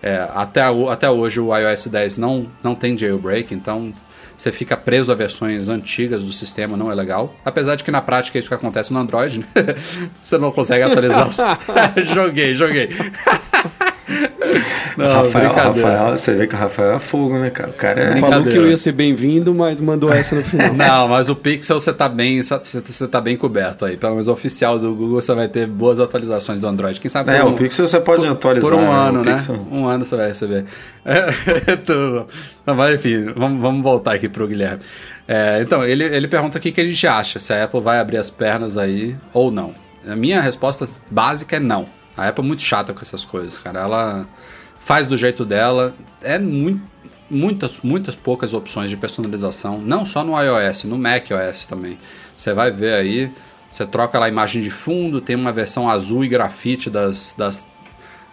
[0.00, 3.92] É, até, até hoje o iOS 10 não, não tem jailbreak, então
[4.36, 7.34] você fica preso a versões antigas do sistema, não é legal.
[7.44, 9.46] Apesar de que na prática é isso que acontece no Android, né?
[10.22, 11.28] você não consegue atualizar.
[12.14, 12.90] joguei, joguei.
[14.96, 17.70] Não, Rafael, Rafael, você vê que o Rafael é fogo, né, cara?
[17.70, 20.72] O cara é Falou que eu ia ser bem-vindo, mas mandou essa no final.
[20.74, 23.96] Não, mas o Pixel você tá bem, você tá bem coberto aí.
[23.96, 26.98] Pelo menos o oficial do Google você vai ter boas atualizações do Android.
[27.00, 28.70] Quem sabe É, um, o Pixel você pode por, atualizar.
[28.70, 28.92] Por um né?
[28.92, 29.32] ano, né?
[29.32, 30.64] Pixel- Um ano você vai receber.
[31.04, 32.26] É, tudo.
[32.66, 34.80] Não, mas enfim, vamos, vamos voltar aqui pro Guilherme.
[35.26, 37.98] É, então, ele, ele pergunta o que, que a gente acha, se a Apple vai
[37.98, 39.72] abrir as pernas aí ou não.
[40.06, 41.86] A minha resposta básica é não.
[42.18, 43.78] A Apple é muito chata com essas coisas, cara.
[43.78, 44.28] Ela
[44.80, 45.94] faz do jeito dela.
[46.20, 46.82] É muito,
[47.30, 51.96] muitas, muitas poucas opções de personalização, não só no iOS, no macOS também.
[52.36, 53.32] Você vai ver aí,
[53.70, 57.64] você troca lá a imagem de fundo, tem uma versão azul e grafite das, das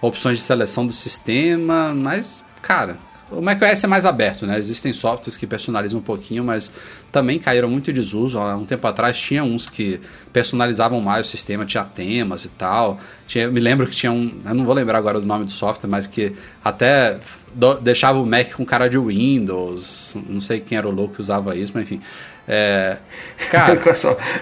[0.01, 2.97] opções de seleção do sistema, mas, cara,
[3.31, 4.57] o macOS é mais aberto, né?
[4.59, 6.71] Existem softwares que personalizam um pouquinho, mas
[7.11, 8.37] também caíram muito em desuso.
[8.37, 9.99] Há um tempo atrás tinha uns que
[10.31, 12.99] personalizavam mais o sistema, tinha temas e tal.
[13.27, 15.89] Tinha, me lembro que tinha um, eu não vou lembrar agora do nome do software,
[15.89, 17.17] mas que até
[17.53, 20.15] do- deixava o Mac com cara de Windows.
[20.29, 21.99] Não sei quem era o louco que usava isso, mas enfim.
[22.47, 22.97] É,
[23.49, 23.81] cara,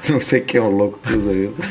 [0.09, 1.61] não sei quem é o louco que usa isso.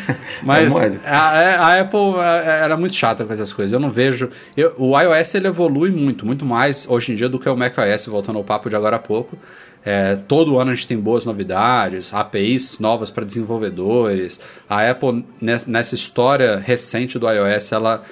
[0.42, 0.98] mas mole.
[1.04, 3.72] a, a Apple é, era muito chata com essas coisas.
[3.72, 4.30] Eu não vejo.
[4.56, 8.06] eu- o iOS ele evolui muito, muito mais hoje em dia do que o macOS,
[8.06, 9.36] voltando ao papo de agora a pouco.
[9.84, 14.40] É, todo ano a gente tem boas novidades, APIs novas para desenvolvedores.
[14.70, 18.02] A Apple, nes- nessa história recente do iOS, ela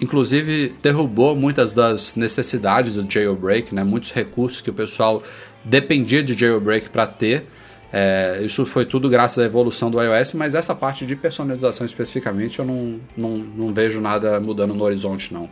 [0.00, 3.84] inclusive derrubou muitas das necessidades do jailbreak, né?
[3.84, 5.22] muitos recursos que o pessoal
[5.64, 7.44] dependia de jailbreak para ter.
[7.92, 12.58] É, isso foi tudo graças à evolução do iOS, mas essa parte de personalização especificamente
[12.58, 15.48] eu não, não, não vejo nada mudando no horizonte, não.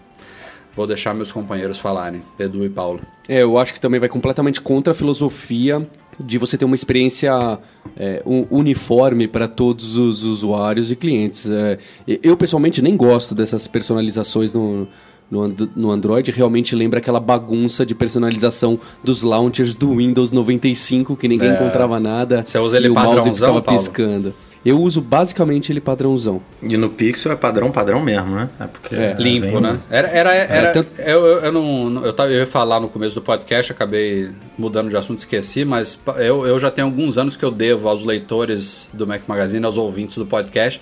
[0.77, 3.01] Vou deixar meus companheiros falarem, Edu e Paulo.
[3.29, 5.85] É, eu acho que também vai completamente contra a filosofia
[6.21, 7.59] de você ter uma experiência
[7.97, 11.51] é, uniforme para todos os usuários e clientes.
[11.51, 11.79] É,
[12.23, 14.87] eu, pessoalmente, nem gosto dessas personalizações no,
[15.31, 16.31] no, And- no Android.
[16.31, 21.55] Realmente lembra aquela bagunça de personalização dos launchers do Windows 95, que ninguém É.
[21.55, 22.43] encontrava nada.
[22.47, 23.81] Você usa ele e o mouse padrãozão, ficava Paulo?
[23.81, 24.35] piscando.
[24.65, 26.43] Eu uso basicamente ele padrãozão.
[26.61, 28.51] E no Pixel é padrão, padrão mesmo, né?
[28.59, 29.79] É porque É, Limpo, vem- né?
[29.89, 33.15] Era, era, era, tanto- eu, eu, eu não, eu, tava, eu ia falar no começo
[33.15, 37.45] do podcast, acabei mudando de assunto, esqueci, mas eu, eu já tenho alguns anos que
[37.45, 40.81] eu devo aos leitores do Mac Magazine, aos ouvintes do podcast,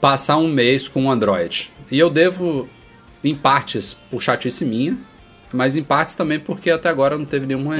[0.00, 1.72] passar um mês com o Android.
[1.90, 2.68] E eu devo,
[3.24, 4.96] em partes, por chatice minha,
[5.52, 7.74] mas em partes também porque até agora não teve nenhuma,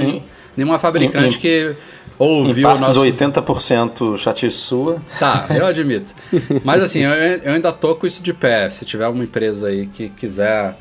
[0.56, 1.76] nenhuma fabricante em- que Em
[2.18, 3.00] ouviu o partes, nosso...
[3.04, 5.02] 80% chatice sua.
[5.18, 6.14] Tá, eu admito.
[6.64, 8.70] Mas assim, eu, eu ainda tô com isso de pé.
[8.70, 10.76] Se tiver uma empresa aí que quiser.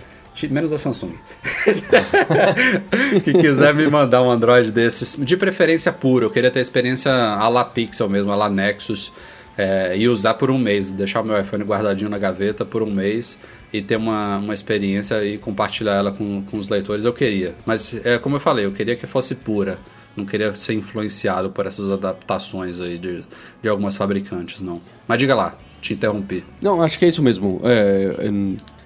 [0.50, 1.12] Menos a Samsung.
[3.24, 6.26] que quiser me mandar um Android desses, de preferência puro.
[6.26, 9.12] Eu queria ter a experiência a la Pixel mesmo, a la Nexus.
[9.58, 12.90] é, e usar por um mês, deixar o meu iPhone guardadinho na gaveta por um
[12.90, 13.38] mês
[13.74, 17.56] e ter uma, uma experiência e compartilhar ela com, com os leitores, eu queria.
[17.66, 19.80] Mas, é, como eu falei, eu queria que fosse pura.
[20.16, 23.24] Não queria ser influenciado por essas adaptações aí de,
[23.64, 24.80] de algumas fabricantes, não.
[25.08, 26.46] Mas diga lá, te interrompi.
[26.62, 27.60] Não, acho que é isso mesmo.
[27.64, 28.32] É, é,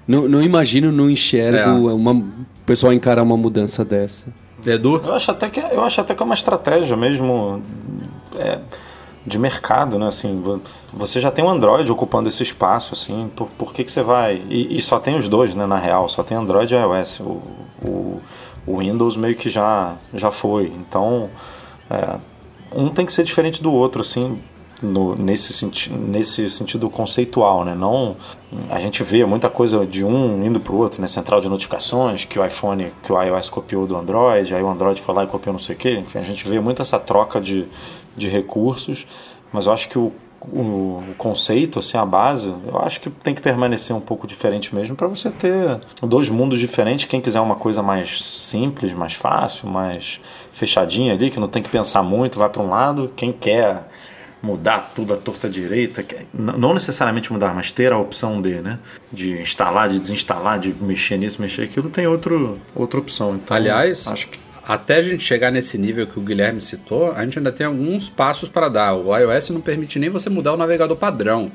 [0.08, 1.94] não, não imagino, não enxergo É.
[1.94, 2.26] uma, o
[2.66, 4.28] pessoal encarar uma mudança dessa.
[4.66, 5.02] Edu?
[5.06, 7.62] Eu acho até que, eu acho até que é uma estratégia mesmo
[8.38, 8.60] é,
[9.28, 10.08] de mercado, né?
[10.08, 10.62] Assim, vo-
[10.94, 14.42] você já tem um Android ocupando esse espaço, assim, por, por que, que você vai...
[14.50, 17.20] E, e só tem os dois, né, na real, só tem Android e iOS.
[17.20, 17.42] O,
[17.84, 18.22] o,
[18.66, 20.72] o Windows meio que já, já foi.
[20.80, 21.30] Então,
[21.90, 22.16] é,
[22.74, 24.40] um tem que ser diferente do outro, assim,
[24.82, 27.76] no, nesse, senti nesse sentido conceitual, né?
[27.76, 28.16] Não
[28.70, 31.08] a gente vê muita coisa de um indo para o outro, né?
[31.08, 35.02] Central de notificações que o iPhone, que o iOS copiou do Android, aí o Android
[35.02, 35.98] foi lá e copiou não sei o quê.
[35.98, 37.66] Enfim, a gente vê muito essa troca de,
[38.18, 39.06] de recursos,
[39.54, 40.12] mas eu acho que o,
[40.42, 44.74] o, o conceito, assim, a base, eu acho que tem que permanecer um pouco diferente
[44.74, 47.06] mesmo para você ter dois mundos diferentes.
[47.06, 50.20] Quem quiser uma coisa mais simples, mais fácil, mais
[50.54, 53.12] fechadinha ali, que não tem que pensar muito, vai para um lado.
[53.16, 53.88] Quem quer
[54.42, 58.78] mudar tudo à torta direita, não necessariamente mudar, mas ter a opção de, né,
[59.12, 63.36] de instalar, de desinstalar, de mexer nisso, mexer aquilo, tem outro, outra opção.
[63.36, 67.24] Então, Aliás, acho que até a gente chegar nesse nível que o Guilherme citou, a
[67.24, 68.96] gente ainda tem alguns passos para dar.
[68.96, 71.50] O iOS não permite nem você mudar o navegador padrão.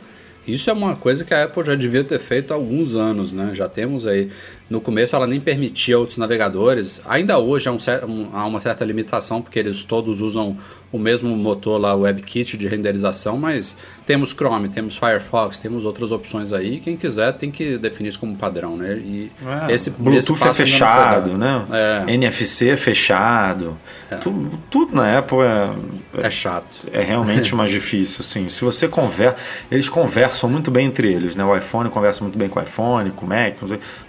[0.46, 3.50] Isso é uma coisa que a Apple já devia ter feito há alguns anos, né?
[3.52, 4.30] Já temos aí.
[4.68, 7.02] No começo ela nem permitia outros navegadores.
[7.04, 10.56] Ainda hoje há, um há uma certa limitação, porque eles todos usam
[10.92, 16.12] o mesmo motor lá, o WebKit de renderização, mas temos Chrome, temos Firefox, temos outras
[16.12, 16.78] opções aí.
[16.80, 18.94] Quem quiser tem que definir isso como padrão, né?
[18.98, 19.32] E
[19.68, 21.64] É, esse Bluetooth esse é fechado, né?
[22.06, 22.12] É.
[22.12, 23.78] NFC é fechado.
[24.20, 26.86] Tudo, tudo na Apple é, É chato.
[26.92, 28.48] é realmente mais difícil, assim.
[28.50, 29.36] Se você conversa,
[29.70, 31.42] eles conversam muito bem entre eles, né?
[31.42, 33.56] O iPhone conversa muito bem com o iPhone, com o Mac.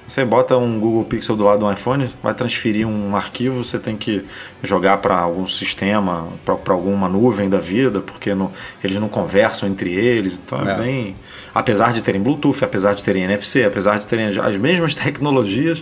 [0.05, 3.95] Você bota um Google Pixel do lado do iPhone, vai transferir um arquivo, você tem
[3.95, 4.25] que
[4.61, 8.51] jogar para algum sistema, para alguma nuvem da vida, porque não-
[8.84, 10.34] eles não conversam entre eles.
[10.34, 10.77] Então é, É.
[10.77, 11.15] bem.
[11.55, 15.81] Apesar de terem Bluetooth, apesar de terem NFC, apesar de terem as- as mesmas tecnologias,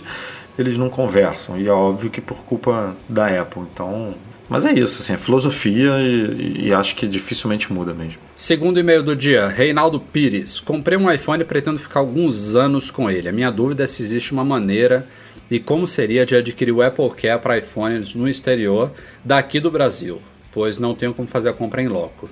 [0.58, 1.58] eles não conversam.
[1.58, 3.62] E é óbvio que por culpa da Apple.
[3.72, 4.14] Então.
[4.48, 8.18] Mas é isso, assim, é filosofia e, e acho que dificilmente muda mesmo.
[8.36, 10.60] Segundo e-mail do dia, Reinaldo Pires.
[10.60, 13.28] Comprei um iPhone e pretendo ficar alguns anos com ele.
[13.28, 15.06] A minha dúvida é se existe uma maneira
[15.50, 18.90] e como seria de adquirir o Apple Care para iPhones no exterior
[19.24, 20.20] daqui do Brasil,
[20.50, 22.28] pois não tenho como fazer a compra em loco.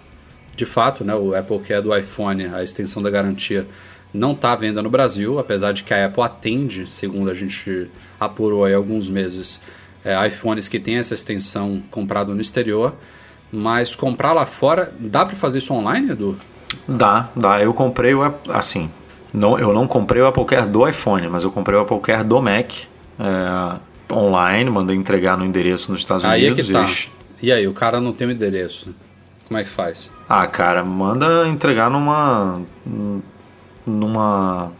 [0.56, 3.66] De fato, né, o Apple Care do iPhone, a extensão da garantia,
[4.12, 7.90] não está à venda no Brasil, apesar de que a Apple atende, segundo a gente
[8.18, 9.60] apurou aí alguns meses,
[10.04, 12.94] é, iPhones que têm essa extensão comprado no exterior.
[13.52, 16.36] Mas comprar lá fora, dá para fazer isso online, Edu?
[16.86, 17.60] Dá, dá.
[17.60, 18.88] Eu comprei o assim,
[19.34, 22.22] não, eu não comprei o Apple Care do iPhone, mas eu comprei o Apple Care
[22.22, 22.70] do Mac
[23.18, 23.80] é,
[24.14, 26.66] online, mandei entregar no endereço nos Estados Aí é Unidos.
[26.68, 26.78] que tá.
[26.80, 27.08] eles-
[27.42, 28.94] E aí, o cara não tem o endereço.
[29.48, 30.12] Como é que faz?
[30.28, 32.60] Ah, cara, manda entregar numa
[33.86, 34.70] numa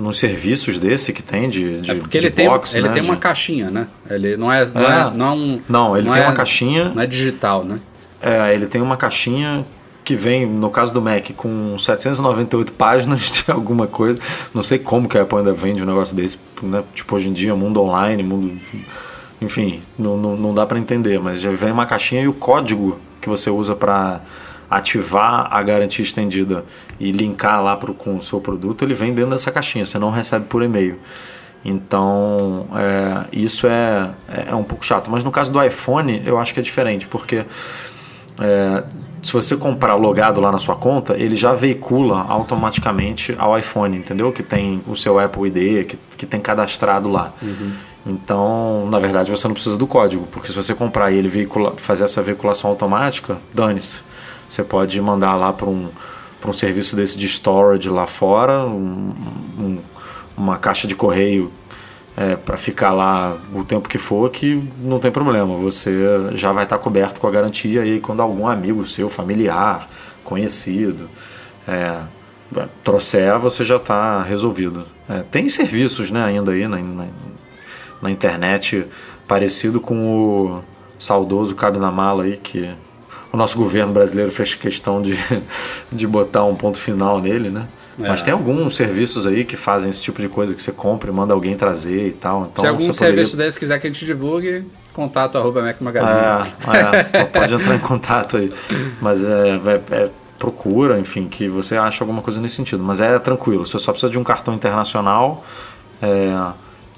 [0.00, 2.94] nos serviços desse que tem de, de É porque de ele tem, box, ele né,
[2.94, 3.86] tem uma de- caixinha, né?
[4.08, 5.00] Ele não é, não É.
[5.00, 5.60] é, não é um.
[5.68, 6.88] Não, ele tem é- uma caixinha.
[6.94, 7.80] Não é digital, né?
[8.22, 9.64] É, ele tem uma caixinha
[10.04, 14.18] que vem, no caso do Mac, com 798 páginas de alguma coisa.
[14.54, 16.38] Não sei como que a Apple ainda vende um negócio desse.
[16.62, 16.82] Né?
[16.94, 18.58] Tipo, hoje em dia, mundo online, mundo.
[19.40, 22.98] Enfim, não, não, não dá para entender, mas já vem uma caixinha e o código
[23.20, 24.20] que você usa para
[24.70, 26.64] ativar a garantia estendida
[26.98, 30.10] e linkar lá pro, com o seu produto, ele vem dentro dessa caixinha, você não
[30.10, 30.98] recebe por e-mail.
[31.64, 34.10] Então, é, isso é,
[34.48, 35.10] é um pouco chato.
[35.10, 37.44] Mas no caso do iPhone, eu acho que é diferente, porque
[38.38, 38.84] é,
[39.22, 44.32] se você comprar logado lá na sua conta, ele já veicula automaticamente ao iPhone, entendeu?
[44.32, 47.32] Que tem o seu Apple ID, que, que tem cadastrado lá.
[48.06, 51.74] Então, na verdade, você não precisa do código, porque se você comprar e ele veicula,
[51.76, 54.02] fazer essa veiculação automática, dane-se.
[54.50, 55.88] Você pode mandar lá para um,
[56.44, 59.14] um serviço desse de storage lá fora, um-
[59.58, 59.78] um-
[60.36, 61.52] uma caixa de correio
[62.16, 65.54] é, para ficar lá o tempo que for, que não tem problema.
[65.56, 65.92] Você
[66.34, 69.88] já vai estar coberto com a garantia e aí quando algum amigo seu, familiar,
[70.24, 71.08] conhecido,
[71.68, 71.98] é,
[72.82, 74.84] trouxer, você já está resolvido.
[75.08, 77.06] É, tem serviços né, ainda aí na, na,
[78.02, 78.84] na internet
[79.28, 80.60] parecido com o
[80.98, 82.68] saudoso Cabe na Mala aí, que
[83.32, 85.18] o nosso governo brasileiro fez questão de,
[85.90, 87.66] de botar um ponto final nele, né?
[88.00, 88.08] É.
[88.08, 91.12] Mas tem alguns serviços aí que fazem esse tipo de coisa que você compra e
[91.12, 92.48] manda alguém trazer e tal.
[92.50, 96.18] Então Se algum serviço desse quiser que a gente divulgue, contato arroba Mac Magazine.
[97.12, 98.52] É, é, pode entrar em contato aí.
[99.00, 102.82] Mas é, é- é- procura, enfim, que você acha alguma coisa nesse sentido.
[102.82, 105.44] Mas é tranquilo, você só precisa de um cartão internacional
[106.00, 106.34] é,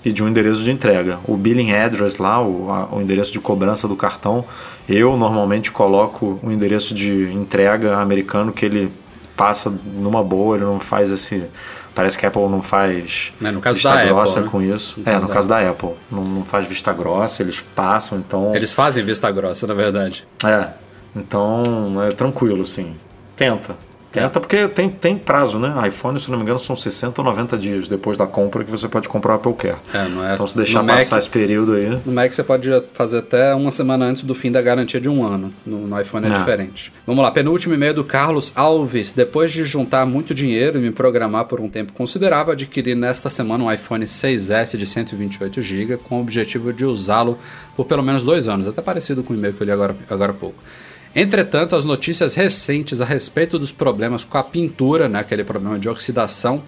[0.04, 1.18] e de um endereço de entrega.
[1.26, 4.44] O billing address lá, o, a- o endereço de cobrança do cartão,
[4.88, 8.92] eu normalmente coloco o endereço de entrega americano que ele
[9.36, 11.44] passa numa boa, ele não faz esse.
[11.94, 14.48] Parece que a Apple não faz caso vista da Apple, grossa né?
[14.50, 15.00] com isso.
[15.04, 15.90] No é, no caso da Apple.
[16.10, 18.54] Não, não faz vista grossa, eles passam, então.
[18.54, 20.26] Eles fazem vista grossa, na verdade.
[20.44, 20.68] É,
[21.14, 22.96] então é tranquilo, sim.
[23.36, 23.76] Tenta.
[24.12, 25.72] Tenta porque tem, tem prazo, né?
[25.88, 28.86] iPhone, se não me engano, são 60 ou 90 dias depois da compra que você
[28.88, 29.76] pode comprar o Apple Care.
[29.94, 30.34] É, não é.
[30.34, 31.98] Então se deixar no Mac- passar esse período aí.
[32.04, 35.24] No Mac você pode fazer até uma semana antes do fim da garantia de um
[35.24, 35.52] ano.
[35.64, 36.32] No, no iPhone é, É.
[36.32, 36.92] diferente.
[37.06, 39.12] Vamos lá, penúltimo e-mail do Carlos Alves.
[39.12, 43.64] Depois de juntar muito dinheiro e me programar por um tempo considerável, adquiri nesta semana
[43.64, 47.38] um iPhone 6S de 128 GB com o objetivo de usá-lo
[47.74, 48.68] por pelo menos dois anos.
[48.68, 50.56] Até parecido com o e-mail que eu li agora, agora há pouco.
[51.14, 55.88] Entretanto, as notícias recentes a respeito dos problemas com a pintura, né, aquele problema de
[55.88, 56.62] oxidação,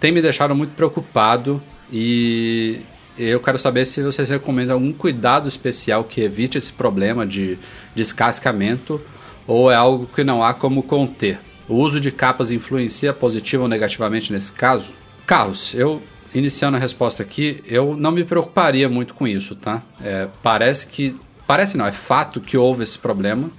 [0.00, 2.80] tem me deixado muito preocupado e
[3.16, 7.58] eu quero saber se vocês recomendam algum cuidado especial que evite esse problema de
[7.94, 9.00] descascamento
[9.46, 11.38] ou é algo que não há como conter?
[11.68, 14.92] O uso de capas influencia positivo ou negativamente nesse caso?
[15.24, 16.02] Carlos, eu
[16.34, 19.82] iniciando a resposta aqui, eu não me preocuparia muito com isso, tá?
[20.02, 21.16] É, parece que.
[21.46, 23.50] Parece não, é fato que houve esse problema,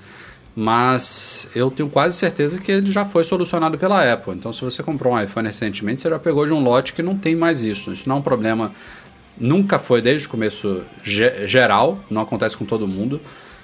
[0.59, 4.34] mas eu tenho quase certeza que ele já foi solucionado pela Apple.
[4.34, 7.15] Então, se você comprou um iPhone recentemente, você já pegou de um lote que não
[7.15, 7.93] tem mais isso.
[7.93, 8.71] Isso não é um problema.
[9.38, 13.21] Nunca foi desde o começo geral, não acontece com todo mundo.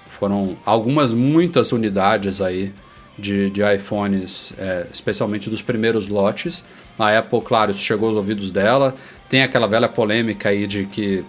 [0.07, 2.72] Foram algumas, muitas unidades aí
[3.18, 6.64] de, de iPhones, é, especialmente dos primeiros lotes.
[6.99, 8.94] A Apple, claro, isso chegou aos ouvidos dela.
[9.28, 11.26] Tem aquela velha polêmica aí de que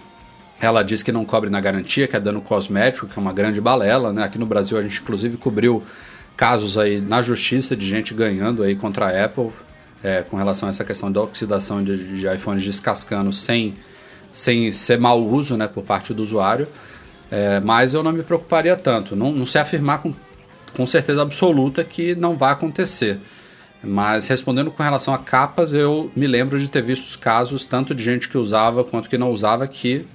[0.59, 3.59] ela diz que não cobre na garantia, que é dano cosmético, que é uma grande
[3.59, 4.13] balela.
[4.13, 4.23] Né?
[4.23, 5.83] Aqui no Brasil a gente inclusive cobriu
[6.35, 9.51] casos aí na justiça de gente ganhando aí contra a Apple
[10.03, 13.75] é, com relação a essa questão da oxidação de, de iPhones descascando sem,
[14.31, 16.67] sem ser mau uso né, por parte do usuário.
[17.31, 19.15] É, mas eu não me preocuparia tanto.
[19.15, 20.13] Não, não sei afirmar com,
[20.73, 23.19] com certeza absoluta que não vai acontecer.
[23.85, 28.03] Mas respondendo com relação a capas, eu me lembro de ter visto casos tanto de
[28.03, 30.05] gente que usava quanto que não usava que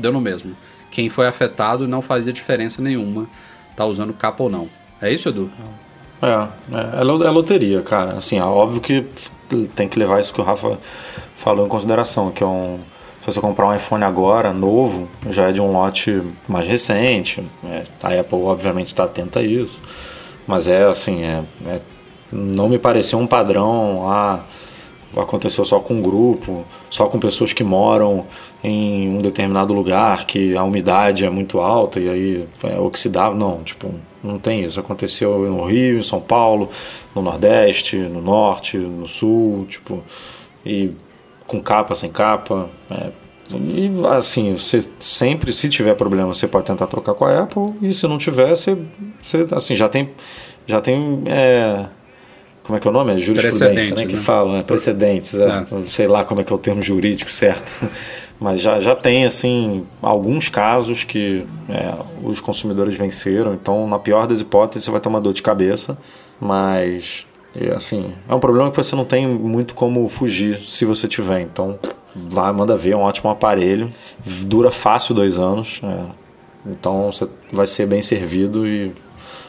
[0.00, 0.56] deu no mesmo.
[0.90, 3.28] Quem foi afetado não fazia diferença nenhuma
[3.76, 4.68] tá usando capa ou não.
[5.00, 5.50] É isso, Edu?
[6.20, 8.12] É, é, é, é loteria, cara.
[8.18, 9.06] Assim, é óbvio que
[9.74, 10.78] tem que levar isso que o Rafa
[11.36, 12.78] falou em consideração, que é um
[13.20, 17.44] se você comprar um iPhone agora, novo, já é de um lote mais recente.
[17.62, 19.78] É, a Apple, obviamente, está atenta a isso.
[20.46, 21.80] Mas é assim, é, é
[22.32, 24.08] não me pareceu um padrão.
[24.08, 24.40] Ah,
[25.16, 28.26] aconteceu só com um grupo, só com pessoas que moram
[28.62, 33.34] em um determinado lugar, que a umidade é muito alta e aí é.
[33.34, 33.92] Não, tipo,
[34.22, 34.78] não tem isso.
[34.78, 36.68] Aconteceu no Rio, em São Paulo,
[37.14, 40.02] no Nordeste, no Norte, no Sul, tipo,
[40.64, 40.92] e
[41.46, 42.68] com capa, sem capa.
[42.90, 43.10] É,
[43.52, 47.92] e assim, você sempre, se tiver problema, você pode tentar trocar com a Apple, e
[47.92, 48.76] se não tiver, você,
[49.20, 50.10] você assim, já tem,
[50.68, 51.86] já tem é,
[52.70, 53.16] como é que é o nome?
[53.16, 54.06] É jurisprudência, né?
[54.06, 54.20] Que né?
[54.20, 54.62] falam, né?
[54.62, 55.44] Precedentes, é.
[55.44, 55.66] É.
[55.86, 57.88] sei lá como é que é o termo jurídico certo.
[58.38, 61.92] Mas já, já tem, assim, alguns casos que é,
[62.22, 63.52] os consumidores venceram.
[63.52, 65.98] Então, na pior das hipóteses, você vai ter uma dor de cabeça.
[66.40, 67.26] Mas,
[67.76, 71.40] assim, é um problema que você não tem muito como fugir se você tiver.
[71.40, 71.78] Então,
[72.14, 73.90] vai, manda ver, é um ótimo aparelho.
[74.24, 75.80] Dura fácil dois anos.
[75.84, 76.70] É.
[76.70, 78.90] Então, você vai ser bem servido e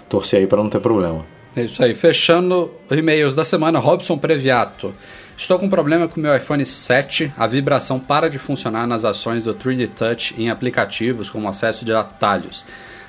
[0.09, 1.23] torcer aí para não ter problema.
[1.55, 1.93] É isso aí.
[1.93, 4.93] Fechando e-mails da semana, Robson Previato.
[5.35, 7.33] Estou com um problema com meu iPhone 7.
[7.37, 11.93] A vibração para de funcionar nas ações do 3D Touch em aplicativos como acesso de
[11.93, 12.65] atalhos.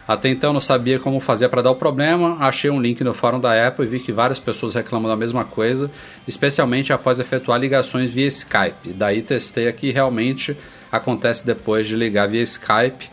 [0.09, 2.37] Até então não sabia como fazer para dar o problema.
[2.41, 5.45] Achei um link no fórum da Apple e vi que várias pessoas reclamam da mesma
[5.45, 5.89] coisa,
[6.27, 8.93] especialmente após efetuar ligações via Skype.
[8.95, 10.57] Daí testei aqui realmente
[10.91, 13.09] acontece depois de ligar via Skype.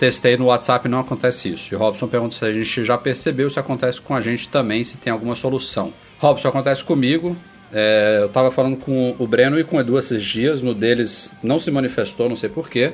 [0.00, 1.74] Testei no WhatsApp não acontece isso.
[1.74, 4.96] E Robson pergunta se a gente já percebeu se acontece com a gente também, se
[4.96, 5.92] tem alguma solução.
[6.18, 7.36] Robson, acontece comigo.
[7.70, 11.34] É, eu estava falando com o Breno e com o Edu esses dias, no deles
[11.42, 12.92] não se manifestou, não sei porquê.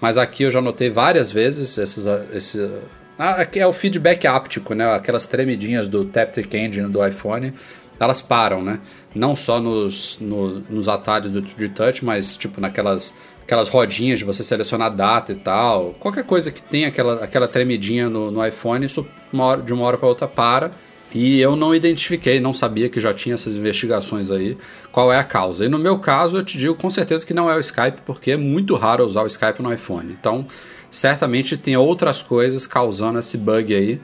[0.00, 2.70] Mas aqui eu já notei várias vezes esses, esse,
[3.18, 4.94] ah, é o feedback áptico, né?
[4.94, 7.52] Aquelas tremidinhas do Taptic Engine do iPhone,
[7.98, 8.78] elas param, né?
[9.12, 13.14] Não só nos, no, nos atalhos do, de touch, mas tipo naquelas
[13.46, 15.94] aquelas rodinhas de você selecionar data e tal.
[16.00, 19.84] Qualquer coisa que tenha aquela, aquela tremidinha no, no iPhone, isso uma hora, de uma
[19.84, 20.72] hora para outra para.
[21.14, 24.58] E eu não identifiquei, não sabia que já tinha essas investigações aí,
[24.90, 25.64] qual é a causa.
[25.64, 28.32] E no meu caso, eu te digo com certeza que não é o Skype, porque
[28.32, 30.12] é muito raro usar o Skype no iPhone.
[30.12, 30.44] Então,
[30.90, 34.00] certamente tem outras coisas causando esse bug aí.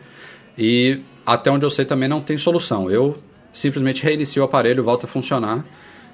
[0.56, 2.88] E até onde eu sei também não tem solução.
[2.88, 3.18] Eu
[3.52, 5.64] simplesmente reinicio o aparelho, volta a funcionar.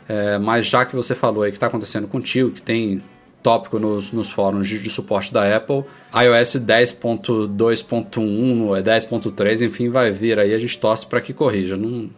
[0.08, 3.02] É, mas já que você falou aí que está acontecendo contigo, que tem
[3.42, 5.84] tópico nos, nos fóruns de, de, suporte da Apple.
[6.14, 11.76] iOS 10.2.1, 10.3, enfim, vai vir aí, a gente torce para que corrija.
[11.76, 12.10] Não,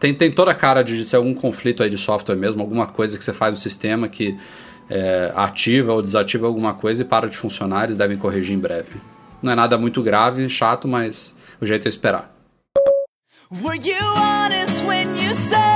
[0.00, 3.16] tem, tem toda a cara de ser algum conflito aí de software mesmo, alguma coisa
[3.16, 4.36] que você faz no sistema que
[4.90, 9.00] é, ativa ou desativa alguma coisa e para de funcionar, eles devem corrigir em breve.
[9.42, 12.30] Não é nada muito grave, chato, mas o jeito é esperar.
[13.50, 15.71] Were you honest when you said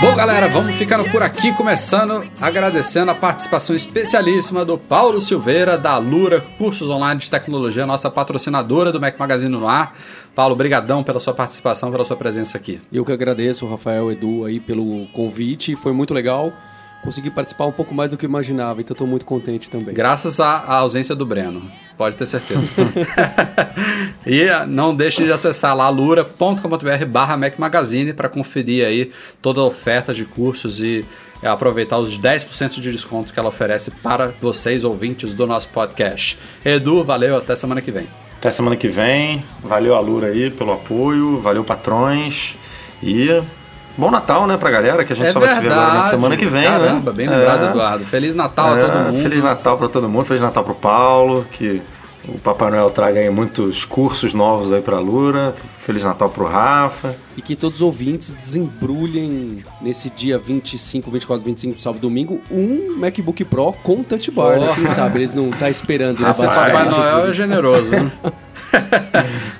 [0.00, 5.98] Bom, galera, vamos ficando por aqui, começando agradecendo a participação especialíssima do Paulo Silveira, da
[5.98, 9.94] Lura Cursos Online de Tecnologia, nossa patrocinadora do Mac Magazine no ar.
[10.34, 12.80] Paulo, brigadão pela sua participação, pela sua presença aqui.
[12.90, 16.50] Eu que agradeço, Rafael, Edu, aí pelo convite, foi muito legal
[17.04, 19.94] consegui participar um pouco mais do que imaginava, então estou muito contente também.
[19.94, 21.62] Graças à, à ausência do Breno,
[21.98, 22.70] pode ter certeza.
[24.26, 29.10] e não deixe de acessar lá lura.com.br barra Mac Magazine para conferir aí
[29.42, 31.04] toda a oferta de cursos e
[31.42, 36.38] é, aproveitar os 10% de desconto que ela oferece para vocês, ouvintes do nosso podcast.
[36.64, 38.08] Edu, valeu, até semana que vem.
[38.38, 39.44] Até semana que vem.
[39.62, 42.56] Valeu a Lura aí pelo apoio, valeu patrões
[43.02, 43.28] e
[43.96, 45.90] bom Natal, né, pra galera, que a gente É só vai se ver agora na
[45.92, 46.10] verdade.
[46.10, 47.16] semana que vem, Caramba, né?
[47.16, 47.68] bem lembrado, É.
[47.70, 48.04] Eduardo.
[48.06, 49.22] Feliz Natal a É, todo mundo.
[49.22, 51.80] Feliz Natal pra todo mundo, Feliz Natal pro Paulo, que
[52.26, 55.54] o Papai Noel traga aí muitos cursos novos aí pra Lura.
[55.84, 57.14] Feliz Natal pro Rafa.
[57.36, 63.44] E que todos os ouvintes desembrulhem nesse dia 25, 24, 25, sábado domingo, um MacBook
[63.44, 64.58] Pro com Touch Bar.
[64.58, 64.66] né?
[64.66, 64.74] Porra.
[64.76, 66.26] Quem sabe eles não tá esperando.
[66.26, 66.46] Esse.
[66.46, 68.10] Papai Noel é generoso, né?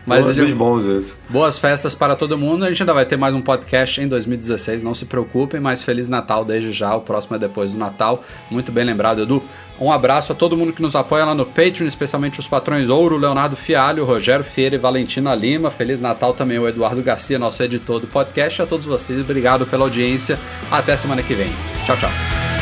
[0.07, 1.17] Mas Mas dos bons esse.
[1.29, 2.65] boas festas para todo mundo.
[2.65, 6.09] A gente ainda vai ter mais um podcast em 2016, não se preocupem, mas Feliz
[6.09, 6.95] Natal desde já.
[6.95, 8.23] O próximo é depois do Natal.
[8.51, 9.43] Muito bem lembrado, Edu.
[9.81, 13.17] Um abraço a todo mundo que nos apoia lá no Patreon, especialmente os patrões Ouro,
[13.17, 15.71] Leonardo Fialho, Rogério Feira e Valentina Lima.
[15.71, 18.63] Feliz Natal também ao Eduardo Garcia, nosso editor do podcast.
[18.63, 20.39] A todos vocês, obrigado pela audiência.
[20.71, 21.53] Até semana que vem.
[21.85, 22.54] Tchau, tchau.